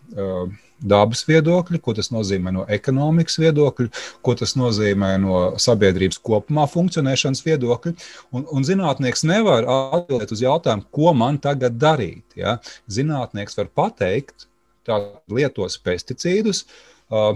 dabas 0.80 1.22
viedokļa, 1.28 1.80
ko 1.84 1.94
tas 1.96 2.10
nozīmē 2.12 2.52
no 2.54 2.64
ekonomikas 2.70 3.38
viedokļa, 3.42 3.88
ko 4.24 4.34
tas 4.38 4.54
nozīmē 4.58 5.12
no 5.22 5.40
sabiedrības 5.60 6.20
kopumā 6.24 6.66
funkcionēšanas 6.70 7.44
viedokļa. 7.46 7.94
Un, 8.36 8.46
un 8.50 8.66
zinātnieks 8.66 9.24
nevar 9.28 9.68
atbildēt 9.68 10.34
uz 10.36 10.44
jautājumu, 10.44 10.86
ko 10.94 11.14
man 11.16 11.40
tagad 11.42 11.78
darīt. 11.80 12.24
Ja? 12.38 12.58
Zinātnieks 12.90 13.58
var 13.60 13.72
pateikt, 13.82 14.48
tā 14.88 15.00
lietos 15.30 15.78
pesticīdus. 15.84 16.64
Uh, 17.10 17.34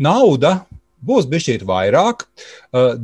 nauda 0.00 0.58
būs 1.04 1.28
bijis 1.30 1.64
vairāk. 1.66 2.24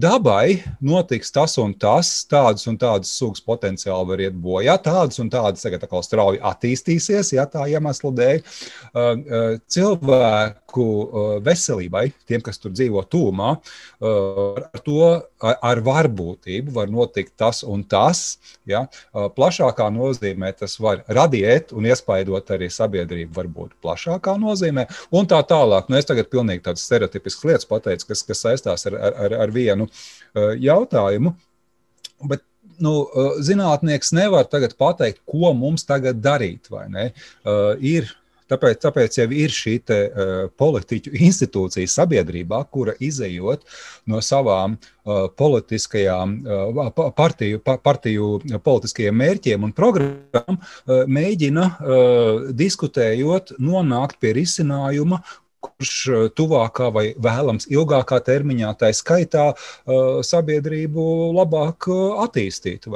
Dabai 0.00 0.62
notiks 0.82 1.30
tas 1.34 1.56
un 1.62 1.74
tas, 1.78 2.10
tādas 2.30 2.66
un 2.70 2.78
tādas 2.80 3.12
sugas 3.14 3.42
potenciāli 3.44 4.08
var 4.08 4.24
iet 4.24 4.38
bojā, 4.40 4.76
tādas 4.82 5.20
un 5.22 5.30
tādas 5.32 5.62
tagad 5.64 5.84
atkal 5.86 6.02
strauji 6.06 6.42
attīstīsies, 6.50 7.34
ja 7.36 7.46
tā 7.50 7.68
iemesla 7.70 8.14
dēļ. 8.20 8.42
Cilvēku 10.70 11.40
veselībai, 11.42 12.12
tiem, 12.26 12.40
kas 12.40 12.58
tur 12.58 12.72
dzīvo 12.72 13.02
tūmā, 13.10 13.50
ar 14.00 14.82
to 14.84 15.06
ar 15.40 15.80
varbūtību 15.82 16.72
var 16.72 16.90
notikt 16.90 17.36
tas 17.36 17.62
un 17.62 17.82
tas. 17.84 18.38
Ja? 18.66 18.86
Plašākā 19.12 19.90
nozīmē 19.90 20.52
tas 20.56 20.78
var 20.80 21.02
radīt 21.08 21.72
un 21.72 21.86
iespaidot 21.86 22.50
arī 22.50 22.70
sabiedrību, 22.70 23.32
varbūt 23.34 23.74
plašākā 23.82 24.36
nozīmē, 24.38 24.86
un 25.10 25.26
tā 25.26 25.40
tālāk. 25.42 25.88
Nu, 25.88 25.98
es 25.98 26.06
tagad 26.06 26.30
pilnīgi 26.30 26.64
tādas 26.68 26.84
stereotipiskas 26.86 27.44
lietas 27.44 27.66
pateicu, 27.70 28.06
kas, 28.12 28.22
kas 28.22 28.44
saistās 28.46 28.86
ar, 28.86 28.98
ar, 29.10 29.36
ar 29.46 29.50
vienu 29.54 29.88
jautājumu. 30.34 31.34
Bet 32.30 32.44
nu, 32.80 32.94
zinātnieks 33.42 34.14
nevar 34.16 34.46
pateikt, 34.48 35.20
ko 35.28 35.52
mums 35.56 35.84
tagad 35.88 36.22
darīt. 36.22 36.70
Uh, 36.70 37.76
ir 37.80 38.08
Tāpēc, 38.50 38.80
tāpēc 38.82 39.18
jau 39.20 39.26
ir 39.34 39.54
šī 39.54 39.76
te, 39.86 39.98
uh, 40.10 40.46
politiķu 40.60 41.12
institūcija 41.28 41.90
sabiedrībā, 41.90 42.62
kura 42.72 42.96
izējot 42.98 43.66
no 44.10 44.22
savām 44.24 44.76
uh, 44.76 45.28
politiskajām 45.38 46.36
uh, 46.40 46.90
partiju, 47.16 47.60
pa, 47.64 47.76
partiju 47.82 48.32
politiskajiem 48.64 49.20
mērķiem 49.22 49.68
un 49.68 49.74
programmām, 49.76 50.58
uh, 50.58 51.04
mēģina 51.06 51.66
uh, 51.70 52.48
diskutējot, 52.56 53.54
nonākt 53.62 54.20
pie 54.20 54.34
risinājuma, 54.40 55.22
kurš 55.64 55.94
eh, 56.08 56.24
tuvākā 56.36 56.88
vai 56.94 57.04
vēlams 57.20 57.68
ilgākā 57.70 58.20
termiņā, 58.24 58.72
tā 58.80 58.90
skaitā, 58.96 59.50
uh, 59.52 60.20
sabiedrību 60.26 61.04
labāk 61.36 61.88
uh, 61.90 62.22
attīstītu. 62.24 62.92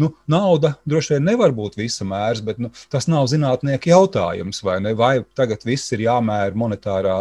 Nu, 0.00 0.10
nauda 0.30 0.74
droši 0.88 1.16
vien 1.16 1.28
nevar 1.30 1.54
būt 1.56 1.78
visa 1.78 2.06
mērs, 2.08 2.42
bet 2.44 2.60
nu, 2.62 2.70
tas 2.92 3.08
nav 3.10 3.28
zinātnieku 3.32 3.90
jautājums. 3.90 4.62
Vai, 4.64 4.78
ne? 4.84 4.94
vai 4.98 5.14
tagad 5.38 5.66
viss 5.66 5.92
ir 5.94 6.06
jāmēra 6.06 6.56
monetārā 6.58 7.18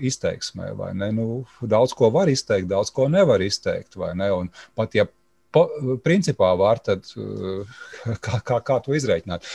izteiksmē? 0.00 0.72
Nu, 1.14 1.44
daudz 1.60 1.94
ko 1.96 2.10
var 2.14 2.32
izteikt, 2.32 2.70
daudz 2.70 2.92
ko 2.94 3.08
nevar 3.12 3.42
izteikt. 3.44 3.98
Ne? 4.16 4.30
Un 4.34 4.52
pat 4.78 4.96
ja 4.96 5.06
po, 5.52 5.66
principā 6.04 6.50
var 6.58 6.80
tad, 6.84 7.06
eh, 7.16 8.16
kā, 8.24 8.40
kā, 8.46 8.60
kā 8.66 8.78
to 8.84 8.94
izreikināt. 8.96 9.46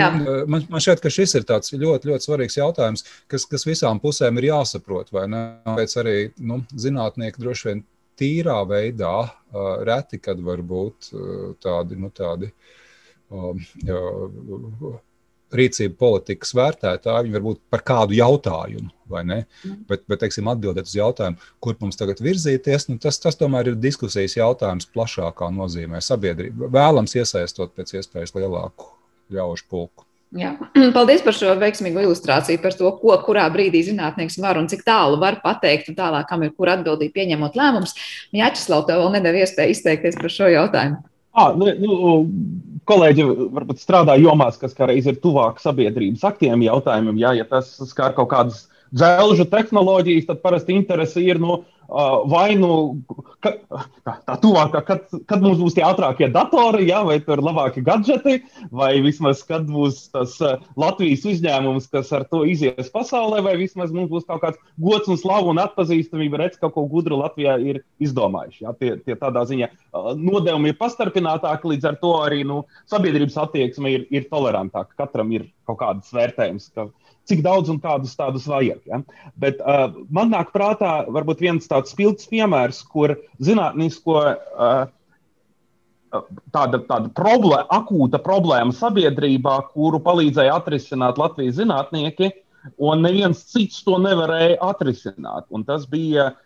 Jā. 0.00 0.08
Eh, 0.08 0.42
man, 0.50 0.66
man 0.72 0.84
šķiet, 0.84 1.02
ka 1.04 1.12
šis 1.12 1.36
ir 1.38 1.46
ļoti, 1.46 2.10
ļoti 2.10 2.28
svarīgs 2.28 2.58
jautājums, 2.58 3.06
kas, 3.30 3.46
kas 3.50 3.66
visām 3.68 4.00
pusēm 4.02 4.40
ir 4.40 4.50
jāsaprot. 4.52 5.12
Tāpēc 5.12 5.96
arī 6.02 6.18
nu, 6.40 6.62
zinātnieki 6.72 7.42
droši 7.42 7.68
vien 7.70 7.84
tīrā 8.20 8.58
veidā, 8.68 9.16
reti, 9.88 10.20
kad 10.22 10.40
var 10.44 10.60
būt 10.62 11.08
tādi, 11.64 11.96
nu, 11.98 12.10
tādi 12.14 12.52
rīcību 15.56 15.96
politikas 16.00 16.54
vērtētāji, 16.58 17.26
viņi 17.26 17.36
var 17.38 17.44
būt 17.46 17.60
par 17.72 17.84
kādu 17.86 18.16
jautājumu, 18.16 18.90
vai 19.12 19.24
ne? 19.28 19.40
Mm. 19.62 19.80
Bet, 19.90 20.04
bet 20.10 20.22
teiksim, 20.24 20.48
atbildēt 20.52 20.88
uz 20.90 20.96
jautājumu, 20.98 21.50
kur 21.62 21.76
mums 21.80 22.00
tagad 22.00 22.22
virzīties, 22.24 22.88
nu, 22.90 23.00
tas, 23.02 23.20
tas 23.22 23.38
tomēr 23.40 23.72
ir 23.72 23.82
diskusijas 23.82 24.38
jautājums 24.38 24.88
plašākā 24.94 25.50
nozīmē. 25.54 26.00
Sabiedrība 26.04 26.70
vēlams 26.72 27.18
iesaistot 27.18 27.76
pēc 27.76 27.98
iespējas 28.00 28.34
lielāku 28.38 28.90
ļaužu 29.32 29.68
pulku. 29.70 30.06
Jā. 30.32 30.54
Paldies 30.96 31.22
par 31.24 31.36
šo 31.36 31.52
veiksmīgu 31.60 32.06
ilustrāciju 32.06 32.60
par 32.62 32.76
to, 32.76 32.88
ko 33.02 33.16
kurā 33.26 33.44
brīdī 33.52 33.82
zinātnieks 33.84 34.38
var 34.40 34.60
un 34.60 34.68
cik 34.72 34.84
tālu 34.86 35.20
var 35.20 35.42
pateikt, 35.44 35.90
un 35.92 35.98
tālāk, 35.98 36.26
kam 36.30 36.44
ir 36.46 36.54
kur 36.56 36.72
atbildīgi 36.72 37.12
pieņemot 37.18 37.58
lēmumus. 37.58 37.96
Jāčeslau, 38.36 38.82
tev 38.88 39.02
vēl 39.02 39.18
nedēļa 39.18 39.44
iespēja 39.44 39.74
izteikties 39.76 40.16
par 40.20 40.32
šo 40.32 40.48
jautājumu. 40.54 41.02
À, 41.32 41.52
nu, 41.56 41.68
nu, 41.80 41.98
kolēģi 42.88 43.24
varbūt 43.56 43.80
strādā 43.80 44.18
jomās, 44.20 44.58
kas 44.60 44.76
kādreiz 44.76 45.06
ir 45.08 45.20
tuvāk 45.22 45.62
sabiedrības 45.62 46.24
aktiem 46.28 46.64
jautājumiem. 46.66 47.20
Jā, 47.22 47.32
ja 47.40 47.46
tas 47.48 47.70
skar 47.88 48.12
kaut 48.16 48.30
kādas 48.34 48.66
dzelžu 48.92 49.46
tehnoloģijas, 49.48 50.28
tad 50.28 50.42
parasti 50.44 50.76
interese 50.76 51.22
ir 51.24 51.40
no 51.40 51.62
vai 52.32 52.54
nu 52.56 52.72
ka, 53.44 53.52
tā 54.06 54.36
tuvākā, 54.42 54.82
kad, 54.86 55.04
kad 55.28 55.42
mums 55.44 55.60
būs 55.60 55.76
tie 55.76 55.84
ātrākie 55.86 56.28
datori, 56.32 56.86
ja, 56.88 57.02
vai 57.06 57.18
tur 57.24 57.42
labākie 57.44 57.82
gadgeti, 57.84 58.38
vai 58.72 58.94
vismaz 59.04 59.42
kad 59.48 59.66
būs 59.68 60.06
tas 60.14 60.38
Latvijas 60.78 61.26
uzņēmums, 61.28 61.90
kas 61.92 62.12
ar 62.16 62.24
to 62.30 62.44
izies 62.48 62.90
pasaulē, 62.94 63.42
vai 63.44 63.56
vismaz 63.60 63.92
mums 63.94 64.10
būs 64.12 64.26
kaut 64.28 64.42
kāds 64.44 64.60
gods 64.80 65.10
un 65.12 65.20
slavu 65.20 65.52
un 65.52 65.60
atpazīstamība, 65.62 66.40
redz, 66.44 66.58
ka 66.58 66.68
kaut 66.68 66.78
ko 66.78 66.86
gudru 66.94 67.18
Latvijā 67.20 67.58
ir 67.60 67.82
izdomājuši. 68.02 68.64
Ja, 68.64 68.74
tie, 68.78 68.94
tie 69.04 69.18
tādā 69.18 69.44
ziņā 69.48 69.68
nodevumi 70.18 70.72
ir 70.72 70.78
pastarpinātāki, 70.80 71.74
līdz 71.74 71.90
ar 71.90 72.00
to 72.00 72.14
arī 72.24 72.42
nu, 72.48 72.62
sabiedrības 72.90 73.38
attieksme 73.44 73.92
ir, 73.92 74.08
ir 74.14 74.28
tolerantāka. 74.32 74.96
Katram 75.04 75.32
ir 75.34 75.50
kaut 75.68 75.80
kādas 75.82 76.12
vērtējums. 76.14 76.70
Ka, 76.76 76.88
cik 77.30 77.42
daudz 77.44 77.70
un 77.72 77.78
kādus 77.82 78.16
tādus 78.18 78.46
vajag. 78.50 78.80
Ja? 78.88 79.00
Bet 79.38 79.60
uh, 79.62 79.88
man 80.10 80.32
nāk 80.34 80.52
prātā 80.54 81.02
varbūt 81.12 81.44
viens 81.44 81.68
tāds 81.70 81.94
spilgts 81.94 82.28
piemērs, 82.30 82.82
kur 82.92 83.14
zinātnisko 83.42 84.18
uh, 84.22 84.84
tāda, 86.54 86.82
tāda 86.88 87.08
problēma, 87.16 87.66
akūta 87.72 88.20
problēma 88.22 88.74
sabiedrībā, 88.76 89.58
kuru 89.72 90.02
palīdzēja 90.02 90.58
atrisināt 90.60 91.20
Latvijas 91.20 91.60
zinātnieki, 91.60 92.32
un 92.82 93.02
neviens 93.06 93.42
cits 93.50 93.82
to 93.86 93.98
nevarēja 94.02 94.58
atrisināt. 94.62 95.48
Un 95.54 95.66
tas 95.66 95.86
bija 95.90 96.30
uh, 96.30 96.40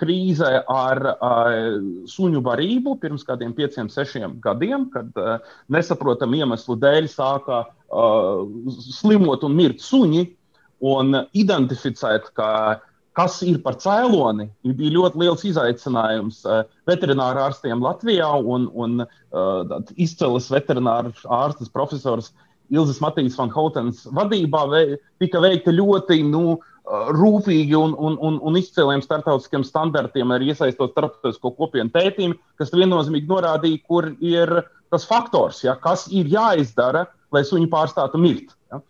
krīze 0.00 0.48
ar 0.64 1.00
uh, 1.10 1.78
suņu 2.08 2.40
barību 2.44 2.96
pirms 3.02 3.24
kādiem 3.28 3.52
pieciem, 3.56 3.90
sešiem 3.92 4.38
gadiem, 4.44 4.88
kad 4.92 5.12
uh, 5.20 5.44
nesaprotamu 5.68 6.40
iemeslu 6.40 6.78
dēļ 6.80 7.08
sāka 7.12 7.66
uh, 7.68 8.46
slimot 8.88 9.44
un 9.44 9.56
mirt 9.58 9.84
suņi, 9.84 10.24
un 10.88 11.20
identificēt, 11.36 12.30
ka, 12.38 12.80
kas 13.18 13.40
ir 13.44 13.60
par 13.64 13.76
cēloni, 13.82 14.48
bija 14.64 14.94
ļoti 14.94 15.20
liels 15.24 15.44
izaicinājums 15.50 16.44
veterināru 16.88 17.42
ārstiem 17.48 17.82
Latvijā. 17.82 18.30
Un, 18.38 18.68
un 18.72 19.02
uh, 19.04 19.78
izcēlis 19.98 20.48
veterināru 20.54 21.12
ārstes 21.42 21.72
profesors 21.74 22.32
Ilzas 22.72 23.00
Matīs 23.00 23.36
van 23.36 23.50
Houtens 23.52 24.04
vadībā 24.16 24.64
vei, 24.70 24.98
tika 25.20 25.40
veikta 25.44 25.72
ļoti 25.74 26.22
nu, 26.30 26.56
uh, 26.56 26.77
rūpīgi 26.88 27.76
un, 27.76 27.94
un, 27.98 28.16
un, 28.24 28.38
un 28.42 28.56
izcēliem 28.56 29.02
starptautiskiem 29.04 29.64
standartiem, 29.66 30.30
arī 30.32 30.52
iesaistot 30.52 30.94
starptautisko 30.94 31.52
kopienu 31.58 31.92
pētījumu, 31.92 32.38
kas 32.60 32.72
viennozīmīgi 32.72 33.28
norādīja, 33.28 33.82
kur 33.88 34.10
ir 34.24 34.52
tas 34.92 35.04
faktors, 35.08 35.60
ja, 35.66 35.76
kas 35.76 36.06
ir 36.14 36.30
jāizdara, 36.32 37.06
lai 37.34 37.44
suņi 37.44 37.68
pārstātu 37.72 38.20
mirt. 38.20 38.54
Ja? 38.72 38.80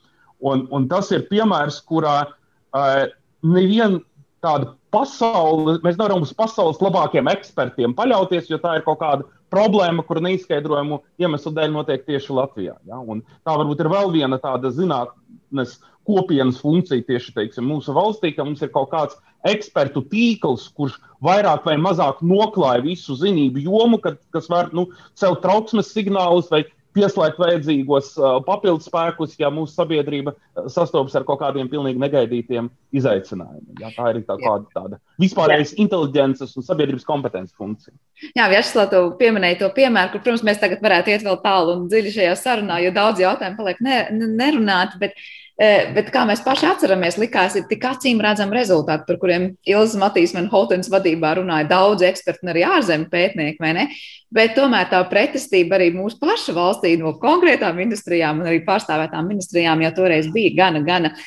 Un, 0.47 0.69
un 0.75 0.87
tas 0.91 1.11
ir 1.15 1.27
piemērs, 1.31 1.81
kurā 1.89 2.21
uh, 2.29 3.09
neviena 3.43 3.99
tāda 4.45 4.77
pasaule, 4.95 5.81
mēs 5.83 5.99
nevaram 5.99 6.23
uz 6.23 6.31
pasaules 6.37 6.79
labākiem 6.83 7.29
ekspertiem 7.33 7.97
paļauties, 7.99 8.47
jo 8.53 8.61
tā 8.63 8.79
ir 8.79 8.87
kaut 8.87 9.03
kāda 9.03 9.27
problēma, 9.51 10.05
kur 10.07 10.21
neizskaidrojumu 10.23 11.01
iemeslu 11.19 11.53
dēļ 11.57 11.75
notiek 11.75 12.07
tieši 12.07 12.37
Latvijā. 12.37 12.79
Ja? 12.87 13.03
Un 13.03 13.25
tā 13.43 13.59
varbūt 13.59 13.83
ir 13.83 13.91
vēl 13.91 14.13
viena 14.15 14.39
tāda 14.39 14.71
zinātnes 14.71 15.81
kopienas 16.09 16.61
funkcija 16.63 17.05
tieši 17.05 17.35
teiksim, 17.37 17.69
mūsu 17.69 17.95
valstī, 17.97 18.33
ka 18.37 18.47
mums 18.49 18.65
ir 18.65 18.73
kaut 18.75 18.91
kāds 18.95 19.19
ekspertu 19.47 20.03
tīkls, 20.11 20.67
kurš 20.75 20.97
vairāk 21.25 21.67
vai 21.69 21.77
mazāk 21.81 22.23
noklāja 22.25 22.83
visu 22.87 23.15
zinību 23.19 23.63
jomu, 23.69 24.01
kad, 24.03 24.19
kas 24.35 24.49
var 24.51 24.73
nu, 24.75 24.89
celt 25.19 25.43
trauksmes 25.45 25.93
signālus 25.95 26.51
vai 26.53 26.65
pieslēgt 26.97 27.39
vajadzīgos 27.39 28.11
uh, 28.19 28.39
papildus 28.43 28.89
spēkus, 28.89 29.37
ja 29.39 29.51
mūsu 29.55 29.77
sabiedrība 29.77 30.33
sastopas 30.73 31.15
ar 31.19 31.27
kaut 31.29 31.41
kādiem 31.43 31.69
pilnīgi 31.71 32.01
negaidītiem 32.03 32.71
izaicinājumiem. 32.99 33.83
Jā, 33.83 33.93
tā 33.95 34.13
ir 34.15 34.23
tā 34.27 34.39
kāda 34.41 34.65
tāda 34.75 35.01
vispārējais 35.23 35.77
inteliģences 35.85 36.57
un 36.59 36.67
sabiedrības 36.67 37.07
kompetences 37.09 37.55
funkcija. 37.59 37.95
Jā, 38.33 38.49
Vjačeslav, 38.51 38.89
tu 38.93 39.03
pieminēji 39.21 39.61
to 39.63 39.69
piemēru, 39.77 40.15
kur, 40.15 40.25
protams, 40.25 40.47
mēs 40.49 40.63
tagad 40.63 40.83
varētu 40.85 41.15
iet 41.15 41.27
vēl 41.27 41.39
tālu 41.45 41.77
un 41.77 41.85
dziļi 41.93 42.15
šajā 42.17 42.39
sarunā, 42.41 42.81
jo 42.83 42.95
daudz 42.97 43.23
jautājumu 43.23 43.61
paliek 43.61 43.85
ne, 43.85 44.01
nerunāti. 44.41 45.03
Bet 45.03 45.21
bet 45.59 46.13
kā 46.15 46.23
mēs 46.29 46.45
paši 46.45 46.69
atceramies, 46.69 47.17
likās, 47.19 47.57
ir 47.59 47.65
tik 47.71 47.83
acīm 47.89 48.21
redzami 48.23 48.55
rezultāti, 48.55 49.07
par 49.09 49.19
kuriem 49.19 49.49
Ilza 49.67 49.99
Matīs 49.99 50.35
un 50.39 50.47
Holtens 50.53 50.91
vadībā 50.93 51.33
runāja 51.41 51.67
daudz 51.73 52.05
ekspertu 52.07 52.47
un 52.47 52.53
arī 52.53 52.63
ārzemju 52.69 53.11
pētnieki, 53.11 53.59
vai 53.63 53.73
ne? 53.75 53.89
Bet 54.35 54.55
tomēr 54.55 54.87
tā 54.93 55.01
pretestība 55.11 55.79
arī 55.79 55.91
mūsu 55.97 56.21
pašu 56.21 56.55
valstī 56.55 56.95
no 57.01 57.17
konkrētām 57.19 57.81
industrijām 57.83 58.43
un 58.43 58.51
arī 58.51 58.63
pārstāvētām 58.67 59.27
ministrijām 59.33 59.83
jau 59.83 59.93
toreiz 60.03 60.31
bija 60.35 60.55
gana, 60.61 60.85
gana 60.87 61.15
uh, 61.15 61.27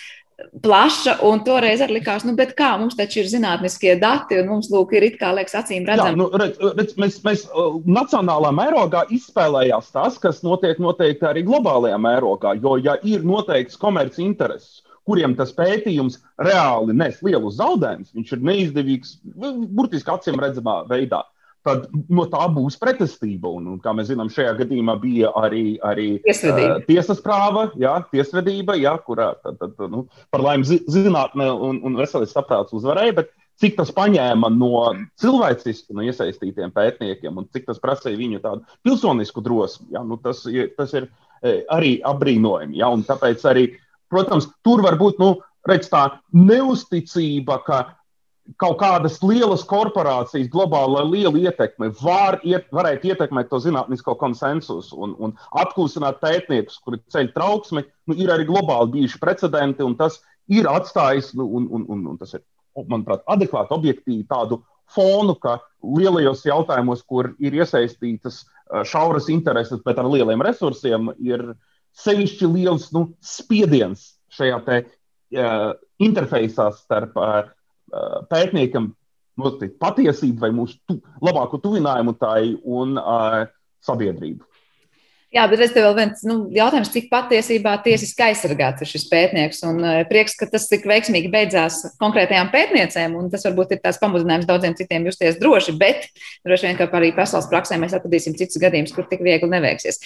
plaša, 0.64 1.18
un 1.28 1.42
toreiz 1.46 1.82
arī 1.84 2.00
likās, 2.00 2.26
nu, 2.28 2.36
kā 2.58 2.72
mums 2.82 2.98
taču 3.00 3.22
ir 3.22 3.30
zinātniskie 3.32 3.96
dati, 4.02 4.40
un 4.42 4.50
mums, 4.52 4.70
lūk, 4.74 4.94
ir 4.98 5.08
it 5.10 5.18
kā 5.22 5.32
liekas 5.38 5.58
acīm 5.62 5.88
redzami. 5.88 6.20
Nu, 6.20 6.30
redz, 6.42 6.60
redz, 6.78 6.96
mēs, 7.02 7.20
mēs 7.26 7.46
uh, 7.50 7.80
nacionālā 7.86 8.54
mērogā 8.56 9.06
izspēlējās 9.16 9.92
tas, 9.96 10.20
kas 10.22 10.44
notiek 10.46 10.80
noteikti 10.84 11.28
arī 11.30 11.46
globālajā 11.48 12.00
mērogā, 12.02 12.56
jo, 12.62 12.78
ja 12.82 12.98
ir 13.08 13.26
noteikts 13.28 13.80
komerci 13.82 14.24
intereses, 14.26 14.82
kuriem 15.08 15.34
tas 15.38 15.54
pētījums 15.58 16.20
reāli 16.42 16.96
nes 16.98 17.20
lielus 17.26 17.58
zaudējumus, 17.60 18.14
viņš 18.16 18.34
ir 18.36 18.48
neizdevīgs, 18.52 19.16
burtiski 19.74 20.14
acīm 20.14 20.42
redzamā 20.42 20.82
veidā 20.90 21.24
tad 21.68 21.88
no 22.10 22.26
tā 22.32 22.46
būs 22.54 22.78
pretestība. 22.82 23.52
Un, 23.60 23.68
un, 23.74 23.82
kā 23.84 23.94
mēs 23.98 24.10
zinām, 24.12 24.32
šajā 24.34 24.56
gadījumā 24.62 24.96
bija 25.02 25.34
arī, 25.42 25.76
arī 25.86 26.08
uh, 26.22 26.80
tiesas 26.88 27.22
prāva, 27.24 27.70
jā, 27.80 27.98
tiesvedība, 28.14 28.78
jā, 28.82 28.96
kurā 29.06 29.34
tad, 29.44 29.60
tad, 29.62 29.78
nu, 29.92 30.08
par 30.34 30.46
laimi 30.46 30.82
zinātne 30.92 31.52
un, 31.54 31.84
un 31.86 32.00
veselības 32.00 32.36
saprāts 32.38 32.78
uzvarēja. 32.78 33.22
Bet, 33.22 33.38
Cik 33.62 33.76
tas 33.78 33.92
paņēma 33.94 34.50
no 34.56 34.88
cilvēciski 35.22 35.94
no 35.94 36.02
iesaistītiem 36.02 36.72
pētniekiem 36.74 37.36
un 37.38 37.46
cik 37.54 37.68
tas 37.68 37.78
prasīja 37.84 38.18
viņu 38.18 38.40
tādu 38.42 38.64
pilsonisku 38.82 39.44
drosmi, 39.46 39.92
ja, 39.94 40.02
nu, 40.08 40.18
tas, 40.24 40.40
ir, 40.50 40.72
tas 40.74 40.96
ir 40.98 41.06
arī 41.44 42.00
apbrīnojami. 42.08 42.80
Ja, 42.80 42.90
tāpēc 43.06 43.46
arī, 43.52 43.68
protams, 44.10 44.50
tur 44.66 44.82
var 44.86 44.98
būt 44.98 45.22
nu, 45.22 45.36
redz, 45.70 45.92
tā 45.92 46.08
neusticība, 46.34 47.60
ka 47.68 47.84
kaut 48.62 48.80
kādas 48.82 49.20
lielas 49.24 49.64
korporācijas, 49.68 50.50
globāla 50.52 51.04
liela 51.08 51.38
ietekme 51.40 51.92
var 52.02 52.40
iet, 52.48 52.68
varētu 52.74 53.12
ietekmēt 53.12 53.50
to 53.52 53.60
zinātnisko 53.64 54.16
konsensusu 54.20 54.98
un, 54.98 55.16
un 55.20 55.36
atkūsināt 55.62 56.20
pētniekus, 56.24 56.80
kuri 56.84 57.02
ceļ 57.14 57.32
trauksmi. 57.36 57.86
Nu, 58.10 58.18
ir 58.18 58.34
arī 58.34 58.48
globāli 58.50 58.98
bijuši 58.98 59.22
precedenti, 59.22 59.86
un 59.86 59.96
tas 60.00 60.20
ir 60.52 60.68
atstājis, 60.70 61.34
nu, 61.38 61.48
un, 61.48 61.70
un, 61.72 61.86
un, 61.94 62.06
un 62.14 62.20
tas 62.22 62.34
ir, 62.38 62.44
manuprāt, 62.82 63.24
adekvāti, 63.32 63.76
objektīvi 63.78 64.26
tādu 64.30 64.62
fonu, 64.92 65.36
ka 65.40 65.60
lielajos 65.82 66.44
jautājumos, 66.48 67.04
kur 67.08 67.34
ir 67.40 67.56
iesaistītas 67.62 68.44
šauras 68.88 69.30
intereses, 69.32 69.82
bet 69.86 70.00
ar 70.00 70.10
lieliem 70.10 70.44
resursiem, 70.44 71.12
ir 71.24 71.54
sevišķi 72.02 72.50
liels 72.52 72.90
nu, 72.96 73.10
spiediens 73.24 74.14
šajā 74.32 74.60
te, 74.68 74.78
uh, 75.36 75.72
interfejsā 76.04 76.70
starp 76.78 77.18
uh, 77.20 77.42
pētniekam 78.32 78.92
noteikt 79.42 79.78
patiesību 79.82 80.44
vai 80.44 80.52
mūsu 80.56 80.78
tu, 80.88 81.00
labāko 81.24 81.60
tuvinājumu 81.64 82.14
tai 82.20 82.54
un 82.62 82.98
uh, 83.00 83.44
sabiedrību. 83.86 84.46
Jā, 85.32 85.46
bet 85.48 85.62
es 85.64 85.72
tev 85.72 85.86
vēl 85.86 85.94
viens 85.96 86.22
nu, 86.28 86.34
jautājums, 86.52 86.90
cik 86.92 87.06
patiesībā 87.08 87.78
tiesiski 87.86 88.26
aizsargāts 88.26 88.84
ir 88.84 88.90
šis 88.90 89.06
pētnieks. 89.08 89.62
Un 89.64 89.78
uh, 89.80 90.00
prieks, 90.10 90.34
ka 90.36 90.44
tas 90.52 90.66
tik 90.68 90.84
veiksmīgi 90.90 91.30
beidzās 91.32 91.78
konkrētajām 92.04 92.50
pētniecēm, 92.52 93.16
un 93.16 93.30
tas 93.32 93.46
varbūt 93.48 93.72
ir 93.72 93.80
tās 93.80 93.96
pamudinājums 94.02 94.50
daudziem 94.50 94.76
citiem 94.76 95.06
justies 95.08 95.38
droši, 95.40 95.78
bet 95.80 96.10
droši 96.44 96.68
vien, 96.68 96.76
ka 96.76 96.90
arī 97.00 97.14
pasaules 97.16 97.48
praksē 97.48 97.78
mēs 97.80 97.96
atradīsim 97.96 98.36
citus 98.36 98.60
gadījumus, 98.60 98.92
kur 98.92 99.08
tik 99.08 99.24
viegli 99.24 99.48
neveiksies. 99.54 100.02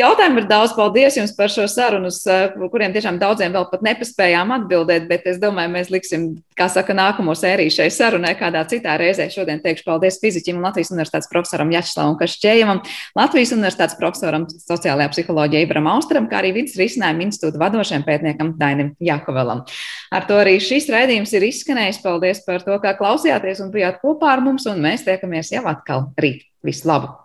Jautājumu 0.00 0.40
ir 0.40 0.48
daudz, 0.48 0.72
paldies 0.78 1.20
jums 1.20 1.36
par 1.36 1.52
šo 1.52 1.68
sarunu, 1.68 2.08
uz 2.08 2.24
kuriem 2.72 2.96
tiešām 2.96 3.20
daudziem 3.20 3.52
vēl 3.52 3.68
pat 3.68 3.84
nepaspējām 3.84 4.56
atbildēt, 4.56 5.04
bet 5.12 5.28
es 5.28 5.42
domāju, 5.44 5.74
mēs 5.76 5.92
liksim, 5.92 6.26
kā 6.56 6.70
saka, 6.72 6.96
nākamo 6.96 7.36
sēriju 7.36 7.76
šai 7.76 7.90
sarunai 7.92 8.32
kādā 8.40 8.64
citā 8.72 8.96
reizē. 9.00 9.28
Šodien 9.28 9.60
teikšu 9.60 9.84
paldies 9.86 10.20
fiziķim 10.24 10.56
un 10.56 10.64
Latvijas 10.70 10.92
universitātes 10.94 11.28
profesoram 11.28 11.72
Jačslavam 11.76 12.16
Kašķējumam, 12.20 12.82
Latvijas 13.18 13.54
universitātes 13.56 14.00
profesoram 14.00 14.48
sociālajā 14.70 15.12
psiholoģijā 15.14 15.64
Ibram 15.66 15.90
Austram, 15.92 16.28
kā 16.30 16.40
arī 16.40 16.54
vidas 16.60 16.78
risinājuma 16.80 17.26
institūta 17.26 17.60
vadošajam 17.62 18.06
pētniekam 18.06 18.54
Dainim 18.60 18.92
Jakovelam. 19.02 19.64
Ar 20.14 20.28
to 20.28 20.38
arī 20.40 20.58
šis 20.62 20.88
raidījums 20.92 21.34
ir 21.36 21.48
izskanējis. 21.50 22.02
Paldies 22.04 22.44
par 22.46 22.64
to, 22.66 22.76
kā 22.82 22.94
klausījāties 22.98 23.64
un 23.64 23.74
bijāt 23.74 24.00
kopā 24.04 24.36
ar 24.36 24.44
mums, 24.44 24.68
un 24.70 24.82
mēs 24.84 25.06
tiekamies 25.08 25.52
jau 25.56 25.66
atkal 25.70 26.08
rīt. 26.20 26.46
Visu 26.66 26.88
labu! 26.90 27.16